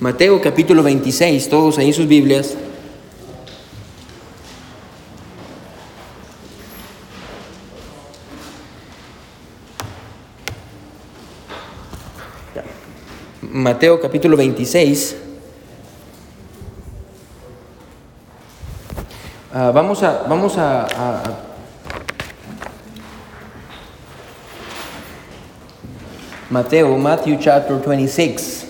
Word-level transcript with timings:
Mateo 0.00 0.40
capítulo 0.42 0.82
26, 0.82 1.48
todos 1.48 1.78
ahí 1.78 1.92
sus 1.92 2.06
Biblias. 2.06 2.56
Mateo 13.42 14.00
capítulo 14.00 14.36
26. 14.36 15.16
Ah, 19.52 19.70
vamos 19.72 20.02
a, 20.02 20.22
vamos 20.28 20.56
a, 20.58 20.84
a- 20.84 21.36
Mateo, 26.50 26.96
Matthew 26.96 27.38
chapter 27.40 27.76
26. 27.78 28.65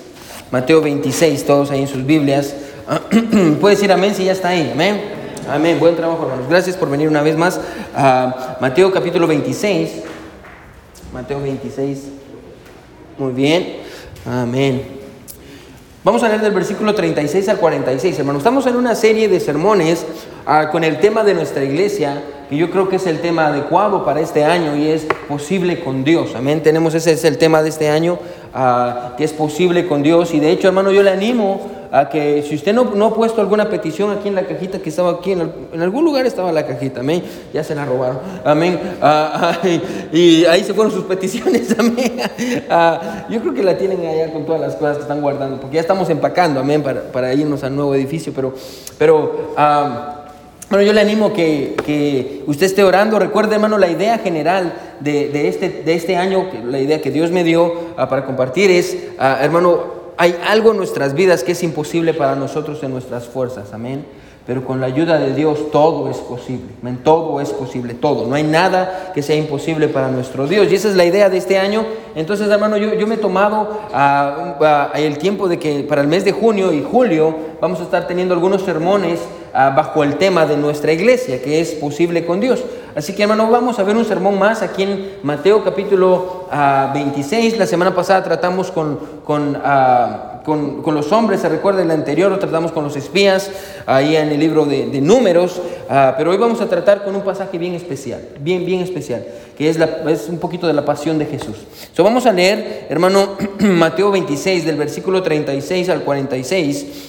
Mateo 0.57 0.81
26, 0.81 1.45
todos 1.45 1.71
ahí 1.71 1.83
en 1.83 1.87
sus 1.87 2.07
Biblias. 2.07 2.55
Puede 3.61 3.75
decir 3.75 3.93
amén 3.93 4.15
si 4.15 4.25
ya 4.25 4.33
está 4.33 4.49
ahí. 4.49 4.71
Amén. 4.73 5.03
Amén. 5.51 5.79
Buen 5.79 5.95
trabajo, 5.97 6.23
hermanos. 6.23 6.47
Gracias 6.49 6.79
por 6.79 6.89
venir 6.89 7.09
una 7.09 7.21
vez 7.21 7.37
más. 7.37 7.61
Mateo 8.59 8.91
capítulo 8.91 9.27
26. 9.27 10.01
Mateo 11.13 11.43
26. 11.43 12.05
Muy 13.19 13.35
bien. 13.35 13.81
Amén. 14.25 14.97
Vamos 16.03 16.23
a 16.23 16.29
leer 16.29 16.41
del 16.41 16.53
versículo 16.53 16.95
36 16.95 17.49
al 17.51 17.59
46, 17.59 18.19
hermanos. 18.19 18.41
Estamos 18.41 18.67
en 18.67 18.77
una 18.77 18.95
serie 18.95 19.29
de 19.29 19.41
sermones 19.41 20.07
ah, 20.47 20.71
con 20.71 20.85
el 20.85 21.01
tema 21.01 21.23
de 21.23 21.35
nuestra 21.35 21.65
iglesia, 21.65 22.23
que 22.49 22.57
yo 22.57 22.71
creo 22.71 22.89
que 22.89 22.95
es 22.95 23.07
el 23.07 23.21
tema 23.21 23.49
adecuado 23.49 24.05
para 24.05 24.21
este 24.21 24.45
año 24.45 24.77
y 24.77 24.87
es 24.87 25.05
posible 25.29 25.81
con 25.81 26.05
Dios. 26.05 26.37
Amén. 26.37 26.63
Tenemos 26.63 26.95
ese 26.95 27.13
es 27.13 27.25
el 27.25 27.39
tema 27.39 27.61
de 27.63 27.71
este 27.71 27.89
año, 27.89 28.21
ah, 28.57 29.15
que 29.17 29.25
es 29.25 29.33
posible 29.33 29.87
con 29.87 30.03
Dios. 30.03 30.33
Y 30.35 30.41
de 30.41 30.51
hecho, 30.51 30.67
hermano, 30.69 30.91
yo 30.91 31.03
le 31.03 31.11
animo 31.11 31.77
a 31.93 32.09
que 32.09 32.43
si 32.43 32.57
usted 32.57 32.75
no, 32.75 32.85
no 32.97 33.07
ha 33.07 33.15
puesto 33.15 33.41
alguna 33.41 33.71
petición 33.71 34.11
aquí 34.11 34.27
en 34.29 34.35
la 34.35 34.43
cajita 34.43 34.81
que 34.81 34.89
estaba 34.91 35.13
aquí, 35.13 35.33
en, 35.33 35.43
al- 35.43 35.55
en 35.73 35.81
algún 35.83 36.05
lugar 36.05 36.27
estaba 36.27 36.51
la 36.51 36.67
cajita, 36.67 37.01
amén. 37.01 37.23
Ya 37.55 37.63
se 37.63 37.75
la 37.77 37.85
robaron, 37.85 38.19
amén. 38.45 38.79
Ah, 39.01 39.53
ah, 39.63 39.69
y 40.13 40.45
ahí 40.47 40.65
se 40.65 40.75
fueron 40.75 40.93
sus 40.93 41.05
peticiones, 41.05 41.75
amén. 41.79 42.19
Ah, 42.69 43.27
yo 43.31 43.41
creo 43.41 43.55
que 43.55 43.63
la 43.63 43.79
tienen 43.79 44.05
allá 44.05 44.33
con 44.33 44.45
todas 44.45 44.61
las 44.61 44.75
cosas 44.75 44.97
que 44.97 45.03
están 45.03 45.21
guardando, 45.21 45.61
porque 45.61 45.77
ya 45.77 45.81
estamos 45.83 46.11
empacando, 46.11 46.59
amén, 46.59 46.83
para, 46.83 47.03
para 47.13 47.33
irnos 47.33 47.63
al 47.63 47.77
nuevo 47.77 47.95
edificio. 47.95 48.33
Pero, 48.35 48.53
pero 48.99 49.53
bueno, 50.69 50.85
yo 50.85 50.93
le 50.93 51.01
animo 51.01 51.33
que, 51.33 51.77
que 51.85 52.43
usted 52.47 52.67
esté 52.67 52.83
orando. 52.83 53.19
Recuerde, 53.21 53.55
hermano, 53.55 53.79
la 53.79 53.89
idea 53.89 54.19
general 54.19 54.75
de, 54.99 55.29
de 55.29 55.49
este, 55.49 55.69
de 55.69 55.95
este 55.95 56.17
año, 56.17 56.49
la 56.65 56.81
idea 56.81 57.01
que 57.01 57.13
Dios 57.13 57.31
me 57.31 57.45
dio 57.45 57.73
ah, 57.97 58.09
para 58.09 58.25
compartir 58.25 58.71
es, 58.73 58.97
ah, 59.19 59.39
hermano, 59.41 59.95
hay 60.17 60.37
algo 60.45 60.73
en 60.73 60.79
nuestras 60.79 61.15
vidas 61.15 61.45
que 61.45 61.53
es 61.53 61.63
imposible 61.63 62.15
para 62.15 62.35
nosotros 62.35 62.83
en 62.83 62.91
nuestras 62.91 63.27
fuerzas, 63.27 63.73
amén. 63.73 64.05
Pero 64.45 64.65
con 64.65 64.81
la 64.81 64.87
ayuda 64.87 65.19
de 65.19 65.35
Dios 65.35 65.71
todo 65.73 66.09
es 66.09 66.19
posible, 66.19 66.67
amén. 66.81 67.01
Todo 67.03 67.41
es 67.41 67.51
posible, 67.51 67.95
todo. 67.95 68.27
No 68.27 68.35
hay 68.35 68.45
nada 68.45 69.13
que 69.15 69.23
sea 69.23 69.37
imposible 69.37 69.89
para 69.89 70.09
nuestro 70.09 70.47
Dios. 70.49 70.71
Y 70.71 70.75
esa 70.77 70.89
es 70.89 70.97
la 70.97 71.05
idea 71.05 71.29
de 71.29 71.37
este 71.37 71.59
año. 71.59 71.85
Entonces, 72.15 72.49
hermano, 72.49 72.77
yo, 72.77 72.95
yo 72.95 73.07
me 73.07 73.17
he 73.17 73.19
tomado 73.19 73.83
ah, 73.93 74.91
el 74.95 75.19
tiempo 75.19 75.49
de 75.49 75.59
que 75.59 75.81
para 75.81 76.01
el 76.01 76.09
mes 76.09 76.25
de 76.25 76.33
junio 76.33 76.73
y 76.73 76.83
julio 76.83 77.35
vamos 77.61 77.81
a 77.81 77.85
estar 77.85 78.07
teniendo 78.07 78.35
algunos 78.35 78.63
sermones 78.63 79.21
ah, 79.57 79.71
bajo 79.77 80.05
el 80.05 80.17
tema 80.17 80.47
de 80.47 80.57
nuestra 80.57 80.93
iglesia, 80.93 81.43
que 81.43 81.61
es 81.61 81.73
posible 81.73 82.25
con 82.27 82.41
Dios. 82.41 82.63
Así 82.95 83.15
que 83.15 83.23
hermano, 83.25 83.51
vamos 83.51 83.79
a 83.79 83.83
ver 83.83 83.97
un 83.97 84.05
sermón 84.05 84.39
más 84.39 84.63
aquí 84.63 84.83
en 84.85 85.11
Mateo 85.23 85.65
capítulo 85.65 86.47
ah, 86.51 86.91
26. 86.95 87.59
La 87.59 87.67
semana 87.67 87.95
pasada 87.95 88.23
tratamos 88.23 88.71
con, 88.71 88.99
con, 89.25 89.59
ah, 89.65 90.41
con- 90.45 90.81
con 90.83 90.95
los 90.95 91.11
hombres, 91.13 91.41
se 91.41 91.49
recuerda 91.49 91.83
el 91.83 91.91
anterior, 91.91 92.31
lo 92.31 92.39
tratamos 92.39 92.71
con 92.73 92.85
los 92.85 92.95
espías, 92.97 93.51
ahí 93.85 94.15
en 94.17 94.29
el 94.29 94.39
libro 94.39 94.65
de, 94.65 94.87
de 94.87 95.01
números, 95.01 95.61
ah, 95.91 96.15
pero 96.17 96.31
hoy 96.31 96.37
vamos 96.37 96.61
a 96.61 96.69
tratar 96.69 97.03
con 97.05 97.17
un 97.17 97.23
pasaje 97.23 97.59
bien 97.59 97.75
especial, 97.75 98.21
bien, 98.41 98.65
bien 98.65 98.81
especial, 98.81 99.27
que 99.59 99.69
es, 99.69 99.77
es 100.09 100.29
un 100.29 100.39
poquito 100.39 100.67
de 100.69 100.73
la 100.73 100.85
pasión 100.85 101.19
de 101.19 101.27
Jesús. 101.27 101.57
So, 101.93 102.05
vamos 102.05 102.27
a 102.27 102.33
leer, 102.33 102.87
hermano, 102.89 103.31
Mateo 103.59 104.11
26, 104.13 104.65
del 104.65 104.77
versículo 104.77 105.23
36 105.23 105.89
al 105.91 106.03
46. 106.03 107.06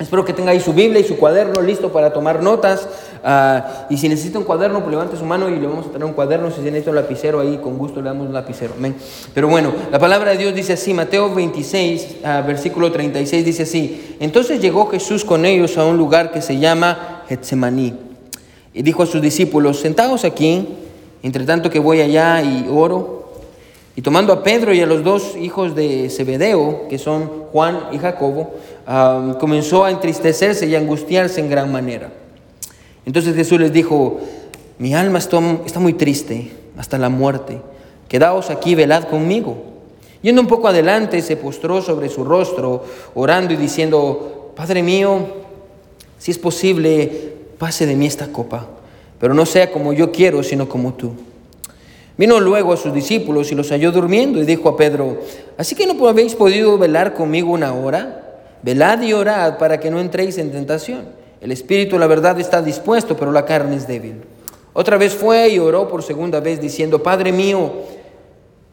Espero 0.00 0.24
que 0.24 0.32
tenga 0.32 0.52
ahí 0.52 0.60
su 0.60 0.72
Biblia 0.72 0.98
y 0.98 1.04
su 1.04 1.18
cuaderno 1.18 1.60
listo 1.60 1.92
para 1.92 2.10
tomar 2.10 2.42
notas. 2.42 2.88
Ah, 3.22 3.86
y 3.90 3.98
si 3.98 4.08
necesita 4.08 4.38
un 4.38 4.46
cuaderno, 4.46 4.80
pues 4.80 4.92
levante 4.92 5.14
su 5.14 5.26
mano 5.26 5.50
y 5.50 5.60
le 5.60 5.66
vamos 5.66 5.84
a 5.84 5.90
traer 5.90 6.06
un 6.06 6.14
cuaderno. 6.14 6.50
Si 6.50 6.62
necesita 6.62 6.88
un 6.88 6.96
lapicero 6.96 7.38
ahí, 7.38 7.58
con 7.58 7.76
gusto 7.76 8.00
le 8.00 8.08
damos 8.08 8.26
un 8.26 8.32
lapicero. 8.32 8.72
Pero 9.34 9.48
bueno, 9.48 9.74
la 9.92 9.98
palabra 9.98 10.30
de 10.30 10.38
Dios 10.38 10.54
dice 10.54 10.72
así, 10.72 10.94
Mateo 10.94 11.34
26, 11.34 12.16
ah, 12.24 12.42
versículo 12.46 12.90
36 12.90 13.44
dice 13.44 13.64
así. 13.64 14.16
Entonces 14.20 14.62
llegó 14.62 14.86
Jesús 14.86 15.22
con 15.22 15.44
ellos 15.44 15.76
a 15.76 15.84
un 15.84 15.98
lugar 15.98 16.32
que 16.32 16.40
se 16.40 16.58
llama 16.58 17.24
Getsemaní. 17.28 17.94
Y 18.72 18.80
dijo 18.80 19.02
a 19.02 19.06
sus 19.06 19.20
discípulos, 19.20 19.80
sentaos 19.80 20.24
aquí, 20.24 20.66
entre 21.22 21.44
tanto 21.44 21.68
que 21.68 21.78
voy 21.78 22.00
allá 22.00 22.42
y 22.42 22.66
oro. 22.72 23.20
Y 23.96 24.02
tomando 24.02 24.32
a 24.32 24.42
Pedro 24.42 24.72
y 24.72 24.80
a 24.80 24.86
los 24.86 25.04
dos 25.04 25.36
hijos 25.36 25.74
de 25.74 26.08
Zebedeo, 26.08 26.88
que 26.88 26.96
son 26.96 27.28
Juan 27.52 27.88
y 27.92 27.98
Jacobo, 27.98 28.54
comenzó 29.38 29.84
a 29.84 29.90
entristecerse 29.90 30.66
y 30.66 30.74
a 30.74 30.78
angustiarse 30.78 31.40
en 31.40 31.48
gran 31.48 31.70
manera. 31.70 32.12
Entonces 33.06 33.36
Jesús 33.36 33.60
les 33.60 33.72
dijo, 33.72 34.20
mi 34.78 34.94
alma 34.94 35.18
está, 35.18 35.38
está 35.64 35.78
muy 35.78 35.92
triste 35.92 36.50
hasta 36.76 36.98
la 36.98 37.08
muerte, 37.08 37.60
quedaos 38.08 38.50
aquí, 38.50 38.74
velad 38.74 39.04
conmigo. 39.04 39.56
Yendo 40.22 40.42
un 40.42 40.48
poco 40.48 40.68
adelante, 40.68 41.22
se 41.22 41.36
postró 41.36 41.80
sobre 41.80 42.08
su 42.08 42.24
rostro, 42.24 42.84
orando 43.14 43.54
y 43.54 43.56
diciendo, 43.56 44.52
Padre 44.56 44.82
mío, 44.82 45.26
si 46.18 46.30
es 46.30 46.38
posible, 46.38 47.34
pase 47.58 47.86
de 47.86 47.96
mí 47.96 48.06
esta 48.06 48.30
copa, 48.30 48.66
pero 49.18 49.34
no 49.34 49.46
sea 49.46 49.70
como 49.70 49.92
yo 49.92 50.10
quiero, 50.12 50.42
sino 50.42 50.68
como 50.68 50.94
tú. 50.94 51.12
Vino 52.18 52.38
luego 52.38 52.72
a 52.72 52.76
sus 52.76 52.92
discípulos 52.92 53.50
y 53.50 53.54
los 53.54 53.70
halló 53.70 53.92
durmiendo 53.92 54.42
y 54.42 54.44
dijo 54.44 54.68
a 54.68 54.76
Pedro, 54.76 55.18
¿así 55.56 55.74
que 55.74 55.86
no 55.86 56.06
habéis 56.06 56.34
podido 56.34 56.76
velar 56.76 57.14
conmigo 57.14 57.52
una 57.52 57.72
hora? 57.72 58.29
Velad 58.62 59.02
y 59.02 59.12
orad 59.12 59.58
para 59.58 59.80
que 59.80 59.90
no 59.90 60.00
entréis 60.00 60.38
en 60.38 60.52
tentación. 60.52 61.08
El 61.40 61.52
espíritu, 61.52 61.98
la 61.98 62.06
verdad, 62.06 62.38
está 62.38 62.60
dispuesto, 62.60 63.16
pero 63.16 63.32
la 63.32 63.44
carne 63.44 63.76
es 63.76 63.86
débil. 63.86 64.22
Otra 64.72 64.98
vez 64.98 65.14
fue 65.14 65.48
y 65.48 65.58
oró 65.58 65.88
por 65.88 66.02
segunda 66.02 66.40
vez 66.40 66.60
diciendo, 66.60 67.02
Padre 67.02 67.32
mío, 67.32 67.72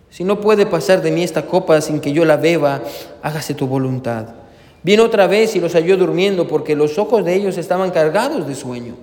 si 0.10 0.24
no 0.24 0.40
puede 0.42 0.66
pasar 0.66 1.02
de 1.02 1.12
mí 1.12 1.24
esta 1.24 1.46
copa 1.46 1.80
sin 1.82 2.00
que 2.00 2.12
yo 2.12 2.26
la 2.26 2.38
beba, 2.38 2.82
hágase 3.22 3.54
tu 3.54 3.68
voluntad. 3.68 4.26
Vino 4.84 5.04
otra 5.04 5.28
vez 5.28 5.56
y 5.56 5.60
los 5.60 5.74
halló 5.74 5.98
durmiendo 5.98 6.48
porque 6.48 6.76
los 6.76 6.98
ojos 6.98 7.26
de 7.26 7.36
ellos 7.36 7.58
estaban 7.58 7.92
cargados 7.92 8.48
de 8.48 8.56
sueño. 8.56 8.96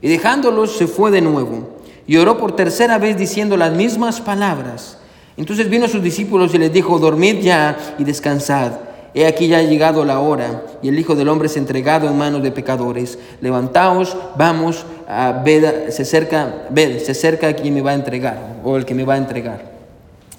Y 0.00 0.08
dejándolos 0.08 0.76
se 0.76 0.86
fue 0.86 1.10
de 1.10 1.20
nuevo 1.20 1.78
y 2.06 2.16
oró 2.16 2.38
por 2.38 2.54
tercera 2.54 2.98
vez 2.98 3.16
diciendo 3.16 3.56
las 3.56 3.72
mismas 3.72 4.20
palabras. 4.20 4.98
Entonces 5.36 5.68
vino 5.68 5.86
a 5.86 5.88
sus 5.88 6.02
discípulos 6.02 6.54
y 6.54 6.58
les 6.58 6.72
dijo, 6.72 6.98
dormid 6.98 7.40
ya 7.40 7.76
y 7.98 8.04
descansad. 8.04 8.87
He 9.14 9.26
aquí 9.26 9.48
ya 9.48 9.58
ha 9.58 9.62
llegado 9.62 10.04
la 10.04 10.20
hora 10.20 10.62
y 10.82 10.88
el 10.88 10.98
Hijo 10.98 11.14
del 11.14 11.28
Hombre 11.28 11.46
es 11.46 11.56
entregado 11.56 12.08
en 12.08 12.16
manos 12.18 12.42
de 12.42 12.50
pecadores. 12.52 13.18
Levantaos, 13.40 14.16
vamos, 14.36 14.84
a 15.08 15.42
ved, 15.44 15.88
se 15.90 16.02
acerca, 16.02 16.66
ved, 16.70 16.98
se 17.00 17.12
acerca 17.12 17.52
quien 17.54 17.74
me 17.74 17.80
va 17.80 17.92
a 17.92 17.94
entregar 17.94 18.56
o 18.64 18.76
el 18.76 18.84
que 18.84 18.94
me 18.94 19.04
va 19.04 19.14
a 19.14 19.18
entregar. 19.18 19.78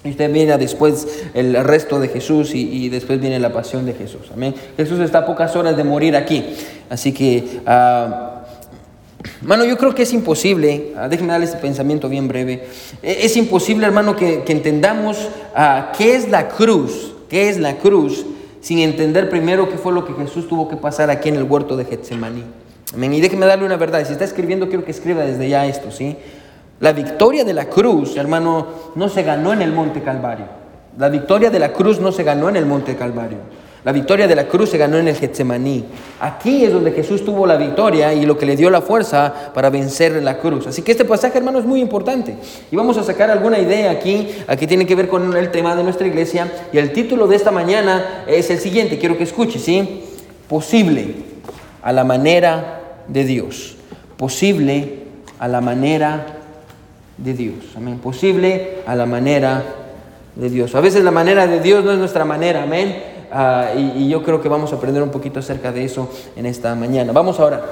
Y 0.02 0.10
usted 0.10 0.30
mira 0.30 0.56
después 0.56 1.06
el 1.34 1.54
resto 1.62 2.00
de 2.00 2.08
Jesús 2.08 2.54
y, 2.54 2.84
y 2.84 2.88
después 2.88 3.20
viene 3.20 3.38
la 3.38 3.52
pasión 3.52 3.84
de 3.84 3.92
Jesús. 3.92 4.30
Amén. 4.32 4.54
Jesús 4.76 4.98
está 5.00 5.18
a 5.18 5.26
pocas 5.26 5.54
horas 5.56 5.76
de 5.76 5.84
morir 5.84 6.16
aquí. 6.16 6.42
Así 6.88 7.12
que, 7.12 7.60
ah, 7.66 8.44
hermano, 9.42 9.66
yo 9.66 9.76
creo 9.76 9.94
que 9.94 10.04
es 10.04 10.12
imposible, 10.14 10.94
ah, 10.96 11.08
déjeme 11.08 11.32
darle 11.32 11.44
este 11.46 11.58
pensamiento 11.58 12.08
bien 12.08 12.28
breve. 12.28 12.64
E- 13.02 13.18
Es 13.26 13.36
imposible, 13.36 13.84
hermano, 13.84 14.16
que, 14.16 14.42
entendamos 14.48 15.18
ah, 15.54 15.92
qué 15.98 16.14
es 16.14 16.30
la 16.30 16.48
cruz, 16.48 17.12
qué 17.28 17.50
es 17.50 17.58
la 17.58 17.76
cruz, 17.76 18.24
sin 18.60 18.78
entender 18.78 19.30
primero 19.30 19.68
qué 19.68 19.78
fue 19.78 19.92
lo 19.92 20.04
que 20.04 20.12
Jesús 20.14 20.48
tuvo 20.48 20.68
que 20.68 20.76
pasar 20.76 21.10
aquí 21.10 21.28
en 21.28 21.36
el 21.36 21.44
huerto 21.44 21.76
de 21.76 21.84
Getsemaní. 21.84 22.44
Amén. 22.94 23.14
Y 23.14 23.20
déjeme 23.20 23.46
darle 23.46 23.64
una 23.64 23.76
verdad. 23.76 24.04
Si 24.04 24.12
está 24.12 24.24
escribiendo, 24.24 24.68
quiero 24.68 24.84
que 24.84 24.90
escriba 24.90 25.22
desde 25.22 25.48
ya 25.48 25.66
esto, 25.66 25.90
¿sí? 25.90 26.16
La 26.80 26.92
victoria 26.92 27.44
de 27.44 27.54
la 27.54 27.66
cruz, 27.66 28.16
hermano, 28.16 28.66
no 28.94 29.08
se 29.08 29.22
ganó 29.22 29.52
en 29.52 29.62
el 29.62 29.72
Monte 29.72 30.02
Calvario. 30.02 30.46
La 30.98 31.08
victoria 31.08 31.50
de 31.50 31.58
la 31.58 31.72
cruz 31.72 32.00
no 32.00 32.10
se 32.10 32.24
ganó 32.24 32.48
en 32.48 32.56
el 32.56 32.66
Monte 32.66 32.96
Calvario. 32.96 33.38
La 33.82 33.92
victoria 33.92 34.28
de 34.28 34.34
la 34.34 34.46
cruz 34.46 34.68
se 34.68 34.78
ganó 34.78 34.98
en 34.98 35.08
el 35.08 35.16
Getsemaní. 35.16 35.84
Aquí 36.20 36.64
es 36.64 36.72
donde 36.72 36.92
Jesús 36.92 37.24
tuvo 37.24 37.46
la 37.46 37.56
victoria 37.56 38.12
y 38.12 38.26
lo 38.26 38.36
que 38.36 38.44
le 38.44 38.54
dio 38.54 38.68
la 38.68 38.82
fuerza 38.82 39.52
para 39.54 39.70
vencer 39.70 40.22
la 40.22 40.38
cruz. 40.38 40.66
Así 40.66 40.82
que 40.82 40.92
este 40.92 41.06
pasaje, 41.06 41.38
hermano, 41.38 41.58
es 41.58 41.64
muy 41.64 41.80
importante. 41.80 42.36
Y 42.70 42.76
vamos 42.76 42.98
a 42.98 43.04
sacar 43.04 43.30
alguna 43.30 43.58
idea 43.58 43.90
aquí, 43.90 44.28
aquí 44.46 44.66
tiene 44.66 44.86
que 44.86 44.94
ver 44.94 45.08
con 45.08 45.34
el 45.34 45.50
tema 45.50 45.74
de 45.74 45.82
nuestra 45.82 46.06
iglesia. 46.06 46.52
Y 46.72 46.78
el 46.78 46.92
título 46.92 47.26
de 47.26 47.36
esta 47.36 47.50
mañana 47.50 48.24
es 48.26 48.50
el 48.50 48.58
siguiente, 48.58 48.98
quiero 48.98 49.16
que 49.16 49.24
escuche, 49.24 49.58
¿sí? 49.58 50.02
Posible 50.46 51.14
a 51.82 51.92
la 51.92 52.04
manera 52.04 52.80
de 53.08 53.24
Dios. 53.24 53.76
Posible 54.18 54.98
a 55.38 55.48
la 55.48 55.62
manera 55.62 56.26
de 57.16 57.32
Dios. 57.32 57.56
Amén. 57.76 57.98
Posible 57.98 58.78
a 58.86 58.94
la 58.94 59.06
manera 59.06 59.64
de 60.36 60.50
Dios. 60.50 60.74
A 60.74 60.80
veces 60.80 61.02
la 61.02 61.10
manera 61.10 61.46
de 61.46 61.60
Dios 61.60 61.82
no 61.82 61.92
es 61.92 61.98
nuestra 61.98 62.26
manera. 62.26 62.64
Amén. 62.64 63.09
Ah, 63.32 63.70
y, 63.76 64.04
y 64.04 64.08
yo 64.08 64.22
creo 64.22 64.40
que 64.40 64.48
vamos 64.48 64.72
a 64.72 64.76
aprender 64.76 65.02
un 65.02 65.10
poquito 65.10 65.40
acerca 65.40 65.72
de 65.72 65.84
eso 65.84 66.10
en 66.36 66.46
esta 66.46 66.74
mañana. 66.74 67.12
Vamos 67.12 67.38
ahora. 67.40 67.62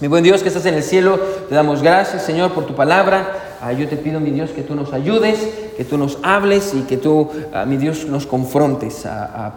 Mi 0.00 0.06
buen 0.06 0.22
Dios 0.22 0.42
que 0.42 0.48
estás 0.48 0.64
en 0.66 0.74
el 0.74 0.84
cielo, 0.84 1.18
te 1.48 1.56
damos 1.56 1.82
gracias, 1.82 2.22
Señor, 2.22 2.52
por 2.52 2.66
tu 2.66 2.76
palabra. 2.76 3.56
Ah, 3.60 3.72
yo 3.72 3.88
te 3.88 3.96
pido, 3.96 4.20
mi 4.20 4.30
Dios, 4.30 4.50
que 4.50 4.62
tú 4.62 4.76
nos 4.76 4.92
ayudes, 4.92 5.40
que 5.76 5.84
tú 5.84 5.98
nos 5.98 6.18
hables 6.22 6.72
y 6.72 6.82
que 6.82 6.96
tú, 6.96 7.28
ah, 7.52 7.64
mi 7.64 7.78
Dios, 7.78 8.06
nos 8.06 8.24
confrontes, 8.24 9.04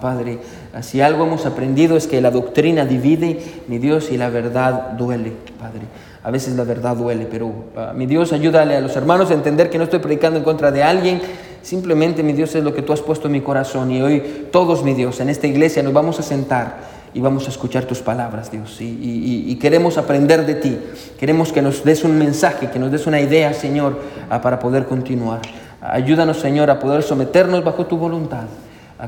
Padre. 0.02 0.40
Si 0.82 1.00
algo 1.00 1.26
hemos 1.26 1.46
aprendido 1.46 1.96
es 1.96 2.08
que 2.08 2.20
la 2.22 2.32
doctrina 2.32 2.86
divide, 2.86 3.40
mi 3.68 3.78
Dios, 3.78 4.12
y 4.12 4.18
la 4.18 4.30
verdad 4.30 4.94
duele, 4.94 5.34
Padre. 5.60 5.82
A 6.24 6.32
veces 6.32 6.56
la 6.56 6.64
verdad 6.64 6.96
duele, 6.96 7.28
pero 7.30 7.54
mi 7.94 8.08
Dios, 8.08 8.34
ayúdale 8.34 8.76
a 8.78 8.82
los 8.82 8.96
hermanos 8.96 9.30
a 9.30 9.36
entender 9.36 9.70
que 9.70 9.78
no 9.78 9.84
estoy 9.84 10.00
predicando 10.00 10.40
en 10.40 10.44
contra 10.44 10.72
de 10.72 10.82
alguien. 10.82 11.22
Simplemente, 11.62 12.24
mi 12.24 12.34
Dios, 12.34 12.56
es 12.56 12.64
lo 12.64 12.74
que 12.74 12.82
tú 12.82 12.94
has 12.94 13.02
puesto 13.02 13.28
en 13.28 13.34
mi 13.34 13.42
corazón. 13.42 13.92
Y 13.92 14.02
hoy 14.02 14.48
todos, 14.52 14.84
mi 14.84 14.94
Dios, 14.94 15.20
en 15.20 15.30
esta 15.30 15.48
iglesia 15.48 15.84
nos 15.84 15.94
vamos 15.94 16.20
a 16.20 16.24
sentar 16.24 17.02
y 17.14 17.20
vamos 17.20 17.46
a 17.48 17.50
escuchar 17.50 17.86
tus 17.86 18.00
palabras, 18.00 18.52
Dios. 18.52 18.78
Y, 18.80 19.56
queremos 19.62 19.98
aprender 19.98 20.46
de 20.46 20.56
ti. 20.56 20.80
Queremos 21.20 21.52
que 21.52 21.62
nos 21.62 21.84
des 21.84 22.04
un 22.04 22.18
mensaje, 22.18 22.70
que 22.70 22.80
nos 22.80 22.92
des 22.92 23.06
una 23.06 23.20
idea, 23.20 23.54
Señor, 23.54 24.00
para 24.30 24.60
poder 24.60 24.86
continuar. 24.86 25.42
Ayúdanos, 25.82 26.38
Señor, 26.38 26.70
a 26.70 26.80
poder 26.80 27.04
someternos 27.04 27.64
bajo 27.64 27.86
tu 27.86 27.98
voluntad, 27.98 28.46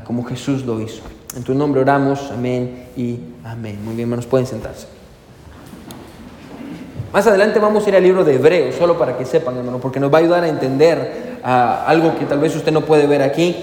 como 0.04 0.24
Jesús 0.24 0.64
lo 0.64 0.80
hizo. 0.80 1.02
En 1.36 1.42
tu 1.42 1.54
nombre 1.54 1.80
oramos, 1.80 2.30
amén 2.30 2.88
y 2.96 3.18
amén. 3.42 3.78
Muy 3.84 3.94
bien, 3.94 4.06
hermanos, 4.06 4.26
pueden 4.26 4.46
sentarse. 4.46 4.86
Más 7.12 7.26
adelante 7.28 7.60
vamos 7.60 7.86
a 7.86 7.88
ir 7.88 7.96
al 7.96 8.02
libro 8.02 8.24
de 8.24 8.34
Hebreos, 8.34 8.74
solo 8.74 8.98
para 8.98 9.16
que 9.16 9.24
sepan, 9.24 9.56
hermano, 9.56 9.78
porque 9.78 10.00
nos 10.00 10.12
va 10.12 10.18
a 10.18 10.20
ayudar 10.20 10.42
a 10.42 10.48
entender 10.48 11.23
algo 11.44 12.18
que 12.18 12.24
tal 12.24 12.38
vez 12.38 12.56
usted 12.56 12.72
no 12.72 12.80
puede 12.82 13.06
ver 13.06 13.22
aquí. 13.22 13.56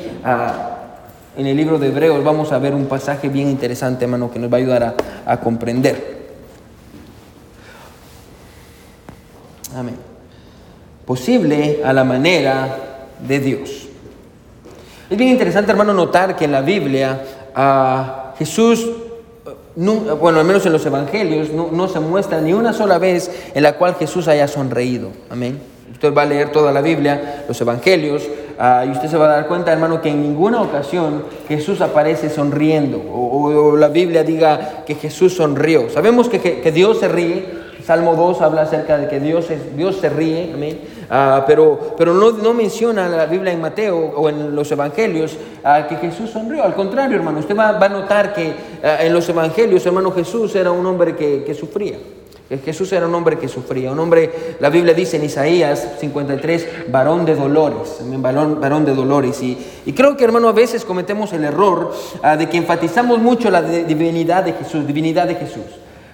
En 1.36 1.48
el 1.48 1.58
libro 1.58 1.80
de 1.80 1.88
Hebreos 1.88 2.24
vamos 2.24 2.52
a 2.52 2.60
ver 2.60 2.76
un 2.76 2.86
pasaje 2.86 3.30
bien 3.30 3.50
interesante, 3.50 4.06
hermano, 4.06 4.30
que 4.30 4.38
nos 4.38 4.52
va 4.52 4.58
a 4.58 4.60
ayudar 4.60 4.96
a, 5.26 5.38
comprender. 5.38 6.22
Amén. 9.76 9.96
Posible 11.06 11.82
a 11.84 11.94
la 11.94 12.04
manera 12.04 12.78
de 13.26 13.40
Dios. 13.40 13.88
Es 15.10 15.18
bien 15.18 15.32
interesante, 15.32 15.72
hermano, 15.72 15.94
notar 15.94 16.36
que 16.36 16.46
en 16.46 16.52
la 16.52 16.62
Biblia 16.62 17.22
a 17.56 18.34
Jesús, 18.38 18.88
bueno, 19.76 20.40
al 20.40 20.46
menos 20.46 20.66
en 20.66 20.74
los 20.74 20.86
evangelios, 20.86 21.50
no, 21.52 21.88
se 21.88 22.00
muestra 22.00 22.42
ni 22.42 22.54
una 22.54 22.74
sola 22.74 22.98
vez 22.98 23.32
en 23.56 23.64
la 23.64 23.78
cual 23.78 23.96
Jesús 23.96 24.28
haya 24.28 24.48
sonreído. 24.48 25.10
Amén. 25.30 25.71
Usted 26.02 26.14
va 26.14 26.24
a 26.24 26.26
leer 26.26 26.52
toda 26.52 26.72
la 26.72 26.82
Biblia, 26.82 27.46
los 27.48 27.62
evangelios, 27.62 28.28
Ah, 28.64 28.86
y 28.86 28.92
usted 28.92 29.10
se 29.10 29.18
va 29.18 29.26
a 29.26 29.36
dar 29.38 29.48
cuenta, 29.48 29.74
hermano, 29.74 30.04
que 30.04 30.10
en 30.10 30.22
ninguna 30.22 30.62
ocasión 30.62 31.24
Jesús 31.48 31.82
aparece 31.82 32.30
sonriendo 32.30 33.02
o, 33.12 33.76
la 33.76 33.88
Biblia 33.88 34.24
diga 34.24 34.84
que 34.86 34.94
Jesús 34.94 35.34
sonrió. 35.34 35.90
Sabemos 35.90 36.30
que, 36.30 36.40
que, 36.40 36.72
Dios 36.72 37.00
se 37.00 37.08
ríe. 37.08 37.62
Salmo 37.84 38.16
2 38.16 38.40
habla 38.42 38.62
acerca 38.62 39.00
de 39.00 39.08
que 39.08 39.20
Dios, 39.20 39.50
es, 39.50 39.76
Dios 39.76 39.96
se 39.96 40.10
ríe, 40.10 40.52
amén. 40.54 40.80
Ah, 41.10 41.44
pero, 41.48 41.96
pero 41.98 42.14
no, 42.14 42.34
no, 42.34 42.54
menciona 42.54 43.10
la 43.10 43.26
Biblia 43.26 43.52
en 43.52 43.60
Mateo 43.60 43.98
o 43.98 44.30
en 44.30 44.56
los 44.56 44.72
evangelios 44.72 45.36
ah, 45.64 45.88
que 45.90 45.96
Jesús 45.96 46.30
sonrió. 46.30 46.64
Al 46.64 46.76
contrario, 46.76 47.18
hermano, 47.18 47.40
usted 47.40 47.58
va, 47.58 47.72
va 47.72 47.88
a 47.88 47.90
notar 47.90 48.32
que 48.32 48.54
en 48.84 49.12
los 49.12 49.28
evangelios, 49.28 49.84
hermano, 49.88 50.12
Jesús 50.12 50.54
era 50.56 50.70
un 50.70 50.86
hombre 50.86 51.16
que, 51.16 51.44
que 51.44 51.56
sufría. 51.56 51.98
Jesús 52.58 52.92
era 52.92 53.08
un 53.08 53.16
hombre 53.16 53.38
que 53.38 53.48
sufría, 53.48 53.92
un 53.92 54.00
hombre, 54.00 54.58
la 54.60 54.70
Biblia 54.70 54.94
dice 54.94 55.18
en 55.18 55.24
Isaías 55.24 55.88
53, 56.00 56.92
varón 56.92 57.26
de 57.26 57.36
dolores, 57.36 57.98
varón, 58.18 58.60
varón 58.60 58.86
de 58.86 58.94
dolores. 58.94 59.42
Y, 59.42 59.58
y, 59.86 59.94
creo 59.94 60.18
que 60.18 60.24
hermano, 60.24 60.50
a 60.50 60.52
veces 60.52 60.84
cometemos 60.84 61.32
el 61.34 61.46
error 61.46 61.94
ah, 62.22 62.36
de 62.36 62.50
que 62.50 62.58
enfatizamos 62.58 63.20
mucho 63.20 63.50
la 63.50 63.62
divinidad 63.62 64.44
de 64.44 64.54
Jesús, 64.54 64.86
divinidad 64.86 65.28
de 65.28 65.36
Jesús. 65.36 65.64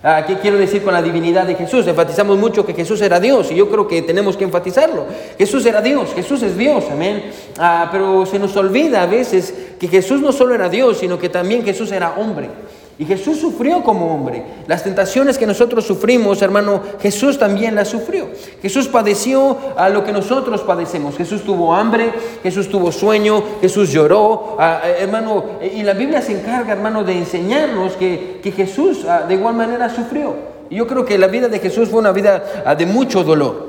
Ah, 0.04 0.24
¿Qué 0.28 0.38
quiero 0.38 0.58
decir 0.58 0.84
con 0.84 0.94
la 0.94 1.02
divinidad 1.02 1.48
de 1.48 1.56
Jesús? 1.56 1.88
Enfatizamos 1.88 2.38
mucho 2.38 2.66
que 2.66 2.74
Jesús 2.74 3.02
era 3.02 3.20
Dios 3.20 3.52
y 3.52 3.56
yo 3.56 3.68
creo 3.70 3.88
que 3.88 4.04
tenemos 4.04 4.38
que 4.38 4.44
enfatizarlo. 4.44 5.06
Jesús 5.38 5.66
era 5.66 5.82
Dios, 5.82 6.14
Jesús 6.14 6.44
es 6.44 6.56
Dios, 6.56 6.86
amén. 6.92 7.32
Ah, 7.58 7.90
pero 7.92 8.26
se 8.28 8.38
nos 8.38 8.56
olvida 8.56 9.02
a 9.02 9.08
veces 9.08 9.54
que 9.80 9.88
Jesús 9.88 10.22
no 10.22 10.32
solo 10.32 10.54
era 10.54 10.70
Dios, 10.70 11.00
sino 11.00 11.18
que 11.18 11.30
también 11.30 11.64
Jesús 11.64 11.92
era 11.92 12.14
hombre. 12.18 12.50
Y 13.00 13.06
Jesús 13.06 13.40
sufrió 13.40 13.84
como 13.84 14.14
hombre. 14.14 14.44
Las 14.66 14.84
tentaciones 14.84 15.38
que 15.38 15.46
nosotros 15.46 15.86
sufrimos, 15.86 16.42
hermano, 16.42 16.82
Jesús 17.00 17.38
también 17.38 17.76
las 17.76 17.90
sufrió. 17.90 18.28
Jesús 18.60 18.88
padeció 18.88 19.56
a 19.78 19.90
lo 19.90 20.04
que 20.04 20.12
nosotros 20.12 20.62
padecemos. 20.62 21.16
Jesús 21.16 21.44
tuvo 21.44 21.76
hambre, 21.76 22.12
Jesús 22.42 22.70
tuvo 22.70 22.92
sueño, 22.92 23.44
Jesús 23.62 23.92
lloró, 23.92 24.56
ah, 24.60 24.82
eh, 24.84 24.98
hermano. 25.02 25.44
Y 25.62 25.84
la 25.84 25.94
Biblia 25.94 26.24
se 26.24 26.40
encarga, 26.40 26.74
hermano, 26.74 27.04
de 27.04 27.20
enseñarnos 27.20 27.94
que, 27.94 28.40
que 28.42 28.52
Jesús 28.52 29.06
ah, 29.08 29.26
de 29.28 29.36
igual 29.36 29.54
manera 29.54 29.90
sufrió. 29.90 30.58
Y 30.70 30.78
yo 30.78 30.88
creo 30.88 31.06
que 31.06 31.20
la 31.20 31.28
vida 31.28 31.48
de 31.50 31.60
Jesús 31.60 31.90
fue 31.90 32.00
una 32.00 32.12
vida 32.12 32.44
ah, 32.66 32.74
de 32.74 32.88
mucho 32.88 33.24
dolor. 33.24 33.67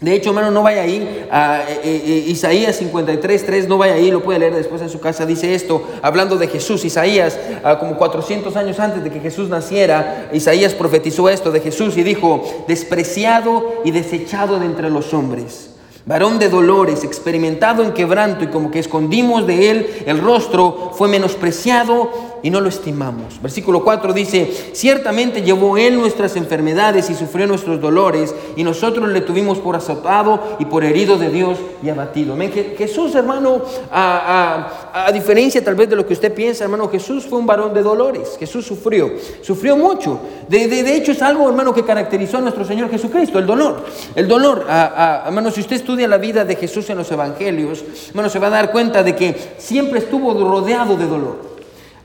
De 0.00 0.14
hecho, 0.14 0.30
hermano, 0.30 0.52
no 0.52 0.62
vaya 0.62 0.82
ahí 0.82 1.26
a 1.28 1.62
eh, 1.68 1.80
eh, 1.82 2.02
eh, 2.06 2.24
Isaías 2.28 2.76
53, 2.76 3.44
3, 3.44 3.68
no 3.68 3.78
vaya 3.78 3.94
ahí, 3.94 4.12
lo 4.12 4.22
puede 4.22 4.38
leer 4.38 4.54
después 4.54 4.80
en 4.80 4.88
su 4.88 5.00
casa. 5.00 5.26
Dice 5.26 5.56
esto, 5.56 5.82
hablando 6.02 6.36
de 6.36 6.46
Jesús. 6.46 6.84
Isaías, 6.84 7.36
ah, 7.64 7.80
como 7.80 7.96
400 7.96 8.54
años 8.54 8.78
antes 8.78 9.02
de 9.02 9.10
que 9.10 9.18
Jesús 9.18 9.48
naciera, 9.48 10.30
Isaías 10.32 10.74
profetizó 10.74 11.28
esto 11.28 11.50
de 11.50 11.58
Jesús 11.58 11.96
y 11.96 12.04
dijo, 12.04 12.44
despreciado 12.68 13.82
y 13.84 13.90
desechado 13.90 14.60
de 14.60 14.66
entre 14.66 14.88
los 14.88 15.12
hombres 15.12 15.70
varón 16.08 16.38
de 16.38 16.48
dolores, 16.48 17.04
experimentado 17.04 17.84
en 17.84 17.92
quebranto 17.92 18.42
y 18.42 18.46
como 18.46 18.70
que 18.70 18.78
escondimos 18.78 19.46
de 19.46 19.70
él 19.70 19.86
el 20.06 20.18
rostro, 20.18 20.92
fue 20.94 21.06
menospreciado 21.06 22.37
y 22.42 22.50
no 22.50 22.60
lo 22.60 22.68
estimamos. 22.68 23.40
Versículo 23.42 23.82
4 23.82 24.12
dice, 24.12 24.50
ciertamente 24.72 25.42
llevó 25.42 25.76
él 25.76 25.96
nuestras 25.96 26.36
enfermedades 26.36 27.10
y 27.10 27.14
sufrió 27.14 27.46
nuestros 27.46 27.80
dolores 27.80 28.34
y 28.56 28.64
nosotros 28.64 29.08
le 29.08 29.20
tuvimos 29.20 29.58
por 29.58 29.76
azotado 29.76 30.56
y 30.58 30.64
por 30.64 30.84
herido 30.84 31.18
de 31.18 31.30
Dios 31.30 31.58
y 31.82 31.88
abatido. 31.88 32.34
Amén. 32.34 32.52
Jesús, 32.76 33.14
hermano, 33.14 33.62
a, 33.90 35.10
diferencia 35.12 35.64
tal 35.64 35.74
vez 35.74 35.88
de 35.88 35.96
lo 35.96 36.06
que 36.06 36.12
usted 36.12 36.32
piensa, 36.32 36.64
hermano, 36.64 36.88
Jesús 36.88 37.26
fue 37.26 37.38
un 37.38 37.46
varón 37.46 37.74
de 37.74 37.82
dolores. 37.82 38.36
Jesús 38.38 38.66
sufrió, 38.66 39.10
sufrió 39.42 39.76
mucho. 39.76 40.20
De, 40.48 40.68
de, 40.68 40.96
hecho 40.96 41.12
es 41.12 41.22
algo, 41.22 41.48
hermano, 41.48 41.74
que 41.74 41.84
caracterizó 41.84 42.38
a 42.38 42.40
nuestro 42.40 42.64
Señor 42.64 42.90
Jesucristo, 42.90 43.38
el 43.38 43.46
dolor. 43.46 43.84
El 44.14 44.28
dolor, 44.28 44.66
hermano, 44.68 45.50
si 45.50 45.60
usted 45.60 45.76
estudia 45.76 46.08
la 46.08 46.18
vida 46.18 46.44
de 46.44 46.56
Jesús 46.56 46.88
en 46.90 46.98
los 46.98 47.10
evangelios, 47.10 47.84
hermano, 48.10 48.28
se 48.28 48.38
va 48.38 48.48
a 48.48 48.50
dar 48.50 48.70
cuenta 48.70 49.02
de 49.02 49.14
que 49.14 49.54
siempre 49.58 50.00
estuvo 50.00 50.32
rodeado 50.34 50.96
de 50.96 51.06
dolor 51.06 51.47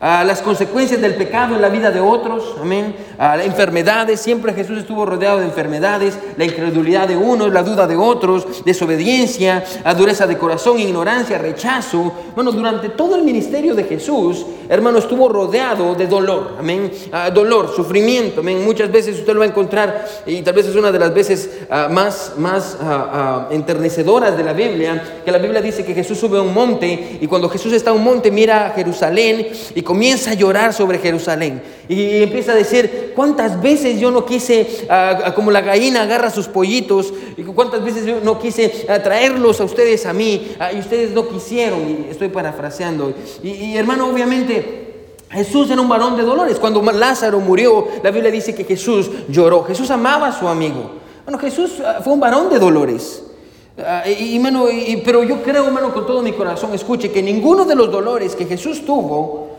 las 0.04 0.42
consecuencias 0.42 1.00
del 1.00 1.16
pecado 1.16 1.56
en 1.56 1.62
la 1.62 1.70
vida 1.70 1.90
de 1.90 2.02
otros, 2.02 2.56
amén, 2.62 2.94
enfermedades, 3.44 4.20
siempre 4.20 4.54
Jesús 4.54 4.80
estuvo 4.80 5.06
rodeado 5.06 5.40
de 5.40 5.46
enfermedades, 5.46 6.20
la 6.36 6.44
incredulidad 6.44 7.08
de 7.08 7.16
unos, 7.16 7.54
la 7.54 7.64
duda 7.64 7.88
de 7.88 7.96
otros, 7.96 8.66
desobediencia, 8.66 9.64
a 9.84 9.94
dureza 9.94 10.28
de 10.28 10.38
corazón, 10.38 10.80
ignorancia, 10.80 11.38
rechazo. 11.38 12.12
Bueno, 12.36 12.52
durante 12.52 12.90
todo 12.90 13.16
el 13.16 13.24
ministerio 13.24 13.76
de 13.76 13.86
Jesús, 13.86 14.46
hermano, 14.68 14.98
estuvo 14.98 15.30
rodeado 15.30 15.96
de 15.96 16.08
dolor, 16.08 16.56
amén, 16.60 16.92
dolor, 17.34 17.74
sufrimiento, 17.74 18.42
amén. 18.42 18.64
Muchas 18.64 18.92
veces 18.92 19.20
usted 19.20 19.34
lo 19.34 19.40
va 19.40 19.46
a 19.46 19.50
encontrar 19.50 20.06
y 20.26 20.42
tal 20.42 20.54
vez 20.54 20.68
es 20.68 20.76
una 20.76 20.92
de 20.92 21.00
las 21.00 21.14
veces 21.14 21.50
ah, 21.70 21.88
más, 21.90 22.34
más 22.38 22.78
ah, 22.82 23.10
ah, 23.14 23.48
enternecedoras 23.52 24.38
de 24.38 24.44
la 24.44 24.54
Biblia, 24.54 25.22
que 25.24 25.32
la 25.32 25.38
Biblia 25.38 25.62
dice 25.62 25.86
que 25.86 25.94
Jesús 25.94 26.18
sube 26.18 26.38
a 26.38 26.42
un 26.42 26.54
monte 26.54 27.20
y 27.22 27.28
cuando 27.28 27.50
Jesús 27.50 27.74
está 27.74 27.92
a 27.92 27.94
un 27.94 28.04
monte 28.04 28.32
mira 28.32 28.68
a 28.68 28.70
Jerusalén 28.72 29.48
y 29.76 29.82
comienza 29.94 30.32
a 30.32 30.34
llorar 30.34 30.74
sobre 30.74 30.98
Jerusalén 30.98 31.62
y 31.88 32.24
empieza 32.24 32.54
a 32.54 32.56
decir, 32.56 33.14
¿cuántas 33.16 33.62
veces 33.62 34.00
yo 34.00 34.10
no 34.10 34.26
quise, 34.26 34.88
como 35.36 35.52
la 35.52 35.62
gallina 35.62 36.02
agarra 36.02 36.32
sus 36.32 36.48
pollitos, 36.48 37.14
y 37.38 37.44
cuántas 37.44 37.84
veces 37.84 38.04
yo 38.04 38.20
no 38.24 38.40
quise 38.40 38.70
traerlos 39.04 39.62
a 39.62 39.66
ustedes 39.66 40.08
a 40.08 40.14
mí 40.14 40.56
y 40.74 40.80
ustedes 40.80 41.12
no 41.12 41.28
quisieron? 41.30 41.82
Y 41.88 42.08
estoy 42.10 42.30
parafraseando. 42.30 43.14
Y, 43.44 43.78
hermano, 43.78 44.10
obviamente... 44.10 44.80
Jesús 45.30 45.68
era 45.72 45.82
un 45.82 45.90
varón 45.90 46.16
de 46.16 46.22
dolores. 46.22 46.60
Cuando 46.60 46.80
Lázaro 46.92 47.40
murió, 47.40 47.88
la 48.04 48.12
Biblia 48.12 48.30
dice 48.30 48.54
que 48.54 48.64
Jesús 48.64 49.10
lloró. 49.30 49.64
Jesús 49.64 49.90
amaba 49.90 50.28
a 50.28 50.32
su 50.32 50.48
amigo. 50.48 50.92
Bueno, 51.26 51.40
Jesús 51.40 51.82
fue 52.04 52.14
un 52.14 52.20
varón 52.20 52.52
de 52.52 52.60
dolores. 52.60 53.24
y, 54.06 54.98
pero 54.98 55.24
yo 55.24 55.42
creo, 55.42 55.66
hermano, 55.66 55.92
con 55.92 56.06
todo 56.06 56.22
mi 56.22 56.34
corazón, 56.34 56.76
escuche, 56.76 57.12
que 57.12 57.24
ninguno 57.24 57.66
de 57.66 57.74
los 57.74 57.92
dolores 57.92 58.36
que 58.36 58.46
Jesús 58.46 58.86
tuvo 58.86 59.53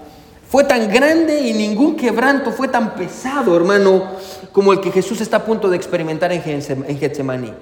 fue 0.55 0.63
tan 0.63 0.89
grande 0.89 1.41
y 1.41 1.53
ningún 1.53 1.97
quebranto 1.97 2.53
fue 2.53 2.69
tan 2.69 2.95
pesado, 2.95 3.57
hermano, 3.57 4.13
como 4.53 4.73
el 4.73 4.79
que 4.79 4.93
Jesús 4.93 5.21
está 5.21 5.39
a 5.39 5.45
punto 5.45 5.69
de 5.69 5.77
experimentar 5.77 6.31
en 6.31 6.41
Getsemaní. 6.97 7.53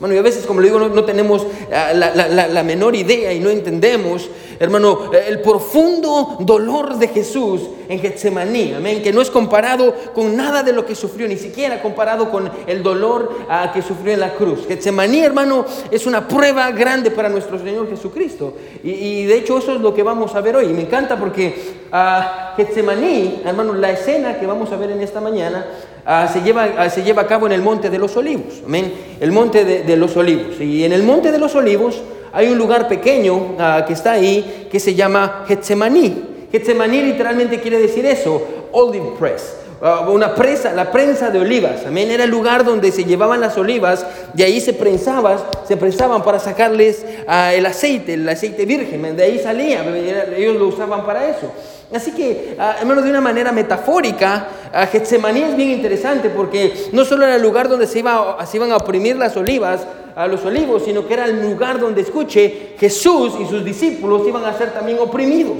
Bueno, 0.00 0.14
y 0.14 0.18
a 0.18 0.22
veces, 0.22 0.46
como 0.46 0.62
le 0.62 0.68
digo, 0.68 0.80
no, 0.80 1.04
tenemos 1.04 1.46
ah, 1.70 1.92
la, 1.92 2.62
menor 2.62 2.96
idea 2.96 3.34
y 3.34 3.38
no 3.38 3.50
entendemos, 3.50 4.30
hermano, 4.58 5.10
el 5.12 5.42
profundo 5.42 6.38
dolor 6.40 6.96
de 6.96 7.08
Jesús 7.08 7.60
en 7.86 8.00
Getsemaní, 8.00 8.72
amén, 8.72 9.02
que 9.02 9.12
no 9.12 9.20
es 9.20 9.28
comparado 9.28 9.94
con 10.14 10.34
nada 10.34 10.62
de 10.62 10.72
lo 10.72 10.86
que 10.86 10.94
sufrió, 10.94 11.28
ni 11.28 11.36
siquiera 11.36 11.82
comparado 11.82 12.30
con 12.30 12.50
el 12.66 12.82
dolor 12.82 13.40
ah, 13.50 13.72
que 13.74 13.82
sufrió 13.82 14.14
en 14.14 14.20
la 14.20 14.32
cruz. 14.32 14.66
Getsemaní, 14.66 15.20
hermano, 15.20 15.66
es 15.90 16.06
una 16.06 16.26
prueba 16.26 16.70
grande 16.70 17.10
para 17.10 17.28
nuestro 17.28 17.58
Señor 17.58 17.90
Jesucristo. 17.90 18.54
Y, 18.82 19.26
de 19.26 19.36
hecho 19.36 19.58
eso 19.58 19.74
es 19.74 19.82
lo 19.82 19.92
que 19.92 20.02
vamos 20.02 20.34
a 20.34 20.40
ver 20.40 20.56
hoy. 20.56 20.66
Y 20.66 20.72
me 20.72 20.80
encanta 20.80 21.18
porque 21.18 21.74
uh, 21.92 22.56
Getsemaní, 22.56 23.42
hermano, 23.44 23.74
la 23.74 23.90
escena 23.90 24.40
que 24.40 24.46
vamos 24.46 24.72
a 24.72 24.76
ver 24.76 24.92
en 24.92 25.02
esta 25.02 25.20
mañana, 25.20 25.66
Ah, 26.04 26.28
se, 26.32 26.42
lleva, 26.42 26.68
ah, 26.78 26.88
se 26.88 27.02
lleva 27.02 27.22
a 27.22 27.26
cabo 27.26 27.46
en 27.46 27.52
el 27.52 27.62
Monte 27.62 27.90
de 27.90 27.98
los 27.98 28.16
Olivos. 28.16 28.62
Amén. 28.64 28.92
El 29.20 29.32
Monte 29.32 29.64
de, 29.64 29.96
los 29.96 30.16
Olivos. 30.16 30.60
Y 30.60 30.84
en 30.84 30.92
el 30.92 31.02
Monte 31.02 31.30
de 31.30 31.38
los 31.38 31.54
Olivos 31.54 32.00
hay 32.32 32.48
un 32.48 32.58
lugar 32.58 32.88
pequeño 32.88 33.56
ah, 33.58 33.84
que 33.86 33.92
está 33.92 34.12
ahí 34.12 34.68
que 34.70 34.80
se 34.80 34.94
llama 34.94 35.44
Getsemaní. 35.46 36.48
Getsemaní 36.50 37.02
literalmente 37.02 37.60
quiere 37.60 37.78
decir 37.78 38.06
eso, 38.06 38.42
olive 38.72 39.12
press. 39.18 39.56
una 40.08 40.34
presa, 40.34 40.72
la 40.72 40.90
prensa 40.90 41.30
de 41.30 41.38
olivas, 41.38 41.86
amén, 41.86 42.10
era 42.10 42.24
el 42.24 42.30
lugar 42.30 42.64
donde 42.64 42.90
se 42.92 43.04
llevaban 43.04 43.40
las 43.40 43.56
olivas, 43.56 44.04
de 44.34 44.44
ahí 44.44 44.60
se 44.60 44.72
prensaban, 44.72 45.38
se 45.66 45.76
prensaban 45.76 46.22
para 46.22 46.38
sacarles 46.38 47.04
el 47.54 47.64
aceite, 47.64 48.14
el 48.14 48.28
aceite 48.28 48.66
virgen, 48.66 49.16
de 49.16 49.22
ahí 49.22 49.38
salía, 49.38 49.84
ellos 50.36 50.56
lo 50.56 50.66
usaban 50.66 51.06
para 51.06 51.28
eso. 51.28 51.52
Así 51.92 52.12
que, 52.12 52.56
ah, 52.58 52.76
hermano, 52.80 53.02
de 53.02 53.10
una 53.10 53.20
manera 53.20 53.50
metafórica, 53.50 54.48
a 54.72 54.86
Getsemaní 54.86 55.42
es 55.42 55.56
bien 55.56 55.70
interesante 55.70 56.30
porque 56.30 56.88
no 56.92 57.04
solo 57.04 57.24
era 57.24 57.34
el 57.34 57.42
lugar 57.42 57.68
donde 57.68 57.86
se, 57.86 57.98
iba, 57.98 58.38
se 58.46 58.56
iban 58.56 58.70
a 58.70 58.76
oprimir 58.76 59.16
las 59.16 59.36
olivas, 59.36 59.86
a 60.14 60.26
los 60.26 60.44
olivos, 60.44 60.84
sino 60.84 61.06
que 61.06 61.14
era 61.14 61.24
el 61.24 61.40
lugar 61.50 61.80
donde, 61.80 62.02
escuche, 62.02 62.74
Jesús 62.78 63.34
y 63.40 63.46
sus 63.46 63.64
discípulos 63.64 64.22
iban 64.26 64.44
a 64.44 64.56
ser 64.56 64.72
también 64.72 64.98
oprimidos. 65.00 65.58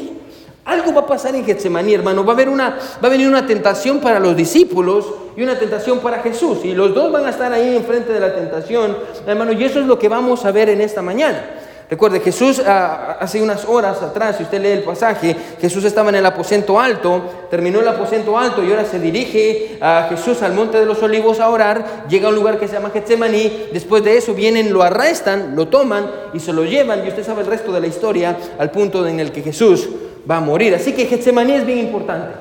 Algo 0.65 0.93
va 0.93 1.01
a 1.01 1.07
pasar 1.07 1.35
en 1.35 1.45
Getsemaní, 1.45 1.95
hermano. 1.95 2.25
Va 2.25 2.33
a, 2.33 2.35
haber 2.35 2.49
una, 2.49 2.79
va 3.03 3.09
a 3.09 3.11
venir 3.11 3.27
una 3.27 3.47
tentación 3.47 4.01
para 4.01 4.21
los 4.21 4.37
discípulos 4.37 5.07
y 5.37 5.43
una 5.43 5.59
tentación 5.59 6.01
para 6.01 6.21
Jesús. 6.21 6.59
Y 6.65 6.75
los 6.75 6.95
dos 6.95 7.11
van 7.11 7.27
a 7.27 7.31
estar 7.31 7.53
ahí 7.53 7.77
enfrente 7.77 8.13
de 8.13 8.21
la 8.21 8.35
tentación, 8.35 8.97
hermano. 9.27 9.53
Y 9.53 9.65
eso 9.65 9.81
es 9.81 9.87
lo 9.87 9.99
que 9.99 10.09
vamos 10.09 10.45
a 10.45 10.53
ver 10.53 10.69
en 10.69 10.81
esta 10.81 11.03
mañana. 11.03 11.43
Recuerde, 11.91 12.21
Jesús 12.21 12.63
ah, 12.65 13.17
hace 13.19 13.43
unas 13.43 13.65
horas 13.65 14.01
atrás, 14.01 14.37
si 14.37 14.45
usted 14.45 14.63
lee 14.63 14.69
el 14.69 14.85
pasaje, 14.85 15.35
Jesús 15.61 15.83
estaba 15.85 16.11
en 16.11 16.15
el 16.15 16.27
aposento 16.27 16.79
alto, 16.79 17.49
terminó 17.51 17.81
el 17.81 17.89
aposento 17.89 18.39
alto 18.39 18.63
y 18.63 18.71
ahora 18.71 18.85
se 18.85 19.01
dirige 19.01 19.77
a 19.81 20.07
Jesús 20.09 20.41
al 20.43 20.53
monte 20.53 20.79
de 20.79 20.87
los 20.87 21.03
olivos 21.03 21.41
a 21.41 21.49
orar, 21.49 22.07
llega 22.09 22.29
a 22.29 22.31
un 22.31 22.37
lugar 22.37 22.61
que 22.61 22.69
se 22.69 22.75
llama 22.75 22.91
Getsemaní, 22.91 23.71
después 23.73 24.05
de 24.05 24.17
eso 24.17 24.35
vienen, 24.35 24.73
lo 24.73 24.85
arrestan, 24.85 25.57
lo 25.57 25.67
toman 25.67 26.09
y 26.33 26.39
se 26.39 26.53
lo 26.53 26.65
llevan 26.65 27.05
y 27.05 27.09
usted 27.09 27.27
sabe 27.27 27.41
el 27.41 27.49
resto 27.49 27.73
de 27.73 27.81
la 27.81 27.89
historia 27.89 28.37
al 28.57 28.71
punto 28.71 29.05
en 29.05 29.19
el 29.19 29.33
que 29.33 29.43
Jesús 29.43 29.89
va 30.31 30.37
a 30.37 30.41
morir. 30.41 30.73
Así 30.77 30.93
que 30.93 31.07
Getsemaní 31.07 31.55
es 31.55 31.67
bien 31.67 31.79
importante. 31.79 32.37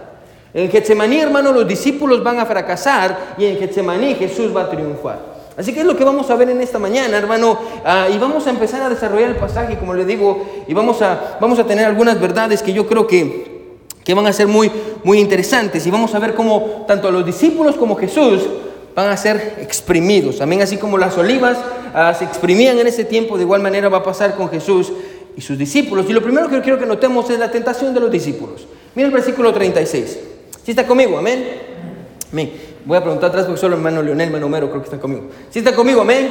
En 0.53 0.69
Getsemaní, 0.69 1.21
hermano, 1.21 1.51
los 1.51 1.67
discípulos 1.67 2.23
van 2.23 2.39
a 2.39 2.45
fracasar 2.45 3.35
y 3.35 3.45
en 3.45 3.57
Getsemaní 3.57 4.13
Jesús 4.13 4.55
va 4.55 4.61
a 4.61 4.69
triunfar. 4.69 5.38
Así 5.59 5.73
que 5.73 5.81
es 5.81 5.85
lo 5.85 5.97
que 5.97 6.05
vamos 6.05 6.29
a 6.29 6.37
ver 6.37 6.49
en 6.49 6.61
esta 6.61 6.79
mañana, 6.79 7.17
hermano, 7.17 7.59
ah, 7.83 8.07
y 8.09 8.17
vamos 8.17 8.47
a 8.47 8.49
empezar 8.49 8.81
a 8.81 8.87
desarrollar 8.87 9.31
el 9.31 9.35
pasaje, 9.35 9.77
como 9.77 9.93
le 9.93 10.05
digo, 10.05 10.45
y 10.65 10.73
vamos 10.73 11.01
a, 11.01 11.37
vamos 11.41 11.59
a 11.59 11.65
tener 11.65 11.83
algunas 11.83 12.17
verdades 12.17 12.63
que 12.63 12.71
yo 12.71 12.87
creo 12.87 13.05
que, 13.05 13.75
que 14.05 14.13
van 14.13 14.25
a 14.25 14.31
ser 14.31 14.47
muy, 14.47 14.71
muy 15.03 15.19
interesantes, 15.19 15.85
y 15.85 15.91
vamos 15.91 16.15
a 16.15 16.19
ver 16.19 16.33
cómo 16.33 16.85
tanto 16.87 17.11
los 17.11 17.25
discípulos 17.25 17.75
como 17.75 17.97
Jesús 17.97 18.41
van 18.95 19.09
a 19.09 19.17
ser 19.17 19.57
exprimidos. 19.59 20.39
Amén, 20.39 20.61
así 20.61 20.77
como 20.77 20.97
las 20.97 21.17
olivas 21.17 21.57
ah, 21.93 22.13
se 22.17 22.23
exprimían 22.23 22.79
en 22.79 22.87
ese 22.87 23.03
tiempo, 23.03 23.35
de 23.35 23.43
igual 23.43 23.61
manera 23.61 23.89
va 23.89 23.97
a 23.97 24.03
pasar 24.03 24.35
con 24.35 24.49
Jesús 24.49 24.93
y 25.35 25.41
sus 25.41 25.57
discípulos. 25.57 26.05
Y 26.07 26.13
lo 26.13 26.23
primero 26.23 26.47
que 26.47 26.61
quiero 26.61 26.79
que 26.79 26.85
notemos 26.85 27.29
es 27.29 27.37
la 27.37 27.51
tentación 27.51 27.93
de 27.93 27.99
los 27.99 28.09
discípulos. 28.09 28.65
Mira 28.95 29.07
el 29.07 29.13
versículo 29.13 29.53
36. 29.53 30.19
¿Sí 30.63 30.71
está 30.71 30.87
conmigo? 30.87 31.17
Amén. 31.17 31.45
Amén. 32.31 32.51
Voy 32.89 32.97
a 32.97 33.01
preguntar 33.01 33.29
atrás 33.29 33.45
porque 33.45 33.61
solo 33.61 33.75
el 33.75 33.81
hermano 33.81 34.01
Leonel, 34.01 34.29
hermano 34.29 34.47
Homero, 34.47 34.67
creo 34.71 34.81
que 34.81 34.87
está 34.87 34.99
conmigo. 34.99 35.25
¿Sí 35.51 35.59
está 35.59 35.75
conmigo? 35.75 36.01
Amén. 36.01 36.27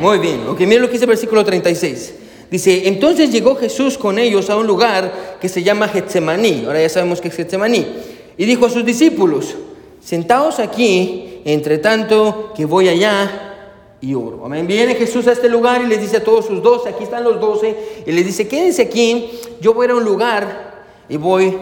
Muy 0.00 0.18
bien. 0.18 0.40
Ok, 0.48 0.58
miren 0.62 0.82
lo 0.82 0.88
que 0.88 0.94
dice 0.94 1.04
el 1.04 1.10
versículo 1.10 1.44
36. 1.44 2.14
Dice, 2.50 2.88
entonces 2.88 3.30
llegó 3.30 3.54
Jesús 3.54 3.96
con 3.96 4.18
ellos 4.18 4.50
a 4.50 4.56
un 4.56 4.66
lugar 4.66 5.38
que 5.40 5.48
se 5.48 5.62
llama 5.62 5.86
Getsemaní. 5.86 6.64
Ahora 6.66 6.82
ya 6.82 6.88
sabemos 6.88 7.20
que 7.20 7.28
es 7.28 7.36
Getsemaní. 7.36 7.86
Y 8.36 8.46
dijo 8.46 8.66
a 8.66 8.70
sus 8.70 8.84
discípulos, 8.84 9.54
sentaos 10.00 10.58
aquí, 10.58 11.42
entre 11.44 11.78
tanto 11.78 12.52
que 12.56 12.64
voy 12.64 12.88
allá 12.88 13.54
y 14.00 14.12
oro. 14.14 14.42
Amén. 14.44 14.66
Viene 14.66 14.96
Jesús 14.96 15.28
a 15.28 15.32
este 15.34 15.48
lugar 15.48 15.82
y 15.82 15.86
les 15.86 16.00
dice 16.00 16.16
a 16.16 16.24
todos 16.24 16.46
sus 16.46 16.60
doce, 16.64 16.88
aquí 16.88 17.04
están 17.04 17.22
los 17.22 17.40
doce, 17.40 17.76
y 18.04 18.10
les 18.10 18.26
dice, 18.26 18.48
quédense 18.48 18.82
aquí, 18.82 19.30
yo 19.60 19.72
voy 19.72 19.86
a 19.86 19.94
un 19.94 20.02
lugar 20.02 20.82
y 21.08 21.16
voy 21.16 21.56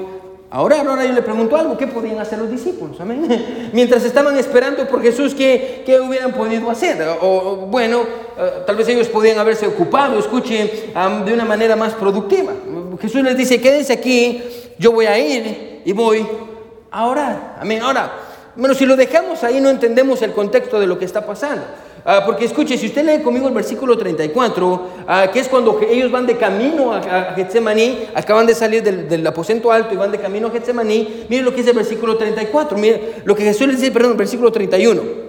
Ahora, 0.55 0.83
ahora 0.83 1.05
yo 1.05 1.13
le 1.13 1.23
pregunto 1.23 1.57
algo, 1.57 1.77
¿qué 1.77 1.89
podían 1.89 2.21
hacer 2.21 2.39
los 2.39 2.49
discípulos? 2.49 3.01
Amén. 3.01 3.71
Mientras 3.73 4.05
estaban 4.05 4.39
esperando 4.39 4.87
por 4.87 5.03
Jesús, 5.03 5.35
¿qué, 5.35 5.83
qué 5.85 5.99
hubieran 5.99 6.33
podido 6.33 6.71
hacer? 6.71 7.05
O, 7.21 7.67
bueno, 7.69 8.03
eh, 8.39 8.63
tal 8.65 8.77
vez 8.77 8.87
ellos 8.87 9.09
podían 9.09 9.37
haberse 9.37 9.67
ocupado, 9.67 10.17
escuchen, 10.17 10.71
de 11.27 11.35
una 11.35 11.45
manera 11.45 11.75
más 11.75 11.95
productiva. 11.95 12.53
Jesús 13.01 13.25
les 13.25 13.37
dice, 13.37 13.61
quédense 13.61 13.95
aquí, 13.95 14.45
yo 14.79 14.93
voy 14.93 15.07
a 15.07 15.19
ir 15.19 15.83
y 15.85 15.93
voy 15.93 16.25
a 16.89 17.05
orar. 17.05 17.57
Amén. 17.59 17.83
Ahora, 17.83 18.13
bueno, 18.55 18.77
si 18.77 18.87
lo 18.87 18.95
dejamos 18.95 19.43
ahí 19.43 19.61
no 19.61 19.71
entendemos 19.71 20.23
el 20.23 20.31
contexto 20.31 20.79
de 20.79 20.87
lo 20.87 21.01
que 21.01 21.05
está 21.05 21.27
pasando. 21.27 21.65
Ah, 22.07 22.23
porque 22.27 22.45
escuche, 22.45 22.77
si 22.77 22.87
usted 22.87 23.03
lee 23.03 23.23
conmigo 23.23 23.49
el 23.49 23.55
versículo 23.55 23.97
34, 23.97 24.89
ah, 25.09 25.31
que 25.33 25.41
es 25.41 25.49
cuando 25.49 25.81
ellos 25.89 26.11
van 26.11 26.27
de 26.27 26.37
camino 26.37 26.93
a, 26.93 27.33
Getsemaní, 27.35 28.01
acaban 28.15 28.47
de 28.47 28.55
salir 28.55 28.83
del, 28.83 29.27
aposento 29.27 29.73
alto 29.73 29.95
y 29.95 29.97
van 29.97 30.13
de 30.13 30.19
camino 30.19 30.49
a 30.49 30.51
Getsemaní, 30.51 31.25
mire 31.31 31.43
lo 31.43 31.51
que 31.53 31.59
dice 31.59 31.71
el 31.71 31.77
versículo 31.77 32.19
34, 32.19 32.77
mire 32.77 33.23
lo 33.25 33.35
que 33.35 33.45
Jesús 33.45 33.67
les 33.69 33.81
dice, 33.81 33.91
perdón, 33.91 34.13
el 34.13 34.19
versículo 34.19 34.53
31. 34.53 35.25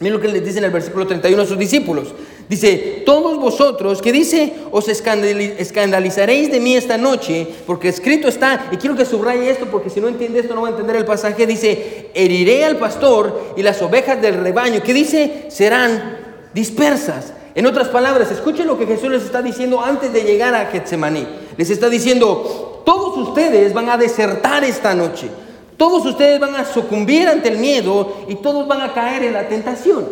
Miren 0.00 0.14
lo 0.14 0.20
que 0.20 0.28
les 0.28 0.44
dice 0.44 0.58
en 0.58 0.64
el 0.64 0.70
versículo 0.70 1.06
31 1.06 1.42
a 1.42 1.46
sus 1.46 1.58
discípulos. 1.58 2.14
Dice, 2.50 3.04
todos 3.06 3.38
vosotros, 3.38 4.02
que 4.02 4.10
dice, 4.10 4.52
os 4.72 4.88
escandalizaréis 4.88 6.50
de 6.50 6.58
mí 6.58 6.74
esta 6.74 6.98
noche, 6.98 7.46
porque 7.64 7.86
escrito 7.86 8.26
está, 8.26 8.66
y 8.72 8.76
quiero 8.76 8.96
que 8.96 9.04
subraye 9.04 9.48
esto, 9.48 9.66
porque 9.66 9.88
si 9.88 10.00
no 10.00 10.08
entiende 10.08 10.40
esto 10.40 10.56
no 10.56 10.62
va 10.62 10.66
a 10.66 10.70
entender 10.72 10.96
el 10.96 11.04
pasaje, 11.04 11.46
dice, 11.46 12.10
heriré 12.12 12.64
al 12.64 12.76
pastor 12.76 13.54
y 13.56 13.62
las 13.62 13.80
ovejas 13.82 14.20
del 14.20 14.34
rebaño, 14.34 14.82
que 14.82 14.92
dice, 14.92 15.44
serán 15.46 16.18
dispersas. 16.52 17.32
En 17.54 17.66
otras 17.66 17.86
palabras, 17.86 18.32
escuchen 18.32 18.66
lo 18.66 18.76
que 18.76 18.86
Jesús 18.86 19.10
les 19.10 19.22
está 19.22 19.42
diciendo 19.42 19.80
antes 19.80 20.12
de 20.12 20.24
llegar 20.24 20.52
a 20.52 20.66
Getsemaní. 20.66 21.28
Les 21.56 21.70
está 21.70 21.88
diciendo, 21.88 22.82
todos 22.84 23.16
ustedes 23.28 23.72
van 23.72 23.90
a 23.90 23.96
desertar 23.96 24.64
esta 24.64 24.92
noche. 24.92 25.28
Todos 25.76 26.04
ustedes 26.04 26.40
van 26.40 26.56
a 26.56 26.64
sucumbir 26.64 27.28
ante 27.28 27.48
el 27.48 27.58
miedo 27.58 28.24
y 28.26 28.34
todos 28.34 28.66
van 28.66 28.80
a 28.80 28.92
caer 28.92 29.22
en 29.22 29.34
la 29.34 29.46
tentación. 29.46 30.08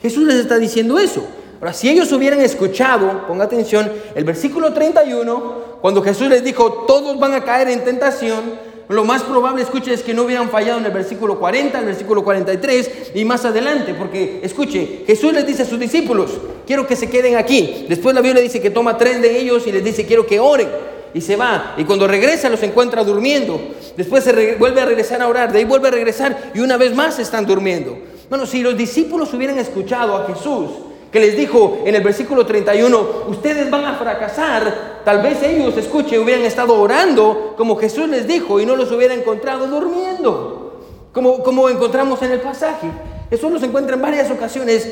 Jesús 0.00 0.22
les 0.22 0.36
está 0.36 0.56
diciendo 0.56 0.96
eso. 0.96 1.24
Ahora, 1.60 1.74
si 1.74 1.90
ellos 1.90 2.10
hubieran 2.12 2.40
escuchado, 2.40 3.26
ponga 3.26 3.44
atención, 3.44 3.92
el 4.14 4.24
versículo 4.24 4.72
31, 4.72 5.78
cuando 5.82 6.02
Jesús 6.02 6.28
les 6.28 6.42
dijo, 6.42 6.84
todos 6.86 7.18
van 7.18 7.34
a 7.34 7.44
caer 7.44 7.68
en 7.68 7.84
tentación, 7.84 8.70
lo 8.88 9.04
más 9.04 9.22
probable, 9.22 9.62
escuche, 9.62 9.92
es 9.92 10.02
que 10.02 10.14
no 10.14 10.24
hubieran 10.24 10.50
fallado 10.50 10.80
en 10.80 10.86
el 10.86 10.90
versículo 10.90 11.38
40, 11.38 11.78
en 11.78 11.84
el 11.84 11.90
versículo 11.90 12.24
43 12.24 13.12
y 13.14 13.24
más 13.24 13.44
adelante, 13.44 13.94
porque 13.94 14.40
escuche, 14.42 15.04
Jesús 15.06 15.32
les 15.32 15.46
dice 15.46 15.62
a 15.62 15.66
sus 15.66 15.78
discípulos, 15.78 16.32
quiero 16.66 16.86
que 16.86 16.96
se 16.96 17.08
queden 17.08 17.36
aquí. 17.36 17.86
Después 17.88 18.14
la 18.14 18.20
Biblia 18.20 18.42
dice 18.42 18.60
que 18.60 18.70
toma 18.70 18.98
tres 18.98 19.22
de 19.22 19.38
ellos 19.38 19.66
y 19.66 19.72
les 19.72 19.84
dice, 19.84 20.06
quiero 20.06 20.26
que 20.26 20.40
oren 20.40 20.68
y 21.14 21.20
se 21.20 21.36
va. 21.36 21.74
Y 21.76 21.84
cuando 21.84 22.08
regresa 22.08 22.48
los 22.48 22.62
encuentra 22.62 23.04
durmiendo. 23.04 23.60
Después 23.96 24.24
se 24.24 24.56
vuelve 24.56 24.80
a 24.80 24.86
regresar 24.86 25.22
a 25.22 25.28
orar, 25.28 25.52
de 25.52 25.58
ahí 25.58 25.64
vuelve 25.64 25.88
a 25.88 25.92
regresar 25.92 26.50
y 26.54 26.60
una 26.60 26.76
vez 26.76 26.94
más 26.94 27.18
están 27.18 27.46
durmiendo. 27.46 27.96
Bueno, 28.28 28.46
si 28.46 28.62
los 28.62 28.76
discípulos 28.76 29.32
hubieran 29.34 29.58
escuchado 29.58 30.16
a 30.16 30.26
Jesús, 30.26 30.70
que 31.10 31.20
les 31.20 31.36
dijo 31.36 31.78
en 31.84 31.94
el 31.94 32.02
versículo 32.02 32.46
31, 32.46 33.24
ustedes 33.28 33.68
van 33.70 33.84
a 33.84 33.94
fracasar, 33.94 35.00
tal 35.04 35.20
vez 35.22 35.42
ellos, 35.42 35.76
escuche, 35.76 36.18
hubieran 36.18 36.44
estado 36.44 36.80
orando 36.80 37.54
como 37.56 37.76
Jesús 37.76 38.08
les 38.08 38.28
dijo 38.28 38.60
y 38.60 38.66
no 38.66 38.76
los 38.76 38.92
hubiera 38.92 39.14
encontrado 39.14 39.66
durmiendo, 39.66 40.82
como, 41.12 41.42
como 41.42 41.68
encontramos 41.68 42.22
en 42.22 42.32
el 42.32 42.40
pasaje. 42.40 42.86
Jesús 43.28 43.50
los 43.50 43.62
encuentra 43.62 43.96
en 43.96 44.02
varias 44.02 44.30
ocasiones 44.30 44.88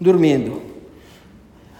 durmiendo. 0.00 0.60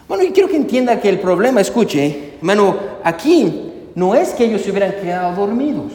Bueno, 0.06 0.24
y 0.24 0.32
quiero 0.32 0.48
que 0.48 0.56
entienda 0.56 1.00
que 1.00 1.08
el 1.08 1.18
problema, 1.18 1.62
escuche, 1.62 2.34
hermano, 2.36 2.76
aquí 3.02 3.72
no 3.94 4.14
es 4.14 4.30
que 4.30 4.44
ellos 4.44 4.60
se 4.60 4.70
hubieran 4.70 4.92
quedado 4.92 5.34
dormidos. 5.34 5.92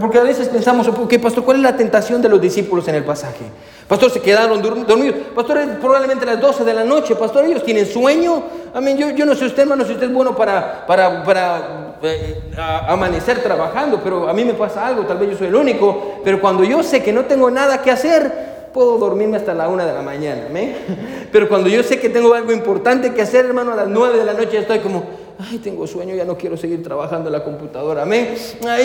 Porque 0.00 0.18
a 0.18 0.22
veces 0.22 0.48
pensamos, 0.48 0.88
ok, 0.88 1.18
pastor, 1.18 1.44
¿cuál 1.44 1.58
es 1.58 1.62
la 1.62 1.76
tentación 1.76 2.22
de 2.22 2.30
los 2.30 2.40
discípulos 2.40 2.88
en 2.88 2.94
el 2.94 3.04
pasaje? 3.04 3.44
Pastor, 3.86 4.10
se 4.10 4.20
quedaron 4.20 4.62
dormidos. 4.62 5.16
Pastor, 5.34 5.58
probablemente 5.78 6.24
las 6.24 6.40
12 6.40 6.64
de 6.64 6.72
la 6.72 6.84
noche. 6.84 7.14
Pastor, 7.14 7.44
ellos 7.44 7.62
tienen 7.62 7.84
sueño. 7.84 8.42
Amén. 8.72 8.96
Yo, 8.96 9.10
yo 9.10 9.26
no 9.26 9.34
sé 9.34 9.44
usted, 9.44 9.62
hermano, 9.62 9.84
si 9.84 9.92
usted 9.92 10.06
es 10.06 10.12
bueno 10.12 10.34
para, 10.34 10.86
para, 10.86 11.22
para 11.22 11.96
eh, 12.02 12.50
amanecer 12.88 13.42
trabajando, 13.42 14.00
pero 14.02 14.26
a 14.26 14.32
mí 14.32 14.42
me 14.44 14.54
pasa 14.54 14.86
algo, 14.86 15.02
tal 15.02 15.18
vez 15.18 15.32
yo 15.32 15.36
soy 15.36 15.48
el 15.48 15.54
único. 15.54 16.20
Pero 16.24 16.40
cuando 16.40 16.64
yo 16.64 16.82
sé 16.82 17.02
que 17.02 17.12
no 17.12 17.26
tengo 17.26 17.50
nada 17.50 17.82
que 17.82 17.90
hacer, 17.90 18.70
puedo 18.72 18.96
dormirme 18.96 19.36
hasta 19.36 19.52
la 19.52 19.68
una 19.68 19.84
de 19.84 19.92
la 19.92 20.02
mañana, 20.02 20.48
¿me? 20.50 20.74
Pero 21.30 21.46
cuando 21.48 21.68
yo 21.68 21.82
sé 21.82 22.00
que 22.00 22.08
tengo 22.08 22.32
algo 22.32 22.52
importante 22.52 23.12
que 23.12 23.20
hacer, 23.20 23.44
hermano, 23.44 23.72
a 23.72 23.76
las 23.76 23.88
nueve 23.88 24.18
de 24.18 24.24
la 24.24 24.32
noche 24.32 24.56
estoy 24.56 24.78
como, 24.78 25.04
ay, 25.38 25.58
tengo 25.58 25.86
sueño, 25.86 26.14
ya 26.14 26.24
no 26.24 26.36
quiero 26.36 26.56
seguir 26.56 26.82
trabajando 26.82 27.28
en 27.28 27.32
la 27.32 27.44
computadora, 27.44 28.02
amén. 28.02 28.34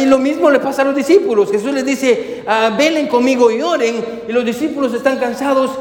Y 0.01 0.05
lo 0.05 0.17
mismo 0.17 0.49
le 0.49 0.59
pasa 0.59 0.81
a 0.81 0.85
los 0.85 0.95
discípulos. 0.95 1.51
Jesús 1.51 1.73
les 1.73 1.85
dice, 1.85 2.43
ah, 2.47 2.75
velen 2.77 3.07
conmigo 3.07 3.51
y 3.51 3.61
oren, 3.61 4.03
y 4.27 4.31
los 4.31 4.45
discípulos 4.45 4.93
están 4.93 5.17
cansados 5.17 5.71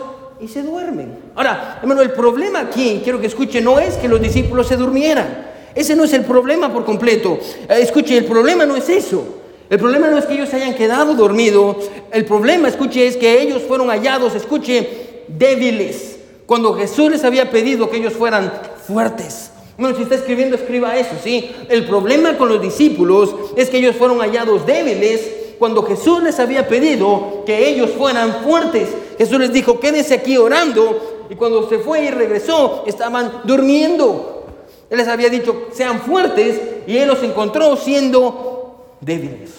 y 0.41 0.49
se 0.49 0.63
duermen. 0.63 1.19
Ahora, 1.35 1.79
hermano, 1.81 2.03
el 2.03 2.13
problema 2.13 2.61
aquí, 2.61 3.01
quiero 3.03 3.21
que 3.21 3.27
escuche, 3.27 3.61
no 3.61 3.79
es 3.79 3.97
que 3.97 4.09
los 4.09 4.21
discípulos 4.21 4.69
se 4.69 4.77
durmieran. 4.77 5.49
Ese 5.75 5.95
no 5.95 6.05
es 6.05 6.13
el 6.13 6.25
problema 6.25 6.73
por 6.73 6.85
completo. 6.85 7.39
Eh, 7.69 7.79
escuche, 7.81 8.17
el 8.17 8.25
problema 8.25 8.67
no 8.67 8.77
es 8.77 8.89
eso. 8.89 9.25
El 9.71 9.79
problema 9.79 10.09
no 10.09 10.19
es 10.19 10.25
que 10.25 10.35
ellos 10.35 10.53
hayan 10.55 10.75
quedado 10.75 11.15
dormidos. 11.15 11.91
El 12.11 12.25
problema, 12.25 12.69
escuche, 12.69 13.07
es 13.07 13.17
que 13.17 13.43
ellos 13.43 13.63
fueron 13.63 13.89
hallados, 13.89 14.35
escuche, 14.35 15.25
débiles. 15.29 16.19
Cuando 16.47 16.75
Jesús 16.75 17.11
les 17.11 17.25
había 17.25 17.51
pedido 17.51 17.91
que 17.91 17.99
ellos 17.99 18.15
fueran 18.15 18.51
fuertes. 18.87 19.51
Bueno, 19.79 19.97
si 19.97 20.03
está 20.03 20.17
escribiendo, 20.17 20.57
escriba 20.57 20.97
eso, 20.97 21.15
¿sí? 21.23 21.53
El 21.69 21.87
problema 21.87 22.37
con 22.37 22.49
los 22.49 22.61
discípulos 22.61 23.33
es 23.57 23.71
que 23.71 23.79
ellos 23.79 23.95
fueron 23.95 24.19
hallados 24.19 24.67
débiles 24.67 25.31
cuando 25.57 25.85
Jesús 25.85 26.21
les 26.21 26.41
había 26.41 26.67
pedido 26.67 27.45
que 27.47 27.69
ellos 27.69 27.91
fueran 27.97 28.43
fuertes. 28.43 28.89
Jesús 29.17 29.39
les 29.39 29.53
dijo, 29.53 29.79
quédense 29.79 30.15
aquí 30.15 30.37
orando. 30.37 31.27
Y 31.31 31.37
cuando 31.37 31.69
se 31.69 31.79
fue 31.79 32.07
y 32.07 32.11
regresó, 32.11 32.83
estaban 32.89 33.43
durmiendo. 33.45 34.47
Él 34.91 34.99
les 34.99 35.07
había 35.07 35.29
dicho, 35.29 35.69
sean 35.73 36.01
fuertes. 36.01 36.61
Y 36.89 36.97
Él 36.97 37.07
los 37.07 37.23
encontró 37.23 37.77
siendo 37.77 38.97
débiles. 39.01 39.53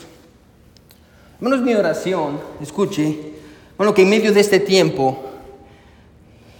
Bueno, 1.39 1.55
es 1.55 1.61
mi 1.61 1.73
oración, 1.73 2.41
escuche, 2.61 3.17
bueno, 3.77 3.93
que 3.93 4.01
en 4.01 4.09
medio 4.09 4.33
de 4.33 4.41
este 4.41 4.59
tiempo 4.59 5.17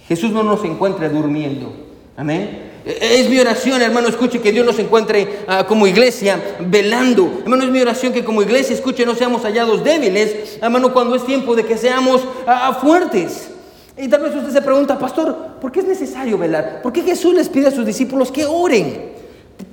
Jesús 0.08 0.30
no 0.30 0.42
nos 0.42 0.64
encuentre 0.64 1.10
durmiendo. 1.10 1.70
Amén. 2.16 2.69
Es 2.84 3.28
mi 3.28 3.38
oración, 3.38 3.82
hermano, 3.82 4.08
escuche 4.08 4.40
que 4.40 4.52
Dios 4.52 4.64
nos 4.64 4.78
encuentre 4.78 5.40
ah, 5.46 5.66
como 5.66 5.86
iglesia 5.86 6.40
velando. 6.60 7.40
Hermano, 7.42 7.64
es 7.64 7.70
mi 7.70 7.80
oración 7.80 8.12
que 8.12 8.24
como 8.24 8.42
iglesia, 8.42 8.74
escuche, 8.74 9.04
no 9.04 9.14
seamos 9.14 9.42
hallados 9.42 9.84
débiles, 9.84 10.58
hermano, 10.62 10.92
cuando 10.92 11.14
es 11.14 11.24
tiempo 11.26 11.54
de 11.54 11.64
que 11.66 11.76
seamos 11.76 12.22
ah, 12.46 12.78
fuertes. 12.80 13.50
Y 13.98 14.08
tal 14.08 14.22
vez 14.22 14.34
usted 14.34 14.50
se 14.50 14.62
pregunta, 14.62 14.98
pastor, 14.98 15.56
¿por 15.60 15.70
qué 15.70 15.80
es 15.80 15.86
necesario 15.86 16.38
velar? 16.38 16.80
¿Por 16.82 16.92
qué 16.92 17.02
Jesús 17.02 17.34
les 17.34 17.50
pide 17.50 17.66
a 17.66 17.70
sus 17.70 17.84
discípulos 17.84 18.32
que 18.32 18.46
oren? 18.46 19.12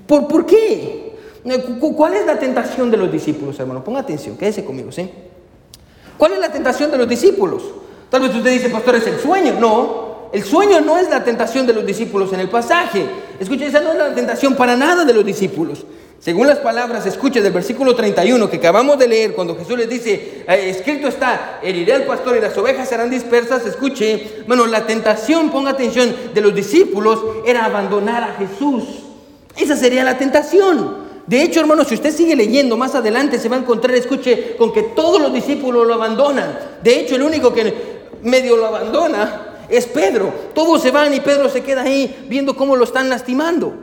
¿Por, 0.06 0.28
por 0.28 0.46
qué? 0.46 1.14
Eh, 1.46 1.64
¿Cuál 1.80 2.16
es 2.16 2.26
la 2.26 2.38
tentación 2.38 2.92
de 2.92 2.98
los 2.98 3.10
discípulos, 3.10 3.58
hermano? 3.58 3.84
Ponga 3.84 4.02
atención, 4.02 4.36
quédese 4.36 4.66
conmigo, 4.66 4.92
¿sí? 4.92 5.10
¿Cuál 6.18 6.34
es 6.34 6.40
la 6.40 6.52
tentación 6.52 6.92
de 6.92 6.98
los 6.98 7.08
discípulos? 7.08 7.64
Tal 8.10 8.22
vez 8.22 8.36
usted 8.36 8.52
dice, 8.52 8.70
pastor, 8.70 8.96
es 8.96 9.08
el 9.08 9.20
sueño. 9.20 9.54
No, 9.60 10.07
el 10.34 10.44
sueño 10.44 10.82
no 10.82 10.98
es 10.98 11.10
la 11.10 11.24
tentación 11.24 11.66
de 11.66 11.74
los 11.74 11.86
discípulos 11.86 12.34
en 12.34 12.40
el 12.40 12.50
pasaje. 12.50 13.06
Escuche, 13.40 13.68
esa 13.68 13.82
no 13.82 13.92
es 13.92 13.98
la 13.98 14.14
tentación 14.14 14.56
para 14.56 14.76
nada 14.76 15.06
de 15.06 15.14
los 15.14 15.26
discípulos. 15.26 15.86
Según 16.20 16.48
las 16.48 16.58
palabras, 16.58 17.06
escuche 17.06 17.42
del 17.42 17.54
versículo 17.54 17.96
31 17.96 18.50
que 18.50 18.58
acabamos 18.58 18.98
de 18.98 19.08
leer, 19.08 19.34
cuando 19.34 19.56
Jesús 19.56 19.78
les 19.78 19.88
dice, 19.88 20.44
eh, 20.48 20.70
escrito 20.70 21.08
está, 21.08 21.60
heriré 21.62 21.94
al 21.94 22.04
pastor 22.04 22.36
y 22.36 22.42
las 22.42 22.58
ovejas 22.58 22.90
serán 22.90 23.10
dispersas, 23.10 23.66
escuche, 23.66 24.44
bueno, 24.48 24.66
la 24.66 24.86
tentación, 24.86 25.52
ponga 25.52 25.72
atención, 25.72 26.14
de 26.34 26.42
los 26.42 26.56
discípulos 26.56 27.20
era 27.46 27.66
abandonar 27.66 28.24
a 28.24 28.34
Jesús. 28.34 28.84
Esa 29.56 29.76
sería 29.78 30.04
la 30.04 30.18
tentación. 30.18 31.08
De 31.28 31.44
hecho, 31.44 31.60
hermano, 31.60 31.84
si 31.84 31.94
usted 31.94 32.14
sigue 32.14 32.36
leyendo 32.36 32.78
más 32.78 32.96
adelante, 32.96 33.38
se 33.38 33.48
va 33.48 33.58
a 33.58 33.60
encontrar, 33.60 33.96
escuche, 33.96 34.56
con 34.58 34.74
que 34.74 34.82
todos 34.84 35.22
los 35.22 35.32
discípulos 35.32 35.86
lo 35.86 35.94
abandonan. 35.94 36.58
De 36.82 37.00
hecho, 37.00 37.16
el 37.16 37.22
único 37.22 37.54
que 37.54 37.74
medio 38.24 38.58
lo 38.58 38.66
abandona 38.66 39.47
es 39.70 39.86
Pedro. 39.86 40.34
Todos 40.54 40.82
se 40.82 40.92
van 40.92 41.14
y 41.14 41.20
Pedro 41.20 41.50
se 41.50 41.62
queda 41.62 41.84
ahí 41.84 42.26
viendo 42.30 42.56
cómo 42.56 42.76
lo 42.76 42.84
están 42.84 43.10
lastimando. 43.10 43.74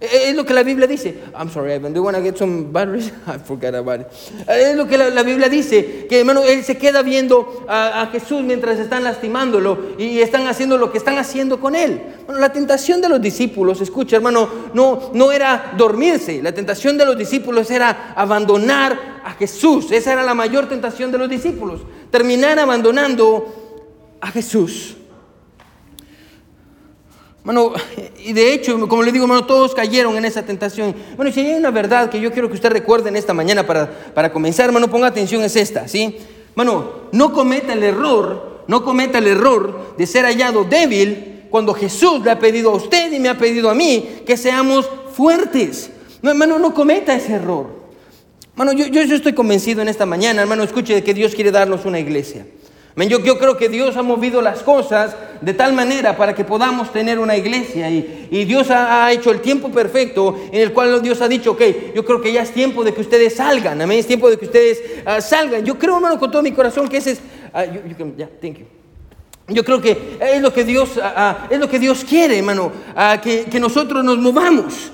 E, 0.00 0.06
e, 0.06 0.30
es 0.30 0.36
lo 0.36 0.44
que 0.44 0.52
la 0.52 0.62
Biblia 0.62 0.86
dice. 0.86 1.14
I'm 1.38 1.50
sorry, 1.50 1.72
Evan. 1.72 1.92
Do 1.92 2.00
you 2.00 2.04
want 2.04 2.16
to 2.16 2.22
get 2.22 2.36
some 2.36 2.72
batteries? 2.72 3.12
I 3.26 3.38
forgot 3.38 3.74
about 3.74 4.00
it. 4.00 4.06
E, 4.48 4.70
es 4.70 4.76
lo 4.76 4.86
que 4.86 4.98
la, 4.98 5.22
Biblia 5.22 5.48
dice. 5.48 6.06
Que 6.08 6.20
hermano, 6.20 6.42
él 6.42 6.64
se 6.64 6.76
queda 6.76 7.02
viendo 7.02 7.64
a, 7.68 8.08
Jesús 8.12 8.42
mientras 8.42 8.78
están 8.78 9.04
lastimándolo 9.04 9.96
y 9.98 10.18
están 10.20 10.46
haciendo 10.46 10.76
lo 10.76 10.92
que 10.92 10.98
están 10.98 11.18
haciendo 11.18 11.60
con 11.60 11.74
él. 11.74 12.00
Bueno, 12.26 12.40
la 12.40 12.52
tentación 12.52 13.00
de 13.00 13.08
los 13.08 13.20
discípulos, 13.20 13.80
escucha, 13.80 14.16
hermano, 14.16 14.48
no, 14.74 15.10
no 15.14 15.32
era 15.32 15.72
dormirse. 15.76 16.42
La 16.42 16.52
tentación 16.52 16.98
de 16.98 17.06
los 17.06 17.16
discípulos 17.16 17.70
era 17.70 18.12
abandonar 18.14 19.22
a 19.24 19.32
Jesús. 19.32 19.90
Esa 19.90 20.12
era 20.12 20.22
la 20.22 20.34
mayor 20.34 20.68
tentación 20.68 21.10
de 21.12 21.18
los 21.18 21.30
discípulos. 21.30 21.80
Terminar 22.10 22.58
abandonando 22.58 24.16
a 24.20 24.30
Jesús. 24.30 24.96
Bueno, 27.44 27.74
y 28.24 28.32
de 28.32 28.54
hecho, 28.54 28.88
como 28.88 29.02
le 29.02 29.12
digo, 29.12 29.26
hermano, 29.26 29.44
todos 29.44 29.74
cayeron 29.74 30.16
en 30.16 30.24
esa 30.24 30.44
tentación. 30.44 30.94
Bueno, 31.14 31.30
si 31.30 31.40
hay 31.40 31.52
una 31.52 31.70
verdad 31.70 32.08
que 32.08 32.18
yo 32.18 32.32
quiero 32.32 32.48
que 32.48 32.54
usted 32.54 32.70
recuerde 32.70 33.10
en 33.10 33.16
esta 33.16 33.34
mañana 33.34 33.66
para, 33.66 33.90
para 34.14 34.32
comenzar, 34.32 34.66
hermano, 34.66 34.88
ponga 34.88 35.08
atención, 35.08 35.42
es 35.42 35.54
esta, 35.54 35.86
¿sí? 35.86 36.16
Bueno, 36.56 37.08
no 37.12 37.34
cometa 37.34 37.74
el 37.74 37.82
error, 37.82 38.64
no 38.66 38.82
cometa 38.82 39.18
el 39.18 39.26
error 39.26 39.94
de 39.98 40.06
ser 40.06 40.24
hallado 40.24 40.64
débil 40.64 41.42
cuando 41.50 41.74
Jesús 41.74 42.24
le 42.24 42.30
ha 42.30 42.38
pedido 42.38 42.70
a 42.70 42.76
usted 42.76 43.12
y 43.12 43.20
me 43.20 43.28
ha 43.28 43.36
pedido 43.36 43.68
a 43.68 43.74
mí 43.74 44.22
que 44.24 44.38
seamos 44.38 44.88
fuertes. 45.12 45.90
No, 46.22 46.30
hermano, 46.30 46.58
no 46.58 46.72
cometa 46.72 47.14
ese 47.14 47.34
error. 47.34 47.66
Hermano, 48.52 48.72
yo, 48.72 48.86
yo, 48.86 49.02
yo 49.02 49.16
estoy 49.16 49.34
convencido 49.34 49.82
en 49.82 49.88
esta 49.88 50.06
mañana, 50.06 50.40
hermano, 50.40 50.62
escuche 50.62 50.94
de 50.94 51.04
que 51.04 51.12
Dios 51.12 51.34
quiere 51.34 51.50
darnos 51.50 51.84
una 51.84 52.00
iglesia. 52.00 52.46
Yo, 52.96 53.38
creo 53.38 53.56
que 53.56 53.68
Dios 53.68 53.96
ha 53.96 54.02
movido 54.02 54.40
las 54.40 54.62
cosas 54.62 55.16
de 55.40 55.52
tal 55.52 55.72
manera 55.72 56.16
para 56.16 56.32
que 56.32 56.44
podamos 56.44 56.92
tener 56.92 57.18
una 57.18 57.36
iglesia 57.36 57.90
y, 57.90 58.44
Dios 58.44 58.70
ha, 58.70 59.10
hecho 59.12 59.32
el 59.32 59.40
tiempo 59.40 59.68
perfecto 59.70 60.38
en 60.52 60.60
el 60.60 60.72
cual 60.72 61.02
Dios 61.02 61.20
ha 61.20 61.26
dicho, 61.26 61.52
ok, 61.52 61.62
yo 61.92 62.04
creo 62.04 62.20
que 62.20 62.32
ya 62.32 62.42
es 62.42 62.52
tiempo 62.52 62.84
de 62.84 62.94
que 62.94 63.00
ustedes 63.00 63.34
salgan, 63.34 63.82
amén, 63.82 63.98
es 63.98 64.06
tiempo 64.06 64.30
de 64.30 64.38
que 64.38 64.44
ustedes 64.44 64.80
uh, 65.04 65.20
salgan. 65.20 65.64
Yo 65.64 65.76
creo, 65.76 65.96
hermano, 65.96 66.20
con 66.20 66.30
todo 66.30 66.40
mi 66.40 66.52
corazón 66.52 66.86
que 66.86 66.98
ese 66.98 67.12
es, 67.12 67.20
yeah, 68.16 68.30
thank 68.40 68.58
you. 68.58 68.66
Yo 69.48 69.64
creo 69.64 69.80
que 69.80 70.16
es 70.20 70.40
lo 70.40 70.54
que 70.54 70.64
Dios, 70.64 70.96
uh, 70.96 71.52
es 71.52 71.58
lo 71.58 71.68
que 71.68 71.80
Dios 71.80 72.04
quiere, 72.08 72.38
hermano, 72.38 72.70
que 73.20 73.58
nosotros 73.58 74.04
nos 74.04 74.18
movamos. 74.18 74.92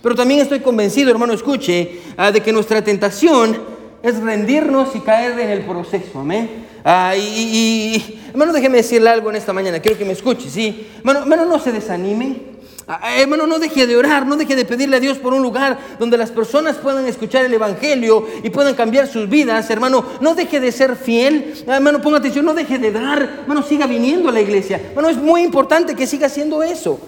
Pero 0.00 0.14
también 0.14 0.40
estoy 0.40 0.60
convencido, 0.60 1.10
hermano, 1.10 1.32
escuche, 1.32 2.00
de 2.32 2.40
que 2.40 2.52
nuestra 2.52 2.84
tentación 2.84 3.75
es 4.06 4.20
rendirnos 4.20 4.94
y 4.94 5.00
caer 5.00 5.36
en 5.40 5.50
el 5.50 5.62
proceso, 5.62 6.20
amén. 6.20 6.64
Ah, 6.84 7.14
y, 7.16 8.20
hermano, 8.30 8.52
déjeme 8.52 8.76
decirle 8.76 9.10
algo 9.10 9.30
en 9.30 9.36
esta 9.36 9.52
mañana, 9.52 9.80
quiero 9.80 9.98
que 9.98 10.04
me 10.04 10.12
escuche, 10.12 10.48
¿sí? 10.48 10.86
Hermano, 10.98 11.20
hermano 11.20 11.44
no 11.44 11.58
se 11.58 11.72
desanime. 11.72 12.54
Ah, 12.86 13.00
ah, 13.02 13.20
hermano, 13.20 13.48
no 13.48 13.58
deje 13.58 13.84
de 13.88 13.96
orar, 13.96 14.24
no 14.24 14.36
deje 14.36 14.54
de 14.54 14.64
pedirle 14.64 14.98
a 14.98 15.00
Dios 15.00 15.18
por 15.18 15.34
un 15.34 15.42
lugar 15.42 15.76
donde 15.98 16.16
las 16.16 16.30
personas 16.30 16.76
puedan 16.76 17.04
escuchar 17.08 17.44
el 17.44 17.52
Evangelio 17.52 18.24
y 18.44 18.50
puedan 18.50 18.74
cambiar 18.74 19.08
sus 19.08 19.28
vidas. 19.28 19.68
Hermano, 19.70 20.04
no 20.20 20.36
deje 20.36 20.60
de 20.60 20.70
ser 20.70 20.94
fiel. 20.94 21.54
Hermano, 21.66 22.00
ponga 22.00 22.18
atención, 22.18 22.44
no 22.44 22.54
deje 22.54 22.78
de 22.78 22.92
dar. 22.92 23.40
Hermano, 23.40 23.64
siga 23.64 23.88
viniendo 23.88 24.28
a 24.28 24.32
la 24.32 24.40
iglesia. 24.40 24.80
Hermano, 24.90 25.08
es 25.08 25.16
muy 25.16 25.42
importante 25.42 25.96
que 25.96 26.06
siga 26.06 26.28
haciendo 26.28 26.62
eso. 26.62 27.00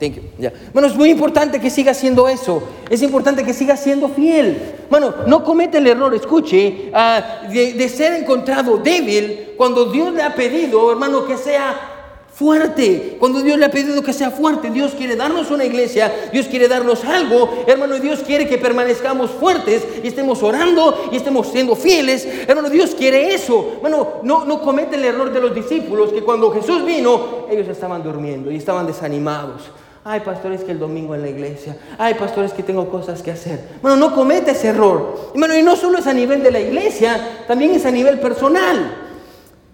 Thank 0.00 0.14
you. 0.14 0.50
Bueno, 0.72 0.88
es 0.88 0.96
muy 0.96 1.10
importante 1.10 1.60
que 1.60 1.68
siga 1.68 1.92
haciendo 1.92 2.26
eso. 2.26 2.62
Es 2.88 3.02
importante 3.02 3.44
que 3.44 3.52
siga 3.52 3.76
siendo 3.76 4.08
fiel. 4.08 4.76
Bueno, 4.88 5.14
no 5.26 5.44
comete 5.44 5.76
el 5.76 5.86
error, 5.86 6.14
escuche, 6.14 6.90
ah, 6.94 7.42
de, 7.52 7.88
ser 7.90 8.14
encontrado 8.14 8.78
débil 8.78 9.52
cuando 9.58 9.84
Dios 9.92 10.14
le 10.14 10.22
ha 10.22 10.34
pedido, 10.34 10.90
hermano, 10.90 11.26
que 11.26 11.36
sea 11.36 11.98
fuerte. 12.32 13.18
Cuando 13.20 13.42
Dios 13.42 13.58
le 13.58 13.66
ha 13.66 13.70
pedido 13.70 14.02
que 14.02 14.14
sea 14.14 14.30
fuerte, 14.30 14.70
Dios 14.70 14.92
quiere 14.96 15.16
darnos 15.16 15.50
una 15.50 15.66
iglesia, 15.66 16.10
Dios 16.32 16.46
quiere 16.46 16.66
darnos 16.66 17.04
algo, 17.04 17.64
hermano, 17.66 17.98
Dios 17.98 18.20
quiere 18.20 18.48
que 18.48 18.56
permanezcamos 18.56 19.30
fuertes 19.32 19.86
y 20.02 20.08
estemos 20.08 20.42
orando 20.42 21.10
y 21.12 21.16
estemos 21.16 21.48
siendo 21.48 21.76
fieles. 21.76 22.26
Hermano, 22.48 22.70
Dios 22.70 22.94
quiere 22.94 23.34
eso. 23.34 23.76
Bueno, 23.82 24.20
no, 24.22 24.46
no 24.46 24.62
comete 24.62 24.96
el 24.96 25.04
error 25.04 25.30
de 25.30 25.42
los 25.42 25.54
discípulos 25.54 26.10
que 26.10 26.22
cuando 26.22 26.50
Jesús 26.50 26.86
vino, 26.86 27.46
ellos 27.50 27.68
estaban 27.68 28.02
durmiendo 28.02 28.50
y 28.50 28.56
estaban 28.56 28.86
desanimados. 28.86 29.70
Ay, 30.02 30.20
pastores, 30.20 30.64
que 30.64 30.72
el 30.72 30.78
domingo 30.78 31.14
en 31.14 31.20
la 31.20 31.28
iglesia. 31.28 31.76
Ay, 31.98 32.14
pastores, 32.14 32.52
que 32.54 32.62
tengo 32.62 32.88
cosas 32.88 33.22
que 33.22 33.30
hacer. 33.30 33.60
Bueno, 33.82 33.96
no 33.96 34.14
comete 34.14 34.52
ese 34.52 34.68
error. 34.68 35.32
Bueno, 35.34 35.54
y 35.54 35.62
no 35.62 35.76
solo 35.76 35.98
es 35.98 36.06
a 36.06 36.14
nivel 36.14 36.42
de 36.42 36.50
la 36.50 36.60
iglesia, 36.60 37.44
también 37.46 37.72
es 37.72 37.84
a 37.84 37.90
nivel 37.90 38.18
personal. 38.18 38.96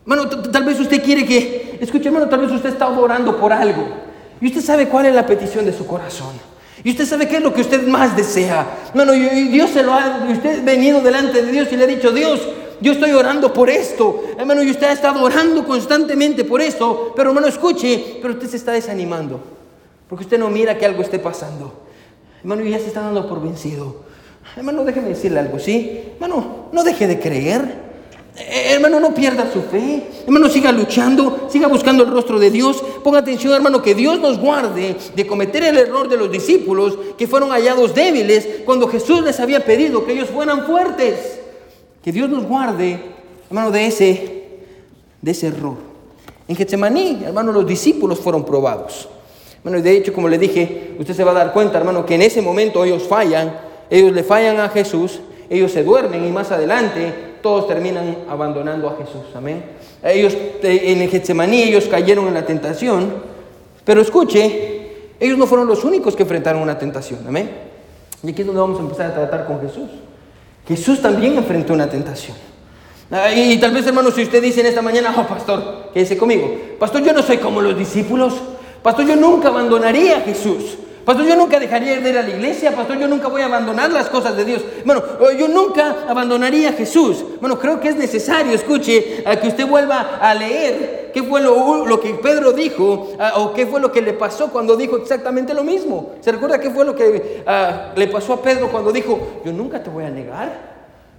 Bueno, 0.04 0.28
tal 0.28 0.64
vez 0.64 0.80
usted 0.80 1.02
quiere 1.02 1.24
que, 1.24 1.78
escuche, 1.80 2.08
hermano, 2.08 2.28
tal 2.28 2.40
vez 2.40 2.50
usted 2.50 2.70
está 2.70 2.88
orando 2.88 3.36
por 3.38 3.52
algo. 3.52 3.86
Y 4.40 4.48
usted 4.48 4.62
sabe 4.62 4.88
cuál 4.88 5.06
es 5.06 5.14
la 5.14 5.26
petición 5.26 5.64
de 5.64 5.72
su 5.72 5.86
corazón. 5.86 6.34
Y 6.82 6.90
usted 6.90 7.06
sabe 7.06 7.28
qué 7.28 7.36
es 7.36 7.42
lo 7.42 7.54
que 7.54 7.60
usted 7.60 7.86
más 7.86 8.16
desea. 8.16 8.66
Bueno, 8.94 9.14
y 9.14 9.48
Dios 9.48 9.70
se 9.70 9.84
lo 9.84 9.92
ha, 9.92 10.26
usted 10.28 10.60
ha 10.60 10.64
venido 10.64 11.00
delante 11.00 11.40
de 11.40 11.52
Dios 11.52 11.68
y 11.70 11.76
le 11.76 11.84
ha 11.84 11.86
dicho, 11.86 12.10
Dios, 12.10 12.40
yo 12.80 12.92
estoy 12.92 13.12
orando 13.12 13.52
por 13.52 13.70
esto. 13.70 14.24
Hermano, 14.36 14.64
y 14.64 14.70
usted 14.70 14.88
ha 14.88 14.92
estado 14.92 15.22
orando 15.22 15.64
constantemente 15.64 16.44
por 16.44 16.60
esto. 16.60 17.12
Pero 17.14 17.30
hermano, 17.30 17.46
escuche, 17.46 18.18
pero 18.20 18.34
usted 18.34 18.48
se 18.48 18.56
está 18.56 18.72
desanimando. 18.72 19.55
Porque 20.08 20.24
usted 20.24 20.38
no 20.38 20.48
mira 20.50 20.78
que 20.78 20.86
algo 20.86 21.02
esté 21.02 21.18
pasando. 21.18 21.72
Hermano, 22.40 22.62
ya 22.64 22.78
se 22.78 22.86
está 22.86 23.00
dando 23.00 23.28
por 23.28 23.42
vencido. 23.42 24.04
Hermano, 24.56 24.84
déjeme 24.84 25.08
decirle 25.08 25.40
algo, 25.40 25.58
¿sí? 25.58 26.12
Hermano, 26.14 26.68
no 26.72 26.84
deje 26.84 27.06
de 27.06 27.18
creer. 27.18 27.86
Eh, 28.36 28.72
hermano, 28.74 29.00
no 29.00 29.14
pierda 29.14 29.50
su 29.50 29.62
fe. 29.62 30.06
Hermano, 30.24 30.48
siga 30.48 30.70
luchando, 30.70 31.48
siga 31.50 31.66
buscando 31.66 32.04
el 32.04 32.10
rostro 32.10 32.38
de 32.38 32.50
Dios. 32.50 32.82
Ponga 33.02 33.18
atención, 33.18 33.52
hermano, 33.54 33.82
que 33.82 33.94
Dios 33.94 34.20
nos 34.20 34.38
guarde 34.38 34.96
de 35.14 35.26
cometer 35.26 35.64
el 35.64 35.78
error 35.78 36.08
de 36.08 36.16
los 36.16 36.30
discípulos 36.30 36.98
que 37.18 37.26
fueron 37.26 37.50
hallados 37.50 37.94
débiles 37.94 38.46
cuando 38.64 38.88
Jesús 38.88 39.22
les 39.22 39.40
había 39.40 39.64
pedido 39.64 40.04
que 40.04 40.12
ellos 40.12 40.28
fueran 40.28 40.66
fuertes. 40.66 41.40
Que 42.02 42.12
Dios 42.12 42.30
nos 42.30 42.44
guarde, 42.44 43.00
hermano, 43.48 43.70
de 43.70 43.86
ese, 43.86 44.44
de 45.20 45.30
ese 45.30 45.48
error. 45.48 45.76
En 46.46 46.54
Getsemaní, 46.54 47.24
hermano, 47.24 47.50
los 47.50 47.66
discípulos 47.66 48.20
fueron 48.20 48.44
probados. 48.44 49.08
Bueno, 49.66 49.80
y 49.80 49.82
de 49.82 49.96
hecho, 49.96 50.12
como 50.12 50.28
le 50.28 50.38
dije, 50.38 50.94
usted 50.96 51.12
se 51.12 51.24
va 51.24 51.32
a 51.32 51.34
dar 51.34 51.52
cuenta, 51.52 51.76
hermano, 51.76 52.06
que 52.06 52.14
en 52.14 52.22
ese 52.22 52.40
momento 52.40 52.84
ellos 52.84 53.02
fallan, 53.02 53.52
ellos 53.90 54.12
le 54.12 54.22
fallan 54.22 54.60
a 54.60 54.68
Jesús, 54.68 55.18
ellos 55.50 55.72
se 55.72 55.82
duermen 55.82 56.24
y 56.24 56.30
más 56.30 56.52
adelante 56.52 57.12
todos 57.42 57.66
terminan 57.66 58.18
abandonando 58.30 58.88
a 58.88 58.96
Jesús. 58.96 59.24
Amén. 59.34 59.64
Ellos 60.04 60.34
eh, 60.34 60.82
en 60.84 61.02
el 61.02 61.10
Getsemaní 61.10 61.64
ellos 61.64 61.86
cayeron 61.86 62.28
en 62.28 62.34
la 62.34 62.46
tentación, 62.46 63.12
pero 63.84 64.00
escuche, 64.00 65.08
ellos 65.18 65.36
no 65.36 65.48
fueron 65.48 65.66
los 65.66 65.82
únicos 65.82 66.14
que 66.14 66.22
enfrentaron 66.22 66.62
una 66.62 66.78
tentación. 66.78 67.18
Amén. 67.26 67.50
Y 68.22 68.30
aquí 68.30 68.42
es 68.42 68.46
donde 68.46 68.60
vamos 68.60 68.78
a 68.78 68.82
empezar 68.82 69.06
a 69.06 69.14
tratar 69.14 69.46
con 69.46 69.60
Jesús. 69.60 69.90
Jesús 70.68 71.02
también 71.02 71.36
enfrentó 71.36 71.72
una 71.72 71.90
tentación. 71.90 72.36
Ah, 73.10 73.32
y, 73.32 73.58
tal 73.58 73.72
vez, 73.72 73.84
hermano, 73.84 74.12
si 74.12 74.22
usted 74.22 74.40
dice 74.40 74.60
en 74.60 74.66
esta 74.66 74.80
mañana, 74.80 75.12
oh, 75.18 75.26
pastor, 75.26 75.90
quédese 75.92 76.16
conmigo. 76.16 76.54
Pastor, 76.78 77.02
yo 77.02 77.12
no 77.12 77.20
soy 77.20 77.38
como 77.38 77.60
los 77.60 77.76
discípulos. 77.76 78.32
Pastor, 78.82 79.06
yo 79.06 79.16
nunca 79.16 79.48
abandonaría 79.48 80.18
a 80.18 80.20
Jesús. 80.20 80.78
Pastor, 81.04 81.24
yo 81.24 81.36
nunca 81.36 81.60
dejaría 81.60 82.00
de 82.00 82.10
ir 82.10 82.18
a 82.18 82.22
la 82.22 82.30
iglesia. 82.30 82.74
Pastor, 82.74 82.98
yo 82.98 83.06
nunca 83.06 83.28
voy 83.28 83.40
a 83.40 83.46
abandonar 83.46 83.90
las 83.92 84.08
cosas 84.08 84.36
de 84.36 84.44
Dios. 84.44 84.64
Bueno, 84.84 85.02
yo 85.38 85.46
nunca 85.46 86.04
abandonaría 86.08 86.70
a 86.70 86.72
Jesús. 86.72 87.24
Bueno, 87.40 87.60
creo 87.60 87.78
que 87.78 87.90
es 87.90 87.96
necesario, 87.96 88.52
escuche, 88.52 89.22
a 89.24 89.36
que 89.36 89.46
usted 89.46 89.68
vuelva 89.68 90.18
a 90.20 90.34
leer 90.34 91.12
qué 91.14 91.22
fue 91.22 91.40
lo, 91.40 91.86
lo 91.86 92.00
que 92.00 92.14
Pedro 92.14 92.52
dijo 92.52 93.12
o 93.36 93.52
qué 93.54 93.66
fue 93.66 93.80
lo 93.80 93.92
que 93.92 94.02
le 94.02 94.14
pasó 94.14 94.50
cuando 94.50 94.76
dijo 94.76 94.96
exactamente 94.96 95.54
lo 95.54 95.62
mismo. 95.62 96.14
¿Se 96.20 96.32
recuerda 96.32 96.58
qué 96.58 96.70
fue 96.70 96.84
lo 96.84 96.96
que 96.96 97.44
le 97.94 98.06
pasó 98.08 98.32
a 98.32 98.42
Pedro 98.42 98.68
cuando 98.68 98.90
dijo, 98.90 99.42
yo 99.44 99.52
nunca 99.52 99.80
te 99.80 99.90
voy 99.90 100.04
a 100.04 100.10
negar? 100.10 100.75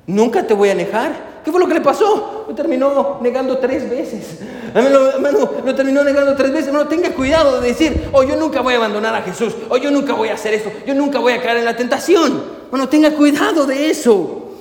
Nunca 0.07 0.47
te 0.47 0.53
voy 0.53 0.69
a 0.69 0.75
negar. 0.75 1.37
¿Qué 1.43 1.51
fue 1.51 1.59
lo 1.59 1.67
que 1.67 1.73
le 1.73 1.81
pasó? 1.81 2.45
Lo 2.47 2.55
terminó 2.55 3.19
negando 3.21 3.57
tres 3.57 3.89
veces. 3.89 4.39
Hermano, 4.73 5.49
lo 5.65 5.75
terminó 5.75 6.03
negando 6.03 6.35
tres 6.35 6.51
veces. 6.51 6.67
Hermano, 6.67 6.87
tenga 6.87 7.11
cuidado 7.11 7.59
de 7.59 7.67
decir, 7.67 8.09
oh, 8.13 8.23
yo 8.23 8.37
nunca 8.37 8.61
voy 8.61 8.73
a 8.73 8.77
abandonar 8.77 9.13
a 9.15 9.21
Jesús. 9.21 9.53
Oh, 9.69 9.77
yo 9.77 9.91
nunca 9.91 10.13
voy 10.13 10.29
a 10.29 10.33
hacer 10.35 10.53
esto. 10.53 10.71
Yo 10.85 10.93
nunca 10.93 11.19
voy 11.19 11.33
a 11.33 11.41
caer 11.41 11.57
en 11.57 11.65
la 11.65 11.75
tentación. 11.75 12.41
Bueno, 12.71 12.87
tenga 12.87 13.11
cuidado 13.11 13.65
de 13.65 13.89
eso. 13.89 14.51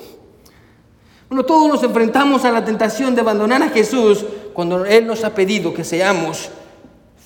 Bueno, 1.29 1.45
todos 1.45 1.69
nos 1.69 1.83
enfrentamos 1.83 2.45
a 2.45 2.51
la 2.51 2.65
tentación 2.65 3.15
de 3.15 3.21
abandonar 3.21 3.63
a 3.63 3.69
Jesús 3.69 4.25
cuando 4.53 4.85
Él 4.85 5.07
nos 5.07 5.23
ha 5.25 5.35
pedido 5.35 5.75
que 5.75 5.85
seamos 5.85 6.51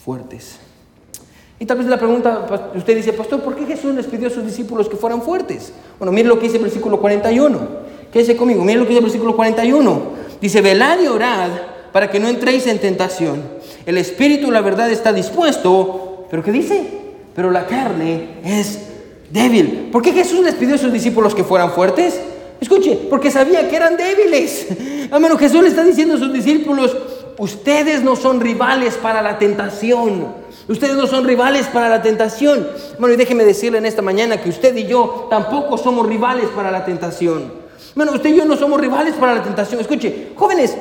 fuertes. 0.04 0.59
Y 1.59 1.66
tal 1.66 1.76
vez 1.76 1.87
la 1.87 1.98
pregunta, 1.98 2.46
usted 2.74 2.96
dice, 2.96 3.12
pastor, 3.12 3.42
¿por 3.42 3.54
qué 3.54 3.66
Jesús 3.66 3.94
les 3.94 4.06
pidió 4.06 4.28
a 4.28 4.30
sus 4.30 4.44
discípulos 4.44 4.88
que 4.88 4.96
fueran 4.96 5.20
fuertes? 5.20 5.74
Bueno, 5.98 6.12
mire 6.12 6.28
lo 6.28 6.38
que 6.38 6.44
dice 6.44 6.56
el 6.56 6.62
versículo 6.62 6.98
41. 6.98 7.90
Quédese 8.12 8.37
conmigo, 8.37 8.64
miren 8.64 8.81
lo 8.81 8.85
que 8.87 8.90
dice 8.90 8.99
el 8.99 9.05
versículo 9.05 9.37
41. 9.37 10.03
Dice, 10.40 10.61
velad 10.61 11.01
y 11.01 11.07
orad 11.07 11.51
para 11.92 12.11
que 12.11 12.18
no 12.18 12.29
entréis 12.29 12.66
en 12.66 12.79
tentación. 12.79 13.42
El 13.87 13.99
espíritu, 13.99 14.51
la 14.51 14.61
verdad, 14.61 14.90
está 14.90 15.12
dispuesto, 15.12 16.27
pero 16.31 16.42
¿qué 16.42 16.53
dice? 16.53 16.83
Pero 17.35 17.51
la 17.51 17.66
carne 17.66 18.38
es 18.44 18.79
débil. 19.31 19.88
¿Por 19.92 20.03
qué 20.03 20.12
Jesús 20.12 20.44
les 20.44 20.55
pidió 20.55 20.75
a 20.75 20.79
sus 20.79 20.92
discípulos 20.92 21.35
que 21.35 21.44
fueran 21.44 21.73
fuertes? 21.73 22.20
Escuche, 22.61 22.99
porque 23.09 23.31
sabía 23.31 23.68
que 23.68 23.77
eran 23.77 23.96
débiles. 23.96 24.66
menos 25.20 25.38
Jesús 25.38 25.62
le 25.62 25.68
está 25.68 25.85
diciendo 25.85 26.16
a 26.16 26.18
sus 26.18 26.33
discípulos, 26.33 26.96
ustedes 27.38 28.03
no 28.03 28.16
son 28.16 28.40
rivales 28.40 28.94
para 28.94 29.23
la 29.23 29.38
tentación. 29.38 30.40
Ustedes 30.68 30.94
no 30.94 31.07
son 31.07 31.25
rivales 31.25 31.66
para 31.66 31.88
la 31.88 32.03
tentación. 32.03 32.68
Bueno, 32.99 33.14
y 33.14 33.16
déjeme 33.16 33.44
decirle 33.44 33.79
en 33.79 33.87
esta 33.87 34.03
mañana 34.03 34.40
que 34.40 34.51
usted 34.51 34.77
y 34.77 34.87
yo 34.87 35.27
tampoco 35.31 35.79
somos 35.79 36.07
rivales 36.07 36.46
para 36.55 36.70
la 36.70 36.85
tentación. 36.85 37.60
Bueno, 38.00 38.14
usted 38.14 38.30
y 38.30 38.36
yo 38.38 38.46
no 38.46 38.56
somos 38.56 38.80
rivales 38.80 39.12
para 39.16 39.34
la 39.34 39.42
tentación. 39.42 39.78
Escuche, 39.78 40.28
jóvenes, 40.34 40.74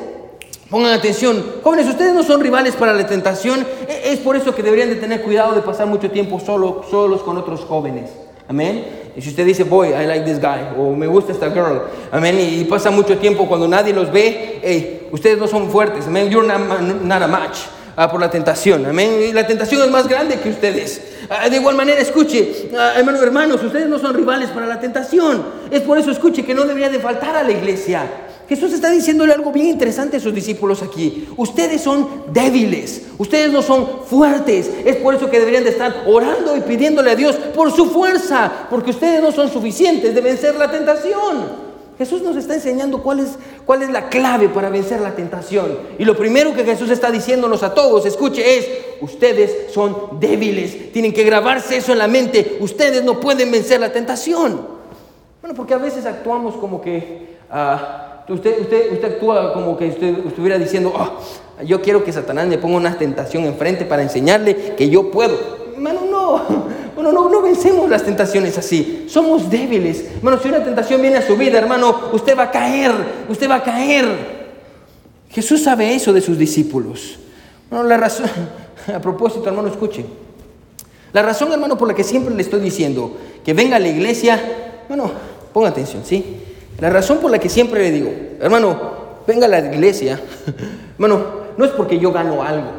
pongan 0.70 0.94
atención. 0.94 1.44
Jóvenes, 1.62 1.86
ustedes 1.90 2.14
no 2.14 2.24
son 2.24 2.40
rivales 2.40 2.78
para 2.78 2.94
la 2.94 3.06
tentación. 3.06 3.68
E, 3.90 4.14
es 4.14 4.20
por 4.20 4.38
eso 4.38 4.56
que 4.56 4.64
deberían 4.64 4.88
de 4.88 4.96
tener 4.96 5.22
cuidado 5.22 5.54
de 5.54 5.60
pasar 5.60 5.86
mucho 5.86 6.10
tiempo 6.10 6.40
solo, 6.40 6.86
solos 6.90 7.22
con 7.22 7.36
otros 7.36 7.66
jóvenes. 7.66 8.10
Amén. 8.48 9.12
Y 9.18 9.22
si 9.22 9.32
usted 9.32 9.46
dice, 9.46 9.66
boy, 9.66 9.90
I 9.90 10.06
like 10.08 10.24
this 10.24 10.40
guy, 10.40 10.62
o 10.78 10.96
me 10.96 11.08
gusta 11.08 11.34
esta 11.34 11.52
girl, 11.52 11.82
amén, 12.10 12.40
y, 12.40 12.64
pasa 12.64 12.90
mucho 12.90 13.18
tiempo 13.18 13.50
cuando 13.50 13.68
nadie 13.68 13.94
los 13.94 14.10
ve, 14.14 14.62
hey, 14.64 15.10
ustedes 15.12 15.38
no 15.38 15.46
son 15.46 15.70
fuertes, 15.70 16.08
amén, 16.08 16.30
you're 16.30 16.48
not 16.48 17.22
a 17.22 17.28
match. 17.28 17.58
Ah, 17.98 18.10
por 18.10 18.22
la 18.22 18.32
tentación. 18.32 18.86
Amén. 18.86 19.36
la 19.36 19.46
tentación 19.46 19.82
es 19.82 19.92
más 19.92 20.08
grande 20.08 20.40
que 20.40 20.48
ustedes. 20.48 21.02
Ah, 21.30 21.48
de 21.48 21.58
igual 21.58 21.76
manera, 21.76 22.02
escuche, 22.02 22.70
ah, 22.76 22.94
hermanos, 22.96 23.22
hermanos, 23.22 23.64
ustedes 23.64 23.88
no 23.88 24.00
son 24.00 24.16
rivales 24.16 24.50
para 24.50 24.66
la 24.66 24.80
tentación. 24.80 25.46
Es 25.70 25.82
por 25.82 26.00
eso, 26.00 26.10
escuche, 26.10 26.44
que 26.44 26.56
no 26.56 26.66
debería 26.66 26.90
de 26.90 27.00
faltar 27.00 27.36
a 27.36 27.44
la 27.44 27.52
iglesia. 27.52 28.10
Jesús 28.50 28.74
está 28.74 28.90
diciéndole 28.90 29.32
algo 29.32 29.52
bien 29.52 29.68
interesante 29.68 30.18
a 30.18 30.20
sus 30.20 30.34
discípulos 30.34 30.82
aquí. 30.82 31.30
Ustedes 31.38 31.82
son 31.82 32.24
débiles, 32.34 33.04
ustedes 33.20 33.52
no 33.52 33.62
son 33.62 34.06
fuertes. 34.08 34.72
Es 34.84 34.96
por 34.96 35.14
eso 35.14 35.30
que 35.30 35.38
deberían 35.38 35.64
de 35.64 35.70
estar 35.70 36.04
orando 36.08 36.58
y 36.58 36.62
pidiéndole 36.62 37.12
a 37.12 37.16
Dios 37.16 37.36
por 37.36 37.72
su 37.72 37.86
fuerza, 37.92 38.52
porque 38.72 38.90
ustedes 38.90 39.22
no 39.22 39.32
son 39.32 39.54
suficientes 39.54 40.16
de 40.16 40.22
vencer 40.22 40.56
la 40.56 40.72
tentación. 40.72 41.69
Jesús 42.00 42.22
nos 42.22 42.38
está 42.38 42.54
enseñando 42.54 43.04
cuál 43.04 43.20
es, 43.20 43.38
cuál 43.66 43.82
es 43.82 43.90
la 43.90 44.08
clave 44.08 44.48
para 44.48 44.70
vencer 44.70 45.02
la 45.02 45.18
tentación. 45.18 45.78
Y 45.98 46.06
lo 46.06 46.16
primero 46.16 46.56
que 46.56 46.64
Jesús 46.64 46.90
está 46.90 47.12
diciéndonos 47.12 47.62
a 47.62 47.74
todos, 47.74 48.06
escuche, 48.06 48.58
es, 48.58 48.70
ustedes 49.02 49.74
son 49.74 50.18
débiles. 50.18 50.94
Tienen 50.94 51.12
que 51.12 51.26
grabarse 51.26 51.76
eso 51.76 51.92
en 51.92 51.98
la 51.98 52.08
mente. 52.08 52.58
Ustedes 52.62 53.04
no 53.04 53.20
pueden 53.20 53.52
vencer 53.52 53.82
la 53.82 53.92
tentación. 53.92 54.66
Bueno, 55.42 55.54
porque 55.54 55.74
a 55.74 55.78
veces 55.78 56.06
actuamos 56.06 56.56
como 56.56 56.80
que... 56.80 57.38
Ah, 57.52 58.24
usted, 58.30 58.62
usted, 58.62 58.94
usted 58.94 59.16
actúa 59.16 59.52
como 59.52 59.78
que 59.78 59.90
usted 59.90 60.26
estuviera 60.26 60.58
diciendo, 60.58 60.94
oh, 60.96 61.64
yo 61.66 61.82
quiero 61.82 62.06
que 62.06 62.14
Satanás 62.14 62.48
me 62.48 62.58
ponga 62.58 62.78
una 62.78 62.98
tentación 62.98 63.44
enfrente 63.44 63.84
para 63.84 64.04
enseñarle 64.04 64.74
que 64.78 64.90
yo 64.90 65.12
puedo. 65.12 65.59
No. 66.50 66.80
Bueno, 67.04 67.30
no, 67.30 67.42
vencemos 67.42 67.90
las 67.90 68.04
tentaciones 68.04 68.58
así. 68.58 69.06
Somos 69.08 69.50
débiles. 69.50 70.04
Hermano, 70.18 70.38
si 70.42 70.50
una 70.50 70.62
tentación 70.62 71.02
viene 71.02 71.16
a 71.16 71.26
su 71.26 71.38
vida, 71.38 71.58
hermano, 71.58 72.10
usted 72.12 72.38
va 72.38 72.44
a 72.44 72.52
caer. 72.52 72.92
Usted 73.30 73.50
va 73.50 73.56
a 73.56 73.64
caer. 73.64 74.06
Jesús 75.30 75.64
sabe 75.64 75.96
eso 75.96 76.12
de 76.12 76.20
sus 76.20 76.38
discípulos. 76.38 77.18
Bueno, 77.70 77.86
la 77.86 77.96
razón, 77.96 78.30
a 78.94 79.00
propósito, 79.00 79.48
hermano, 79.48 79.70
escuche. 79.70 80.06
La 81.14 81.22
razón, 81.22 81.54
hermano, 81.54 81.78
por 81.78 81.88
la 81.88 81.94
que 81.94 82.04
siempre 82.04 82.36
le 82.36 82.42
estoy 82.42 82.60
diciendo 82.60 83.16
que 83.46 83.54
venga 83.54 83.78
a 83.78 83.80
la 83.80 83.88
iglesia, 83.88 84.38
bueno, 84.90 85.10
ponga 85.54 85.70
atención, 85.70 86.04
¿sí? 86.06 86.42
La 86.82 86.90
razón 86.90 87.20
por 87.20 87.32
la 87.32 87.40
que 87.40 87.48
siempre 87.48 87.82
le 87.82 87.92
digo, 87.92 88.12
hermano, 88.42 88.78
venga 89.26 89.46
a 89.46 89.50
la 89.50 89.60
iglesia, 89.60 90.20
hermano, 90.96 91.24
no 91.58 91.64
es 91.64 91.72
porque 91.72 91.98
yo 91.98 92.12
gano 92.12 92.44
algo 92.44 92.72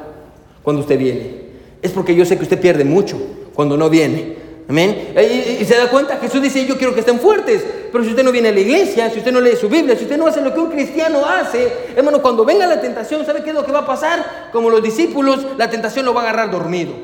cuando 0.63 0.83
usted 0.83 0.99
viene, 0.99 1.41
es 1.81 1.91
porque 1.91 2.15
yo 2.15 2.27
sé 2.27 2.37
que 2.37 2.43
usted 2.43 2.61
pierde 2.61 2.85
mucho 2.85 3.19
cuando 3.61 3.77
no 3.77 3.90
viene. 3.90 4.37
Amén. 4.70 5.12
Y, 5.61 5.62
se 5.66 5.77
da 5.77 5.90
cuenta, 5.90 6.16
Jesús 6.16 6.40
dice, 6.40 6.64
yo 6.64 6.79
quiero 6.79 6.94
que 6.94 7.01
estén 7.01 7.20
fuertes. 7.20 7.62
Pero 7.92 8.03
si 8.03 8.09
usted 8.09 8.25
no 8.25 8.33
viene 8.33 8.49
a 8.49 8.53
la 8.53 8.61
iglesia, 8.61 9.11
si 9.11 9.18
usted 9.18 9.33
no 9.33 9.38
lee 9.38 9.55
su 9.55 9.68
Biblia, 9.68 9.94
si 9.99 10.05
usted 10.05 10.16
no 10.16 10.27
hace 10.27 10.40
lo 10.40 10.55
que 10.55 10.61
un 10.61 10.70
cristiano 10.70 11.27
hace, 11.27 11.70
hermano, 11.94 12.23
cuando 12.23 12.42
venga 12.46 12.66
la 12.66 12.81
tentación, 12.81 13.27
¿sabe 13.27 13.42
qué 13.42 13.51
es 13.51 13.55
lo 13.55 13.66
que 13.66 13.70
va 13.70 13.81
a 13.81 13.87
pasar? 13.87 14.49
Como 14.51 14.70
los 14.70 14.83
discípulos, 14.83 15.44
la 15.59 15.68
tentación 15.68 16.07
lo 16.07 16.14
va 16.14 16.23
a 16.23 16.25
agarrar 16.31 16.51
dormido. 16.51 16.94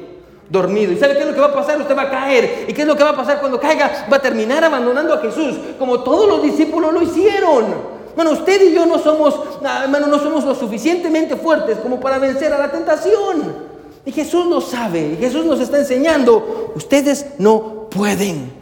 Dormido. 0.48 0.92
¿Y 0.92 0.96
sabe 0.96 1.12
qué 1.12 1.20
es 1.20 1.26
lo 1.26 1.34
que 1.34 1.40
va 1.40 1.48
a 1.48 1.54
pasar? 1.54 1.78
Usted 1.78 1.94
va 1.94 2.04
a 2.04 2.10
caer. 2.10 2.64
¿Y 2.68 2.72
qué 2.72 2.80
es 2.80 2.88
lo 2.88 2.96
que 2.96 3.04
va 3.04 3.10
a 3.10 3.16
pasar 3.16 3.38
cuando 3.38 3.60
caiga? 3.60 4.06
Va 4.10 4.16
a 4.16 4.22
terminar 4.22 4.64
abandonando 4.64 5.12
a 5.12 5.18
Jesús, 5.18 5.56
como 5.78 6.00
todos 6.00 6.26
los 6.26 6.42
discípulos 6.42 6.90
lo 6.90 7.02
hicieron. 7.02 7.66
Bueno, 8.14 8.30
usted 8.30 8.70
y 8.70 8.74
yo 8.74 8.86
no 8.86 8.98
somos, 8.98 9.38
ah, 9.62 9.82
hermano, 9.82 10.06
no 10.06 10.18
somos 10.18 10.42
lo 10.42 10.54
suficientemente 10.54 11.36
fuertes 11.36 11.76
como 11.80 12.00
para 12.00 12.18
vencer 12.18 12.50
a 12.50 12.58
la 12.58 12.70
tentación. 12.70 13.75
Y 14.06 14.12
Jesús 14.12 14.46
lo 14.46 14.60
sabe, 14.60 15.16
Jesús 15.18 15.44
nos 15.44 15.58
está 15.58 15.78
enseñando, 15.78 16.72
ustedes 16.76 17.26
no 17.38 17.90
pueden. 17.90 18.52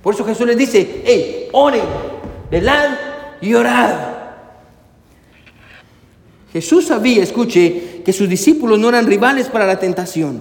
Por 0.00 0.14
eso 0.14 0.24
Jesús 0.24 0.46
les 0.46 0.56
dice, 0.56 1.02
hey, 1.04 1.48
oren, 1.52 1.82
velad 2.48 2.96
y 3.40 3.54
orad. 3.54 4.14
Jesús 6.52 6.86
sabía, 6.86 7.24
escuche, 7.24 8.02
que 8.04 8.12
sus 8.12 8.28
discípulos 8.28 8.78
no 8.78 8.88
eran 8.88 9.06
rivales 9.06 9.48
para 9.48 9.66
la 9.66 9.80
tentación. 9.80 10.40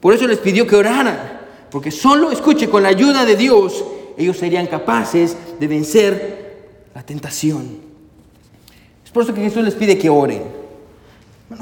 Por 0.00 0.12
eso 0.12 0.26
les 0.26 0.38
pidió 0.38 0.66
que 0.66 0.74
oraran, 0.74 1.40
porque 1.70 1.92
solo, 1.92 2.32
escuche, 2.32 2.68
con 2.68 2.82
la 2.82 2.88
ayuda 2.88 3.24
de 3.24 3.36
Dios, 3.36 3.84
ellos 4.18 4.36
serían 4.36 4.66
capaces 4.66 5.36
de 5.60 5.68
vencer 5.68 6.56
la 6.92 7.04
tentación. 7.04 7.78
Es 9.04 9.12
por 9.12 9.22
eso 9.22 9.32
que 9.32 9.42
Jesús 9.42 9.62
les 9.62 9.74
pide 9.74 9.96
que 9.96 10.10
oren. 10.10 10.55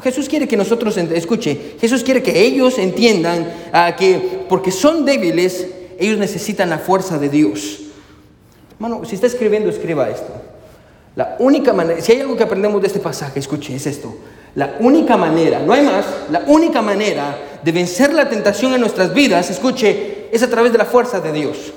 Jesús 0.02 0.28
quiere 0.28 0.48
que 0.48 0.56
nosotros, 0.56 0.96
escuche, 0.96 1.76
Jesús 1.78 2.02
quiere 2.02 2.22
que 2.22 2.40
ellos 2.40 2.78
entiendan 2.78 3.52
ah, 3.72 3.94
que 3.96 4.44
porque 4.48 4.70
son 4.70 5.04
débiles, 5.04 5.66
ellos 5.98 6.18
necesitan 6.18 6.70
la 6.70 6.78
fuerza 6.78 7.18
de 7.18 7.28
Dios. 7.28 7.80
Hermano, 8.72 9.04
si 9.04 9.14
está 9.14 9.26
escribiendo, 9.26 9.68
escriba 9.68 10.08
esto. 10.08 10.32
La 11.16 11.36
única 11.38 11.72
manera, 11.72 12.00
si 12.00 12.12
hay 12.12 12.20
algo 12.20 12.36
que 12.36 12.42
aprendemos 12.42 12.80
de 12.80 12.88
este 12.88 12.98
pasaje, 12.98 13.38
escuche, 13.38 13.74
es 13.76 13.86
esto. 13.86 14.16
La 14.54 14.76
única 14.80 15.16
manera, 15.16 15.60
no 15.60 15.72
hay 15.72 15.82
más, 15.82 16.06
la 16.30 16.44
única 16.46 16.80
manera 16.80 17.36
de 17.62 17.72
vencer 17.72 18.12
la 18.14 18.28
tentación 18.28 18.72
en 18.72 18.80
nuestras 18.80 19.12
vidas, 19.12 19.50
escuche, 19.50 20.28
es 20.32 20.42
a 20.42 20.48
través 20.48 20.72
de 20.72 20.78
la 20.78 20.86
fuerza 20.86 21.20
de 21.20 21.32
Dios. 21.32 21.72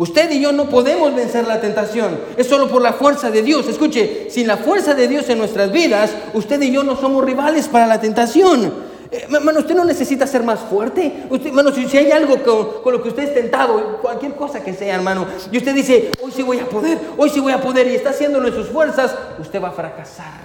Usted 0.00 0.30
y 0.30 0.40
yo 0.40 0.50
no 0.50 0.66
podemos 0.70 1.14
vencer 1.14 1.46
la 1.46 1.60
tentación, 1.60 2.18
es 2.38 2.46
solo 2.46 2.70
por 2.70 2.80
la 2.80 2.94
fuerza 2.94 3.30
de 3.30 3.42
Dios. 3.42 3.68
Escuche, 3.68 4.30
sin 4.30 4.46
la 4.46 4.56
fuerza 4.56 4.94
de 4.94 5.06
Dios 5.06 5.28
en 5.28 5.36
nuestras 5.36 5.70
vidas, 5.70 6.12
usted 6.32 6.58
y 6.62 6.72
yo 6.72 6.82
no 6.82 6.96
somos 6.96 7.22
rivales 7.22 7.68
para 7.68 7.86
la 7.86 8.00
tentación. 8.00 8.72
Eh, 9.10 9.26
hermano, 9.30 9.58
usted 9.58 9.74
no 9.74 9.84
necesita 9.84 10.26
ser 10.26 10.42
más 10.42 10.58
fuerte. 10.60 11.24
Hermano, 11.30 11.70
si, 11.70 11.98
hay 11.98 12.12
algo 12.12 12.42
con, 12.42 12.82
con, 12.82 12.94
lo 12.94 13.02
que 13.02 13.10
usted 13.10 13.24
es 13.24 13.34
tentado, 13.34 13.98
cualquier 14.00 14.34
cosa 14.36 14.64
que 14.64 14.72
sea, 14.72 14.94
hermano, 14.94 15.26
y 15.52 15.58
usted 15.58 15.74
dice, 15.74 16.12
hoy 16.22 16.32
sí 16.34 16.42
voy 16.42 16.60
a 16.60 16.66
poder, 16.66 16.98
hoy 17.18 17.28
sí 17.28 17.38
voy 17.38 17.52
a 17.52 17.60
poder, 17.60 17.86
y 17.88 17.94
está 17.94 18.08
haciéndolo 18.08 18.48
en 18.48 18.54
sus 18.54 18.68
fuerzas, 18.68 19.14
usted 19.38 19.62
va 19.62 19.68
a 19.68 19.72
fracasar. 19.72 20.40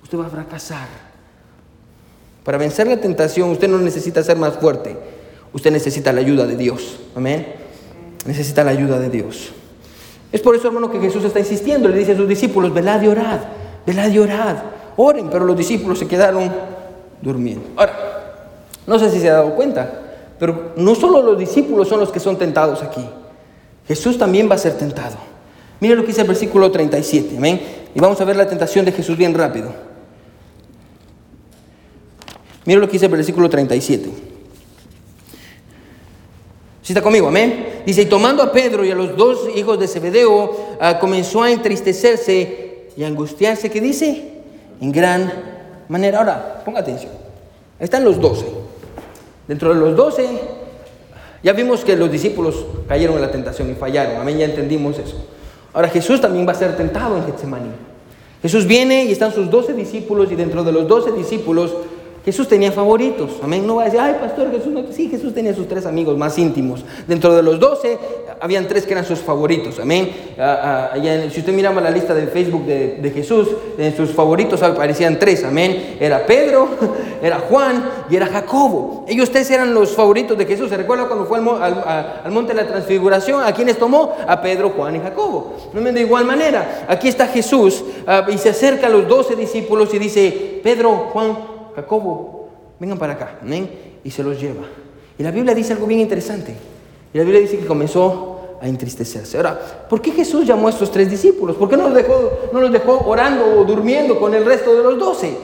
Usted 0.00 0.16
va 0.16 0.26
a 0.26 0.30
fracasar. 0.30 0.86
Para 2.44 2.56
vencer 2.56 2.86
la 2.86 2.98
tentación, 2.98 3.50
usted 3.50 3.66
no 3.66 3.78
necesita 3.78 4.22
ser 4.22 4.36
más 4.36 4.56
fuerte. 4.58 4.96
Usted 5.52 5.72
necesita 5.72 6.12
la 6.12 6.20
ayuda 6.20 6.46
de 6.46 6.54
Dios. 6.54 7.00
Amén. 7.16 7.65
Necesita 8.26 8.64
la 8.64 8.72
ayuda 8.72 8.98
de 8.98 9.08
Dios. 9.08 9.52
Es 10.32 10.40
por 10.40 10.54
eso, 10.56 10.68
hermano, 10.68 10.90
que 10.90 11.00
Jesús 11.00 11.24
está 11.24 11.38
insistiendo. 11.38 11.88
Le 11.88 11.98
dice 11.98 12.12
a 12.12 12.16
sus 12.16 12.28
discípulos, 12.28 12.74
velad 12.74 13.00
y 13.02 13.08
orad, 13.08 13.40
velad 13.86 14.10
y 14.10 14.18
orad. 14.18 14.56
Oren, 14.96 15.28
pero 15.30 15.44
los 15.44 15.56
discípulos 15.56 15.98
se 15.98 16.06
quedaron 16.06 16.50
durmiendo. 17.22 17.68
Ahora, 17.76 17.92
no 18.86 18.98
sé 18.98 19.10
si 19.10 19.20
se 19.20 19.30
ha 19.30 19.34
dado 19.34 19.54
cuenta, 19.54 19.90
pero 20.38 20.72
no 20.76 20.94
solo 20.94 21.22
los 21.22 21.38
discípulos 21.38 21.88
son 21.88 22.00
los 22.00 22.10
que 22.10 22.20
son 22.20 22.36
tentados 22.36 22.82
aquí. 22.82 23.04
Jesús 23.86 24.18
también 24.18 24.50
va 24.50 24.56
a 24.56 24.58
ser 24.58 24.76
tentado. 24.76 25.16
Mira 25.80 25.94
lo 25.94 26.02
que 26.02 26.08
dice 26.08 26.22
el 26.22 26.28
versículo 26.28 26.70
37, 26.70 27.36
amén. 27.36 27.60
Y 27.94 28.00
vamos 28.00 28.20
a 28.20 28.24
ver 28.24 28.36
la 28.36 28.48
tentación 28.48 28.84
de 28.84 28.92
Jesús 28.92 29.16
bien 29.16 29.34
rápido. 29.34 29.72
Mira 32.64 32.80
lo 32.80 32.86
que 32.86 32.94
dice 32.94 33.06
el 33.06 33.12
versículo 33.12 33.48
37. 33.48 34.25
Si 36.86 36.92
está 36.92 37.02
conmigo, 37.02 37.26
amén. 37.26 37.82
Dice, 37.84 38.02
y 38.02 38.06
tomando 38.06 38.44
a 38.44 38.52
Pedro 38.52 38.84
y 38.84 38.92
a 38.92 38.94
los 38.94 39.16
dos 39.16 39.48
hijos 39.56 39.76
de 39.76 39.88
Zebedeo, 39.88 40.76
ah, 40.78 41.00
comenzó 41.00 41.42
a 41.42 41.50
entristecerse 41.50 42.90
y 42.96 43.02
a 43.02 43.08
angustiarse, 43.08 43.68
¿qué 43.72 43.80
dice? 43.80 44.34
En 44.80 44.92
gran 44.92 45.32
manera. 45.88 46.18
Ahora, 46.18 46.62
ponga 46.64 46.78
atención. 46.78 47.10
Están 47.80 48.04
los 48.04 48.20
doce. 48.20 48.46
Dentro 49.48 49.74
de 49.74 49.80
los 49.80 49.96
doce, 49.96 50.28
ya 51.42 51.52
vimos 51.54 51.84
que 51.84 51.96
los 51.96 52.08
discípulos 52.08 52.64
cayeron 52.86 53.16
en 53.16 53.22
la 53.22 53.32
tentación 53.32 53.68
y 53.68 53.74
fallaron. 53.74 54.20
Amén, 54.20 54.38
ya 54.38 54.44
entendimos 54.44 54.96
eso. 55.00 55.16
Ahora 55.72 55.88
Jesús 55.88 56.20
también 56.20 56.46
va 56.46 56.52
a 56.52 56.54
ser 56.54 56.76
tentado 56.76 57.16
en 57.16 57.26
Getsemaní. 57.26 57.70
Jesús 58.42 58.64
viene 58.64 59.06
y 59.06 59.10
están 59.10 59.32
sus 59.32 59.50
doce 59.50 59.72
discípulos 59.72 60.30
y 60.30 60.36
dentro 60.36 60.62
de 60.62 60.70
los 60.70 60.86
doce 60.86 61.10
discípulos 61.10 61.72
Jesús 62.26 62.48
tenía 62.48 62.72
favoritos. 62.72 63.36
Amén. 63.40 63.64
No 63.64 63.76
va 63.76 63.82
a 63.82 63.84
decir, 63.84 64.00
ay, 64.00 64.16
pastor, 64.20 64.50
Jesús 64.50 64.72
no. 64.72 64.82
Sí, 64.90 65.08
Jesús 65.08 65.32
tenía 65.32 65.54
sus 65.54 65.68
tres 65.68 65.86
amigos 65.86 66.18
más 66.18 66.36
íntimos. 66.36 66.84
Dentro 67.06 67.32
de 67.32 67.40
los 67.40 67.60
doce, 67.60 67.96
habían 68.40 68.66
tres 68.66 68.84
que 68.84 68.94
eran 68.94 69.04
sus 69.04 69.20
favoritos. 69.20 69.78
Amén. 69.78 70.10
Ah, 70.36 70.90
ah, 70.94 70.98
si 71.30 71.38
usted 71.38 71.52
miraba 71.52 71.80
la 71.80 71.92
lista 71.92 72.14
de 72.14 72.26
Facebook 72.26 72.66
de, 72.66 73.12
Jesús, 73.14 73.46
en 73.78 73.96
sus 73.96 74.10
favoritos 74.10 74.60
aparecían 74.64 75.20
tres. 75.20 75.44
Amén. 75.44 75.98
Era 76.00 76.26
Pedro, 76.26 76.68
era 77.22 77.38
Juan 77.38 77.88
y 78.10 78.16
era 78.16 78.26
Jacobo. 78.26 79.04
Ellos 79.06 79.30
tres 79.30 79.48
eran 79.52 79.72
los 79.72 79.94
favoritos 79.94 80.36
de 80.36 80.46
Jesús. 80.46 80.68
¿Se 80.68 80.76
recuerda 80.76 81.06
cuando 81.06 81.26
fue 81.26 81.38
al, 81.38 82.32
monte 82.32 82.54
de 82.54 82.60
la 82.60 82.66
transfiguración? 82.66 83.44
¿A 83.44 83.52
quiénes 83.52 83.78
tomó? 83.78 84.16
A 84.26 84.42
Pedro, 84.42 84.70
Juan 84.70 84.96
y 84.96 84.98
Jacobo. 84.98 85.54
De 85.72 86.00
igual 86.00 86.24
manera. 86.24 86.86
Aquí 86.88 87.06
está 87.06 87.28
Jesús 87.28 87.84
ah, 88.04 88.26
y 88.28 88.36
se 88.36 88.48
acerca 88.48 88.88
a 88.88 88.90
los 88.90 89.06
doce 89.06 89.36
discípulos 89.36 89.94
y 89.94 90.00
dice, 90.00 90.60
Pedro, 90.64 91.10
Juan, 91.12 91.55
Jacobo, 91.76 92.48
vengan 92.80 92.98
para 92.98 93.12
acá, 93.12 93.38
amén, 93.42 93.70
y 94.02 94.10
se 94.10 94.22
los 94.22 94.40
lleva. 94.40 94.62
Y 95.18 95.22
la 95.22 95.30
Biblia 95.30 95.54
dice 95.54 95.74
algo 95.74 95.86
bien 95.86 96.00
interesante. 96.00 96.56
Y 97.12 97.18
la 97.18 97.24
Biblia 97.24 97.40
dice 97.40 97.58
que 97.58 97.66
comenzó 97.66 98.58
a 98.62 98.66
entristecerse. 98.66 99.36
Ahora, 99.36 99.86
¿por 99.88 100.00
qué 100.00 100.10
Jesús 100.10 100.46
llamó 100.46 100.68
a 100.68 100.70
estos 100.70 100.90
tres 100.90 101.10
discípulos? 101.10 101.56
¿Por 101.56 101.68
qué 101.68 101.76
no 101.76 101.84
los 101.84 101.94
dejó, 101.94 102.30
no 102.50 102.62
los 102.62 102.72
dejó 102.72 103.04
orando 103.06 103.60
o 103.60 103.64
durmiendo 103.64 104.18
con 104.18 104.32
el 104.32 104.46
resto 104.46 104.74
de 104.74 104.82
los 104.82 104.98
doce? 104.98 105.36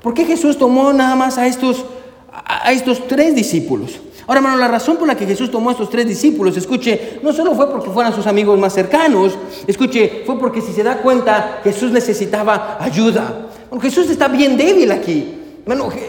¿Por 0.00 0.14
qué 0.14 0.24
Jesús 0.24 0.56
tomó 0.56 0.92
nada 0.92 1.16
más 1.16 1.38
a 1.38 1.48
estos, 1.48 1.84
a 2.32 2.70
estos 2.70 3.08
tres 3.08 3.34
discípulos? 3.34 4.00
Ahora, 4.28 4.38
hermano, 4.38 4.58
la 4.58 4.68
razón 4.68 4.96
por 4.96 5.08
la 5.08 5.16
que 5.16 5.26
Jesús 5.26 5.50
tomó 5.50 5.70
a 5.70 5.72
estos 5.72 5.90
tres 5.90 6.06
discípulos, 6.06 6.56
escuche, 6.56 7.18
no 7.20 7.32
solo 7.32 7.52
fue 7.56 7.68
porque 7.68 7.90
fueran 7.90 8.14
sus 8.14 8.28
amigos 8.28 8.56
más 8.60 8.72
cercanos, 8.72 9.36
escuche, 9.66 10.22
fue 10.24 10.38
porque 10.38 10.60
si 10.60 10.72
se 10.72 10.84
da 10.84 10.98
cuenta, 10.98 11.58
Jesús 11.64 11.90
necesitaba 11.90 12.76
ayuda. 12.78 13.48
Bueno, 13.68 13.82
Jesús 13.82 14.08
está 14.08 14.28
bien 14.28 14.56
débil 14.56 14.92
aquí 14.92 15.39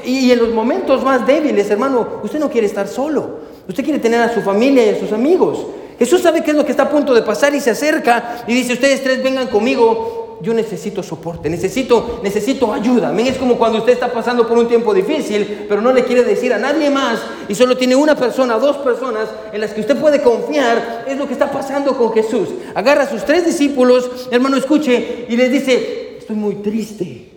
y 0.06 0.32
en 0.32 0.40
los 0.40 0.54
momentos 0.54 1.04
más 1.04 1.26
débiles, 1.26 1.70
hermano, 1.70 2.22
usted 2.24 2.40
no 2.40 2.50
quiere 2.50 2.68
estar 2.68 2.88
solo. 2.88 3.42
Usted 3.68 3.84
quiere 3.84 4.00
tener 4.00 4.22
a 4.22 4.34
su 4.34 4.42
familia 4.42 4.86
y 4.86 4.90
a 4.90 5.00
sus 5.00 5.12
amigos. 5.12 5.66
Jesús 6.00 6.22
sabe 6.22 6.44
qué 6.44 6.52
es 6.52 6.58
lo 6.58 6.66
que 6.66 6.72
está 6.72 6.84
a 6.84 6.90
punto 6.90 7.14
de 7.14 7.22
pasar 7.22 7.54
y 7.54 7.60
se 7.60 7.70
acerca 7.70 8.44
y 8.48 8.54
dice, 8.54 8.74
ustedes 8.74 9.04
tres 9.04 9.24
vengan 9.24 9.48
conmigo. 9.48 10.40
Yo 10.42 10.56
necesito 10.56 11.04
soporte, 11.04 11.48
necesito, 11.48 12.20
necesito 12.24 12.74
ayuda. 12.74 13.16
Es 13.20 13.38
como 13.38 13.60
cuando 13.60 13.78
usted 13.78 13.94
está 13.94 14.12
pasando 14.12 14.48
por 14.48 14.58
un 14.58 14.68
tiempo 14.68 14.92
difícil, 14.92 15.68
pero 15.70 15.80
no 15.80 15.94
le 15.94 16.04
quiere 16.04 16.24
decir 16.24 16.52
a 16.52 16.58
nadie 16.58 16.90
más 16.90 17.20
y 17.48 17.54
solo 17.54 17.78
tiene 17.78 17.96
una 17.96 18.16
persona, 18.16 18.58
dos 18.58 18.78
personas 18.78 19.30
en 19.54 19.62
las 19.62 19.72
que 19.72 19.82
usted 19.82 19.96
puede 19.98 20.24
confiar. 20.24 21.06
Es 21.08 21.16
lo 21.16 21.28
que 21.28 21.34
está 21.34 21.52
pasando 21.52 21.96
con 21.96 22.12
Jesús. 22.14 22.50
Agarra 22.74 23.04
a 23.04 23.10
sus 23.10 23.24
tres 23.24 23.46
discípulos, 23.46 24.28
hermano, 24.32 24.58
escuche, 24.58 25.28
y 25.30 25.38
les 25.38 25.52
dice, 25.52 26.18
estoy 26.18 26.36
muy 26.36 26.56
triste. 26.56 27.31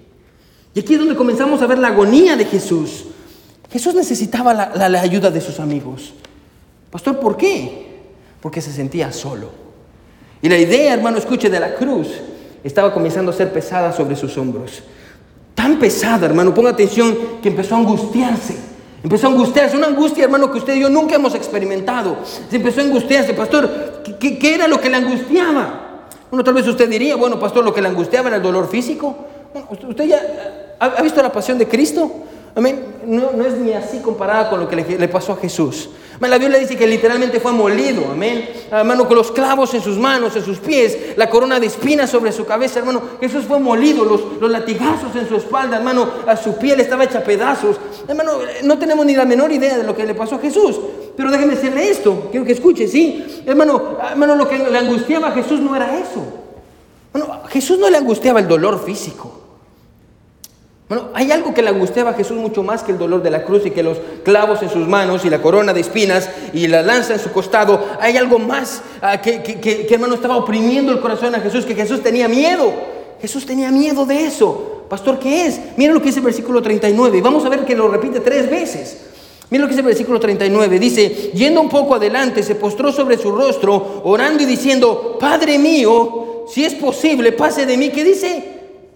Y 0.75 0.81
aquí 0.81 0.95
es 0.95 0.99
donde 0.99 1.15
comenzamos 1.15 1.63
a 1.63 1.67
ver 1.67 1.79
la 1.79 1.89
agonía 1.89 2.37
de 2.37 2.45
Jesús. 2.45 3.05
Jesús 3.71 3.95
necesitaba 3.95 4.53
la, 4.53 5.01
ayuda 5.01 5.31
de 5.31 5.41
sus 5.41 5.61
amigos. 5.61 6.13
Pastor, 6.91 7.19
¿por 7.21 7.37
qué? 7.37 8.03
Porque 8.41 8.61
se 8.61 8.73
sentía 8.73 9.13
solo. 9.13 9.51
Y 10.43 10.49
la 10.49 10.59
idea, 10.59 10.95
hermano, 10.95 11.19
escuche, 11.19 11.49
de 11.49 11.61
la 11.61 11.75
cruz 11.75 12.09
estaba 12.63 12.93
comenzando 12.93 13.31
a 13.31 13.35
ser 13.35 13.53
pesada 13.53 13.93
sobre 13.93 14.17
sus 14.17 14.37
hombros. 14.37 14.83
Tan 15.55 15.79
pesada, 15.79 16.27
hermano, 16.27 16.53
ponga 16.53 16.71
atención, 16.71 17.17
que 17.41 17.49
empezó 17.49 17.77
a 17.77 17.79
angustiarse. 17.79 18.57
Empezó 19.03 19.29
a 19.29 19.31
angustiarse, 19.31 19.77
una 19.77 19.89
angustia, 19.89 20.25
hermano, 20.25 20.51
que 20.51 20.59
usted 20.59 20.75
y 20.75 20.81
yo 20.81 20.89
nunca 20.89 21.15
hemos 21.15 21.35
experimentado. 21.35 22.19
Se 22.49 22.57
empezó 22.57 22.81
a 22.81 22.85
angustiarse, 22.85 23.35
pastor, 23.35 24.03
¿qué, 24.19 24.55
era 24.55 24.67
lo 24.67 24.81
que 24.81 24.89
le 24.89 24.97
angustiaba? 24.97 26.07
Bueno, 26.31 26.43
tal 26.43 26.55
vez 26.55 26.67
usted 26.67 26.89
diría, 26.89 27.15
bueno, 27.17 27.39
pastor, 27.39 27.65
lo 27.65 27.73
que 27.73 27.83
le 27.83 27.89
angustiaba 27.89 28.29
era 28.29 28.39
el 28.39 28.43
dolor 28.43 28.69
físico. 28.69 29.17
Usted 29.89 30.05
ya 30.05 30.64
¿Ha 30.79 31.03
visto 31.03 31.23
la 31.23 31.33
pasión 31.33 31.59
de 31.59 31.67
Cristo? 31.69 32.11
No, 33.07 33.45
es 33.45 33.55
ni 33.55 33.73
así 33.73 33.99
comparada 33.99 34.49
con 34.49 34.61
lo 34.61 34.69
que 34.69 34.77
le, 34.77 35.09
pasó 35.09 35.33
a 35.33 35.37
Jesús. 35.37 35.91
La 36.21 36.39
Biblia 36.39 36.59
dice 36.61 36.77
que 36.77 36.87
literalmente 36.87 37.41
fue 37.41 37.51
molido. 37.51 38.05
Hermano, 38.71 39.09
con 39.09 39.17
los 39.17 39.33
clavos 39.33 39.75
en 39.75 39.83
sus 39.83 39.99
manos, 39.99 40.37
en 40.37 40.45
sus 40.45 40.59
pies, 40.59 41.17
la 41.17 41.29
corona 41.29 41.59
de 41.59 41.67
espinas 41.67 42.11
sobre 42.11 42.31
su 42.31 42.47
cabeza. 42.47 42.79
Hermano, 42.79 43.03
Jesús 43.21 43.45
fue 43.45 43.59
molido. 43.59 44.05
Los, 44.05 44.51
latigazos 44.51 45.17
en 45.17 45.29
su 45.29 45.35
espalda, 45.35 45.79
hermano, 45.79 46.09
a 46.27 46.37
su 46.37 46.57
piel 46.57 46.79
estaba 46.79 47.05
hecha 47.05 47.25
pedazos. 47.25 47.77
Hermano, 48.07 48.33
no 48.63 48.79
tenemos 48.79 49.05
ni 49.05 49.17
la 49.17 49.25
menor 49.25 49.51
idea 49.51 49.77
de 49.77 49.83
lo 49.83 49.97
que 49.97 50.05
le 50.05 50.15
pasó 50.15 50.37
a 50.37 50.39
Jesús. 50.39 50.79
Pero 51.17 51.33
déjeme 51.33 51.57
decirle 51.57 51.91
esto. 51.91 52.29
Quiero 52.31 52.47
que 52.47 52.53
escuche, 52.53 52.87
¿sí? 52.87 53.43
Hermano, 53.45 53.99
hermano, 54.11 54.37
lo 54.37 54.49
que 54.49 54.59
le 54.59 54.79
angustiaba 54.79 55.29
a 55.29 55.33
Jesús 55.33 55.59
no 55.59 55.75
era 55.75 55.99
eso. 55.99 56.23
Bueno, 57.13 57.41
Jesús 57.49 57.79
no 57.79 57.91
le 57.91 57.97
angustiaba 57.97 58.39
el 58.39 58.47
dolor 58.47 58.85
físico. 58.85 59.44
Bueno, 60.87 61.09
hay 61.15 61.33
algo 61.33 61.55
que 61.55 61.63
le 61.63 61.71
angustiaba 61.71 62.11
a 62.11 62.15
Jesús 62.15 62.37
mucho 62.37 62.63
más 62.63 62.83
que 62.83 62.93
el 62.93 62.99
dolor 62.99 63.23
de 63.23 63.31
la 63.31 63.45
cruz 63.45 63.65
y 63.65 63.71
que 63.71 63.83
los 63.83 63.99
clavos 64.23 64.63
en 64.63 64.69
sus 64.69 64.87
manos 64.87 65.25
y 65.25 65.31
la 65.31 65.41
corona 65.41 65.73
de 65.73 65.81
espinas 65.81 66.29
y 66.53 66.67
la 66.67 66.83
lanza 66.83 67.15
en 67.15 67.21
su 67.21 67.33
costado. 67.33 67.83
Hay 68.01 68.19
algo 68.19 68.39
más 68.39 68.83
ah, 69.01 69.19
que, 69.19 69.43
que, 69.43 69.87
hermano 69.91 70.15
estaba 70.15 70.37
oprimiendo 70.37 70.93
el 70.93 71.01
corazón 71.01 71.35
a 71.35 71.41
Jesús, 71.41 71.65
que 71.65 71.75
Jesús 71.75 72.03
tenía 72.03 72.29
miedo. 72.29 72.71
Jesús 73.19 73.47
tenía 73.47 73.71
miedo 73.71 74.05
de 74.05 74.27
eso. 74.27 74.85
Pastor, 74.91 75.19
¿qué 75.19 75.47
es? 75.47 75.59
Miren 75.79 75.95
lo 75.95 76.01
que 76.01 76.09
dice 76.09 76.19
el 76.19 76.27
versículo 76.27 76.61
39 76.61 77.17
y 77.17 77.21
vamos 77.23 77.47
a 77.47 77.49
ver 77.49 77.65
que 77.65 77.75
lo 77.75 77.89
repite 77.89 78.21
tres 78.21 78.51
veces. 78.51 78.99
Miren 79.49 79.63
lo 79.63 79.69
que 79.69 79.73
dice 79.73 79.81
el 79.81 79.87
versículo 79.87 80.21
39. 80.21 80.79
Dice, 80.79 81.31
yendo 81.33 81.63
un 81.63 81.71
poco 81.71 81.95
adelante, 81.95 82.43
se 82.43 82.57
postró 82.57 82.93
sobre 82.93 83.17
su 83.17 83.33
rostro, 83.33 84.03
orando 84.05 84.43
y 84.43 84.47
diciendo, 84.47 85.17
Padre 85.19 85.59
mío, 85.59 86.45
si 86.47 86.63
es 86.63 86.75
posible, 86.75 87.33
pase 87.33 87.65
de 87.65 87.79
mí. 87.79 87.89
¿Qué 87.89 88.05
dice? 88.05 88.45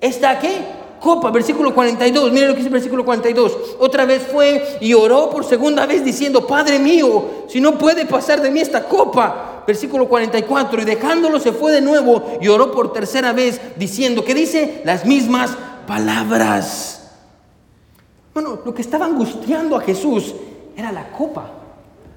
¿Está 0.03 0.38
qué? 0.38 0.77
Copa, 1.00 1.30
versículo 1.30 1.74
42, 1.74 2.32
mire 2.32 2.46
lo 2.46 2.52
que 2.52 2.58
dice 2.58 2.68
el 2.68 2.72
versículo 2.74 3.04
42. 3.04 3.56
Otra 3.78 4.04
vez 4.04 4.22
fue 4.22 4.78
y 4.80 4.94
oró 4.94 5.30
por 5.30 5.44
segunda 5.44 5.87
vez 5.87 6.04
diciendo, 6.04 6.46
Padre 6.46 6.78
mío, 6.78 7.24
si 7.48 7.61
no 7.61 7.78
puede 7.78 8.06
pasar 8.06 8.40
de 8.40 8.50
mí 8.50 8.61
esta 8.61 8.84
copa. 8.84 9.64
Versículo 9.66 10.08
44, 10.08 10.80
y 10.80 10.84
dejándolo 10.87 11.38
se 11.38 11.52
fue 11.52 11.72
de 11.72 11.82
nuevo 11.82 12.38
y 12.40 12.48
oró 12.48 12.72
por 12.72 12.92
tercera 12.92 13.32
vez 13.32 13.61
diciendo, 13.76 14.24
¿qué 14.24 14.34
dice? 14.34 14.80
Las 14.84 15.04
mismas 15.04 15.50
palabras. 15.87 17.11
Bueno, 18.32 18.61
lo 18.64 18.72
que 18.72 18.82
estaba 18.82 19.04
angustiando 19.04 19.76
a 19.76 19.80
Jesús 19.80 20.34
era 20.76 20.92
la 20.92 21.11
copa. 21.11 21.50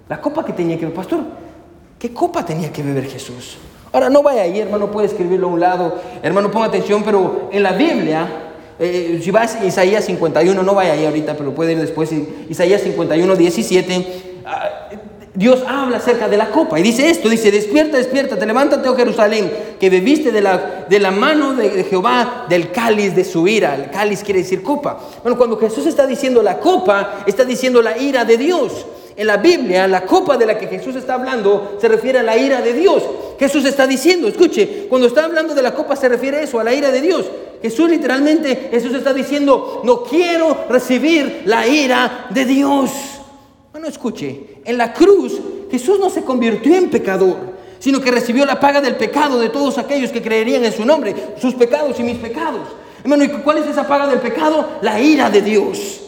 La 0.08 0.22
copa 0.22 0.46
que 0.46 0.54
tenía 0.54 0.76
que 0.76 0.82
beber. 0.82 0.96
Pastor, 0.96 1.20
¿qué 1.98 2.14
copa 2.14 2.46
tenía 2.46 2.72
que 2.72 2.84
beber 2.84 3.06
Jesús? 3.08 3.58
Ahora, 3.94 4.10
no 4.10 4.24
vaya 4.24 4.44
ahí, 4.44 4.60
hermano, 4.60 4.90
puede 4.90 5.08
escribirlo 5.08 5.48
a 5.48 5.52
un 5.52 5.60
lado. 5.60 6.00
Hermano, 6.22 6.50
ponga 6.52 6.68
atención, 6.68 7.04
pero 7.04 7.50
en 7.52 7.64
la 7.64 7.74
Biblia, 7.74 8.51
eh, 8.82 9.22
si 9.24 9.30
vas 9.30 9.56
a 9.56 9.66
Isaías 9.66 10.06
51, 10.06 10.64
no 10.64 10.74
vaya 10.74 10.94
ahí 10.94 11.06
ahorita, 11.06 11.38
pero 11.38 11.54
puede 11.54 11.74
ir 11.74 11.80
después, 11.80 12.12
Isaías 12.50 12.82
51, 12.82 13.36
17, 13.36 14.06
ah, 14.44 14.90
Dios 15.34 15.64
habla 15.68 15.98
acerca 15.98 16.28
de 16.28 16.36
la 16.36 16.50
copa 16.50 16.80
y 16.80 16.84
dice 16.84 17.10
esto, 17.10 17.30
dice, 17.30 17.52
despierta, 17.52 17.98
despierta, 17.98 18.38
te 18.38 18.46
levántate, 18.46 18.90
oh 18.90 18.96
Jerusalén, 18.96 19.52
que 19.80 19.90
bebiste 19.90 20.32
de 20.32 20.42
la, 20.42 20.86
de 20.90 21.00
la 21.00 21.12
mano 21.12 21.54
de 21.54 21.84
Jehová 21.84 22.48
del 22.50 22.72
cáliz 22.72 23.16
de 23.16 23.24
su 23.24 23.48
ira. 23.48 23.76
El 23.76 23.92
cáliz 23.92 24.24
quiere 24.24 24.42
decir 24.42 24.62
copa. 24.62 25.00
Bueno, 25.22 25.38
cuando 25.38 25.58
Jesús 25.58 25.86
está 25.86 26.06
diciendo 26.06 26.44
la 26.44 26.58
copa, 26.58 27.24
está 27.26 27.46
diciendo 27.46 27.82
la 27.82 27.98
ira 27.98 28.26
de 28.26 28.38
Dios. 28.38 28.86
En 29.16 29.28
la 29.28 29.38
Biblia, 29.38 29.88
la 29.88 30.06
copa 30.06 30.38
de 30.38 30.48
la 30.48 30.58
que 30.58 30.68
Jesús 30.68 30.96
está 30.96 31.14
hablando 31.14 31.78
se 31.80 31.88
refiere 31.88 32.20
a 32.20 32.24
la 32.24 32.36
ira 32.36 32.62
de 32.62 32.74
Dios. 32.74 33.04
Jesús 33.40 33.64
está 33.66 33.88
diciendo, 33.88 34.28
escuche, 34.28 34.88
cuando 34.90 35.08
está 35.08 35.26
hablando 35.26 35.54
de 35.54 35.62
la 35.62 35.74
copa 35.74 35.96
se 35.96 36.10
refiere 36.10 36.38
a 36.38 36.42
eso, 36.42 36.60
a 36.60 36.64
la 36.64 36.74
ira 36.74 36.92
de 36.92 37.02
Dios. 37.02 37.26
Jesús 37.62 37.90
literalmente, 37.90 38.70
Jesús 38.72 38.94
está 38.94 39.14
diciendo, 39.14 39.82
no 39.84 40.04
quiero 40.04 40.66
recibir 40.70 41.44
la 41.46 41.68
ira 41.68 42.28
de 42.30 42.46
Dios. 42.46 42.92
Bueno, 43.72 43.88
escuche, 43.88 44.58
en 44.66 44.78
la 44.78 44.94
cruz 44.94 45.40
Jesús 45.70 46.00
no 46.00 46.10
se 46.10 46.24
convirtió 46.24 46.76
en 46.76 46.90
pecador, 46.90 47.38
sino 47.80 48.02
que 48.02 48.12
recibió 48.12 48.46
la 48.46 48.60
paga 48.60 48.82
del 48.82 48.96
pecado 48.96 49.40
de 49.40 49.50
todos 49.50 49.78
aquellos 49.78 50.12
que 50.12 50.22
creerían 50.22 50.66
en 50.66 50.74
su 50.74 50.86
nombre, 50.86 51.16
sus 51.40 51.54
pecados 51.54 52.00
y 52.00 52.04
mis 52.04 52.18
pecados. 52.18 52.68
Hermano, 53.04 53.24
¿y 53.24 53.30
cuál 53.30 53.60
es 53.60 53.68
esa 53.68 53.88
paga 53.88 54.08
del 54.08 54.20
pecado? 54.20 54.80
La 54.82 55.00
ira 55.00 55.30
de 55.30 55.42
Dios. 55.42 56.01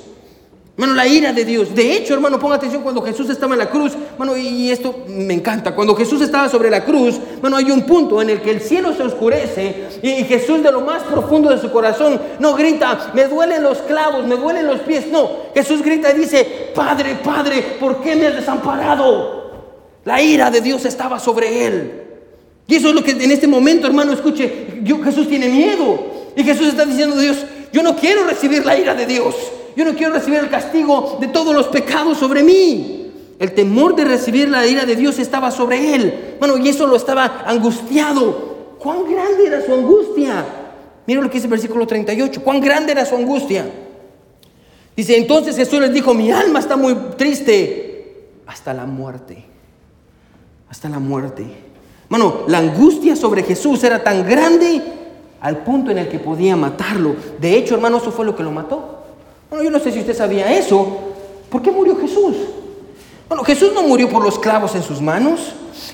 Hermano, 0.76 0.96
la 0.96 1.06
ira 1.06 1.32
de 1.32 1.46
Dios. 1.46 1.76
De 1.76 1.96
hecho, 1.96 2.16
hermano, 2.16 2.40
ponga 2.40 2.56
atención 2.56 2.82
cuando 2.82 3.00
Jesús 3.04 3.30
estaba 3.30 3.54
en 3.54 3.60
la 3.60 3.70
cruz. 3.70 3.94
Hermano, 4.14 4.36
y 4.36 4.72
esto 4.72 5.04
me 5.08 5.36
encanta. 5.36 5.76
Cuando 5.76 5.96
Jesús 5.96 6.20
estaba 6.22 6.50
sobre 6.50 6.72
la 6.72 6.84
cruz, 6.84 7.20
hermano, 7.36 7.58
hay 7.58 7.70
un 7.70 7.84
punto 7.84 8.20
en 8.24 8.32
el 8.32 8.42
que 8.42 8.50
el 8.50 8.60
cielo 8.60 8.92
se 8.96 9.04
oscurece 9.04 10.00
y 10.02 10.24
Jesús 10.24 10.64
de 10.64 10.72
lo 10.72 10.82
más 10.82 11.04
profundo 11.04 11.52
de 11.52 11.60
su 11.60 11.72
corazón 11.72 12.20
no 12.40 12.56
grita, 12.56 13.12
me 13.14 13.28
duelen 13.28 13.62
los 13.62 13.80
clavos, 13.80 14.26
me 14.26 14.36
duelen 14.36 14.66
los 14.66 14.80
pies. 14.80 15.06
No, 15.12 15.30
Jesús 15.54 15.84
grita 15.84 16.12
y 16.12 16.18
dice, 16.20 16.72
Padre, 16.74 17.20
Padre, 17.24 17.78
¿por 17.80 18.02
qué 18.02 18.16
me 18.16 18.26
has 18.26 18.36
desamparado? 18.36 19.44
La 20.06 20.24
ira 20.24 20.50
de 20.50 20.60
Dios 20.60 20.86
estaba 20.86 21.20
sobre 21.20 21.68
él. 21.68 22.04
Y 22.66 22.76
eso 22.76 22.90
es 22.90 22.96
lo 22.96 23.04
que 23.04 23.12
en 23.12 23.30
este 23.30 23.48
momento, 23.48 23.86
hermano, 23.86 24.12
escuche, 24.12 24.82
Jesús 25.04 25.30
tiene 25.30 25.50
miedo. 25.50 26.00
Y 26.36 26.44
Jesús 26.44 26.70
está 26.70 26.84
diciendo 26.84 27.16
a 27.16 27.20
Dios, 27.20 27.46
yo 27.72 27.84
no 27.84 27.96
quiero 27.96 28.26
recibir 28.26 28.66
la 28.66 28.76
ira 28.76 28.96
de 28.96 29.06
Dios. 29.06 29.36
Yo 29.76 29.86
no 29.86 29.94
quiero 29.94 30.14
recibir 30.14 30.40
el 30.40 30.50
castigo 30.50 31.18
de 31.20 31.28
todos 31.28 31.54
los 31.54 31.68
pecados 31.68 32.18
sobre 32.18 32.44
mí. 32.44 33.12
El 33.40 33.54
temor 33.54 33.96
de 33.96 34.06
recibir 34.06 34.48
la 34.50 34.66
ira 34.66 34.86
de 34.86 34.96
Dios 34.96 35.20
estaba 35.20 35.52
sobre 35.52 35.96
él. 35.96 36.36
Bueno, 36.40 36.58
y 36.58 36.70
eso 36.70 36.88
lo 36.88 36.96
estaba 36.96 37.44
angustiado. 37.46 38.76
¿Cuán 38.80 39.04
grande 39.10 39.48
era 39.48 39.66
su 39.66 39.74
angustia? 39.74 40.46
Mira 41.08 41.22
lo 41.22 41.30
que 41.30 41.36
dice 41.36 41.48
el 41.48 41.52
versículo 41.52 41.88
38. 41.88 42.42
¿Cuán 42.44 42.62
grande 42.62 42.92
era 42.92 43.06
su 43.06 43.16
angustia? 43.16 43.66
Dice, 44.96 45.18
entonces 45.18 45.56
Jesús 45.56 45.80
les 45.80 45.92
dijo, 45.92 46.14
mi 46.14 46.32
alma 46.32 46.60
está 46.60 46.78
muy 46.78 46.94
triste 47.18 48.30
hasta 48.46 48.74
la 48.74 48.86
muerte. 48.86 49.44
Hasta 50.70 50.88
la 50.90 51.00
muerte. 51.00 51.46
Bueno, 52.10 52.44
la 52.48 52.60
angustia 52.60 53.16
sobre 53.16 53.44
Jesús 53.44 53.84
era 53.84 54.04
tan 54.04 54.28
grande 54.28 54.82
al 55.42 55.64
punto 55.64 55.92
en 55.92 55.98
el 55.98 56.08
que 56.08 56.20
podía 56.20 56.56
matarlo. 56.56 57.16
De 57.40 57.58
hecho, 57.58 57.76
hermano, 57.76 57.98
eso 57.98 58.12
fue 58.12 58.26
lo 58.26 58.36
que 58.36 58.44
lo 58.44 58.52
mató. 58.52 59.03
Bueno, 59.54 59.66
yo 59.66 59.70
no 59.70 59.80
sé 59.80 59.92
si 59.92 60.00
usted 60.00 60.18
sabía 60.18 60.52
eso. 60.58 60.98
¿Por 61.52 61.62
qué 61.62 61.70
murió 61.70 61.96
Jesús? 61.96 62.36
Bueno, 63.30 63.44
Jesús 63.44 63.72
no 63.72 63.84
murió 63.84 64.10
por 64.10 64.24
los 64.24 64.40
clavos 64.40 64.74
en 64.74 64.82
sus 64.82 65.00
manos. 65.00 65.42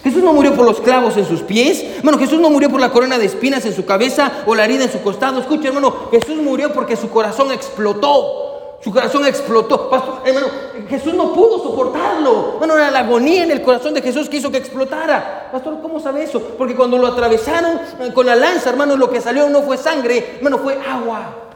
Jesús 0.01 0.23
no 0.23 0.31
murió 0.31 0.55
por 0.55 0.65
los 0.65 0.79
clavos 0.79 1.17
en 1.17 1.25
sus 1.25 1.41
pies. 1.41 1.83
Bueno, 2.01 2.17
Jesús 2.17 2.39
no 2.39 2.49
murió 2.49 2.69
por 2.69 2.79
la 2.79 2.89
corona 2.89 3.17
de 3.17 3.25
espinas 3.25 3.65
en 3.65 3.75
su 3.75 3.83
cabeza 3.83 4.31
o 4.45 4.55
la 4.55 4.63
herida 4.63 4.85
en 4.85 4.91
su 4.93 5.01
costado. 5.01 5.41
Escuche, 5.41 5.67
hermano, 5.67 5.93
Jesús 6.09 6.37
murió 6.37 6.71
porque 6.71 6.95
su 6.95 7.09
corazón 7.09 7.51
explotó. 7.51 8.77
Su 8.81 8.93
corazón 8.93 9.25
explotó. 9.25 9.89
Pastor, 9.89 10.21
hermano, 10.23 10.47
Jesús 10.87 11.13
no 11.13 11.33
pudo 11.33 11.61
soportarlo. 11.61 12.53
Bueno, 12.59 12.75
era 12.75 12.89
la 12.89 12.99
agonía 12.99 13.43
en 13.43 13.51
el 13.51 13.61
corazón 13.61 13.93
de 13.93 14.01
Jesús 14.01 14.29
que 14.29 14.37
hizo 14.37 14.49
que 14.49 14.57
explotara. 14.57 15.49
Pastor, 15.51 15.81
¿cómo 15.81 15.99
sabe 15.99 16.23
eso? 16.23 16.41
Porque 16.57 16.77
cuando 16.77 16.97
lo 16.97 17.07
atravesaron 17.07 17.77
eh, 17.99 18.13
con 18.13 18.25
la 18.25 18.37
lanza, 18.37 18.69
hermano, 18.69 18.95
lo 18.95 19.09
que 19.09 19.19
salió 19.19 19.49
no 19.49 19.63
fue 19.63 19.75
sangre, 19.75 20.35
hermano, 20.37 20.59
fue 20.59 20.79
agua. 20.81 21.48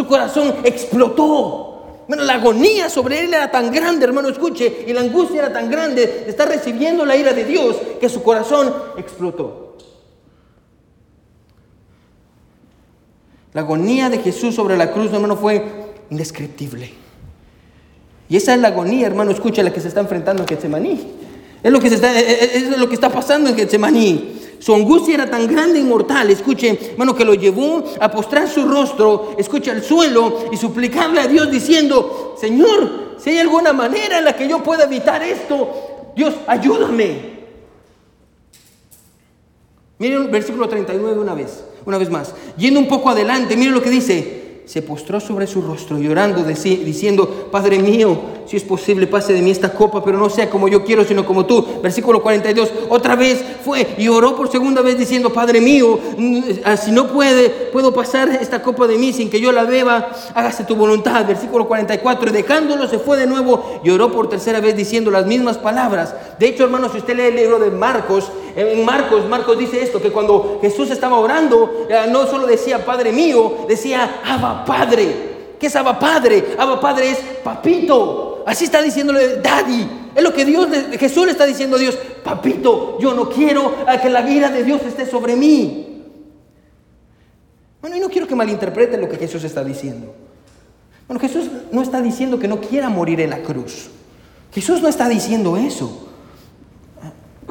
Su 0.00 0.06
corazón 0.06 0.54
explotó. 0.64 2.04
Bueno, 2.08 2.24
la 2.24 2.36
agonía 2.36 2.88
sobre 2.88 3.20
él 3.20 3.34
era 3.34 3.50
tan 3.50 3.70
grande, 3.70 4.06
hermano, 4.06 4.30
escuche, 4.30 4.86
y 4.86 4.94
la 4.94 5.02
angustia 5.02 5.40
era 5.40 5.52
tan 5.52 5.70
grande 5.70 6.06
de 6.24 6.30
estar 6.30 6.48
recibiendo 6.48 7.04
la 7.04 7.16
ira 7.16 7.34
de 7.34 7.44
Dios 7.44 7.76
que 8.00 8.08
su 8.08 8.22
corazón 8.22 8.72
explotó. 8.96 9.76
La 13.52 13.60
agonía 13.60 14.08
de 14.08 14.20
Jesús 14.20 14.54
sobre 14.54 14.78
la 14.78 14.90
cruz, 14.90 15.12
hermano, 15.12 15.36
fue 15.36 15.62
indescriptible. 16.08 16.94
Y 18.30 18.36
esa 18.36 18.54
es 18.54 18.60
la 18.62 18.68
agonía, 18.68 19.06
hermano, 19.06 19.32
escucha, 19.32 19.62
la 19.62 19.70
que 19.70 19.82
se 19.82 19.88
está 19.88 20.00
enfrentando 20.00 20.44
en 20.44 20.48
Getsemaní. 20.48 21.08
Es 21.62 21.70
lo 21.70 21.78
que, 21.78 21.90
se 21.90 21.96
está, 21.96 22.18
es 22.18 22.74
lo 22.78 22.88
que 22.88 22.94
está 22.94 23.10
pasando 23.10 23.50
en 23.50 23.56
Getsemaní. 23.56 24.40
Su 24.60 24.74
angustia 24.74 25.14
era 25.14 25.30
tan 25.30 25.46
grande 25.46 25.80
y 25.80 25.82
mortal, 25.82 26.30
escuche, 26.30 26.78
hermano, 26.92 27.14
que 27.14 27.24
lo 27.24 27.32
llevó 27.32 27.82
a 27.98 28.10
postrar 28.10 28.46
su 28.46 28.68
rostro, 28.68 29.34
escuche, 29.38 29.70
al 29.70 29.82
suelo 29.82 30.50
y 30.52 30.56
suplicarle 30.58 31.20
a 31.20 31.26
Dios 31.26 31.50
diciendo, 31.50 32.36
Señor, 32.38 33.16
si 33.18 33.30
hay 33.30 33.38
alguna 33.38 33.72
manera 33.72 34.18
en 34.18 34.24
la 34.24 34.36
que 34.36 34.46
yo 34.46 34.62
pueda 34.62 34.84
evitar 34.84 35.22
esto, 35.22 36.12
Dios, 36.14 36.34
ayúdame. 36.46 37.40
Miren 39.98 40.22
el 40.22 40.28
versículo 40.28 40.68
39 40.68 41.18
una 41.18 41.34
vez, 41.34 41.64
una 41.86 41.96
vez 41.96 42.10
más. 42.10 42.34
Yendo 42.58 42.80
un 42.80 42.88
poco 42.88 43.08
adelante, 43.08 43.56
miren 43.56 43.72
lo 43.72 43.82
que 43.82 43.90
dice 43.90 44.39
se 44.70 44.82
postró 44.82 45.18
sobre 45.18 45.48
su 45.48 45.62
rostro 45.62 45.98
llorando, 45.98 46.44
diciendo, 46.44 47.48
Padre 47.50 47.80
mío, 47.80 48.20
si 48.46 48.56
es 48.56 48.62
posible, 48.62 49.08
pase 49.08 49.32
de 49.32 49.42
mí 49.42 49.50
esta 49.50 49.72
copa, 49.72 50.04
pero 50.04 50.16
no 50.16 50.30
sea 50.30 50.48
como 50.48 50.68
yo 50.68 50.84
quiero, 50.84 51.04
sino 51.04 51.26
como 51.26 51.44
tú. 51.44 51.66
Versículo 51.82 52.22
42, 52.22 52.70
otra 52.88 53.16
vez 53.16 53.44
fue 53.64 53.96
y 53.98 54.06
oró 54.06 54.36
por 54.36 54.48
segunda 54.48 54.80
vez 54.80 54.96
diciendo, 54.96 55.32
Padre 55.32 55.60
mío, 55.60 55.98
mm, 56.16 56.42
si 56.80 56.92
no 56.92 57.08
puede, 57.08 57.48
puedo 57.72 57.92
pasar 57.92 58.28
esta 58.40 58.62
copa 58.62 58.86
de 58.86 58.96
mí 58.96 59.12
sin 59.12 59.28
que 59.28 59.40
yo 59.40 59.50
la 59.50 59.64
beba, 59.64 60.12
hágase 60.34 60.62
tu 60.62 60.76
voluntad. 60.76 61.26
Versículo 61.26 61.66
44, 61.66 62.30
y 62.30 62.32
dejándolo 62.32 62.86
se 62.86 63.00
fue 63.00 63.16
de 63.16 63.26
nuevo 63.26 63.80
y 63.82 63.90
oró 63.90 64.12
por 64.12 64.28
tercera 64.28 64.60
vez 64.60 64.76
diciendo 64.76 65.10
las 65.10 65.26
mismas 65.26 65.58
palabras. 65.58 66.14
De 66.38 66.46
hecho, 66.46 66.62
hermanos, 66.62 66.92
si 66.92 66.98
usted 66.98 67.16
lee 67.16 67.22
el 67.22 67.34
libro 67.34 67.58
de 67.58 67.72
Marcos, 67.72 68.30
en 68.56 68.84
Marcos, 68.84 69.26
Marcos 69.28 69.58
dice 69.58 69.82
esto, 69.82 70.00
que 70.00 70.10
cuando 70.10 70.58
Jesús 70.60 70.90
estaba 70.90 71.18
orando, 71.18 71.86
eh, 71.88 72.06
no 72.10 72.26
solo 72.26 72.46
decía 72.46 72.84
Padre 72.84 73.12
mío, 73.12 73.66
decía 73.68 74.20
Abba 74.24 74.64
Padre. 74.64 75.30
¿Qué 75.58 75.66
es 75.66 75.76
Abba 75.76 75.98
Padre? 75.98 76.54
Abba 76.58 76.80
Padre 76.80 77.10
es 77.10 77.18
papito. 77.42 78.42
Así 78.46 78.64
está 78.64 78.80
diciéndole 78.82 79.36
Daddy. 79.36 79.88
Es 80.14 80.22
lo 80.22 80.32
que 80.32 80.44
Dios, 80.44 80.68
Jesús 80.98 81.26
le 81.26 81.32
está 81.32 81.46
diciendo 81.46 81.76
a 81.76 81.78
Dios, 81.78 81.96
papito, 82.24 82.98
yo 82.98 83.14
no 83.14 83.28
quiero 83.28 83.74
que 84.00 84.08
la 84.08 84.22
vida 84.22 84.48
de 84.48 84.64
Dios 84.64 84.80
esté 84.86 85.06
sobre 85.06 85.36
mí. 85.36 86.04
Bueno, 87.80 87.96
y 87.96 88.00
no 88.00 88.08
quiero 88.08 88.26
que 88.26 88.34
malinterpreten 88.34 89.00
lo 89.00 89.08
que 89.08 89.16
Jesús 89.16 89.44
está 89.44 89.62
diciendo. 89.62 90.14
Bueno, 91.06 91.20
Jesús 91.20 91.48
no 91.72 91.82
está 91.82 92.00
diciendo 92.00 92.38
que 92.38 92.48
no 92.48 92.60
quiera 92.60 92.88
morir 92.88 93.20
en 93.20 93.30
la 93.30 93.42
cruz. 93.42 93.88
Jesús 94.52 94.82
no 94.82 94.88
está 94.88 95.08
diciendo 95.08 95.56
eso. 95.56 96.09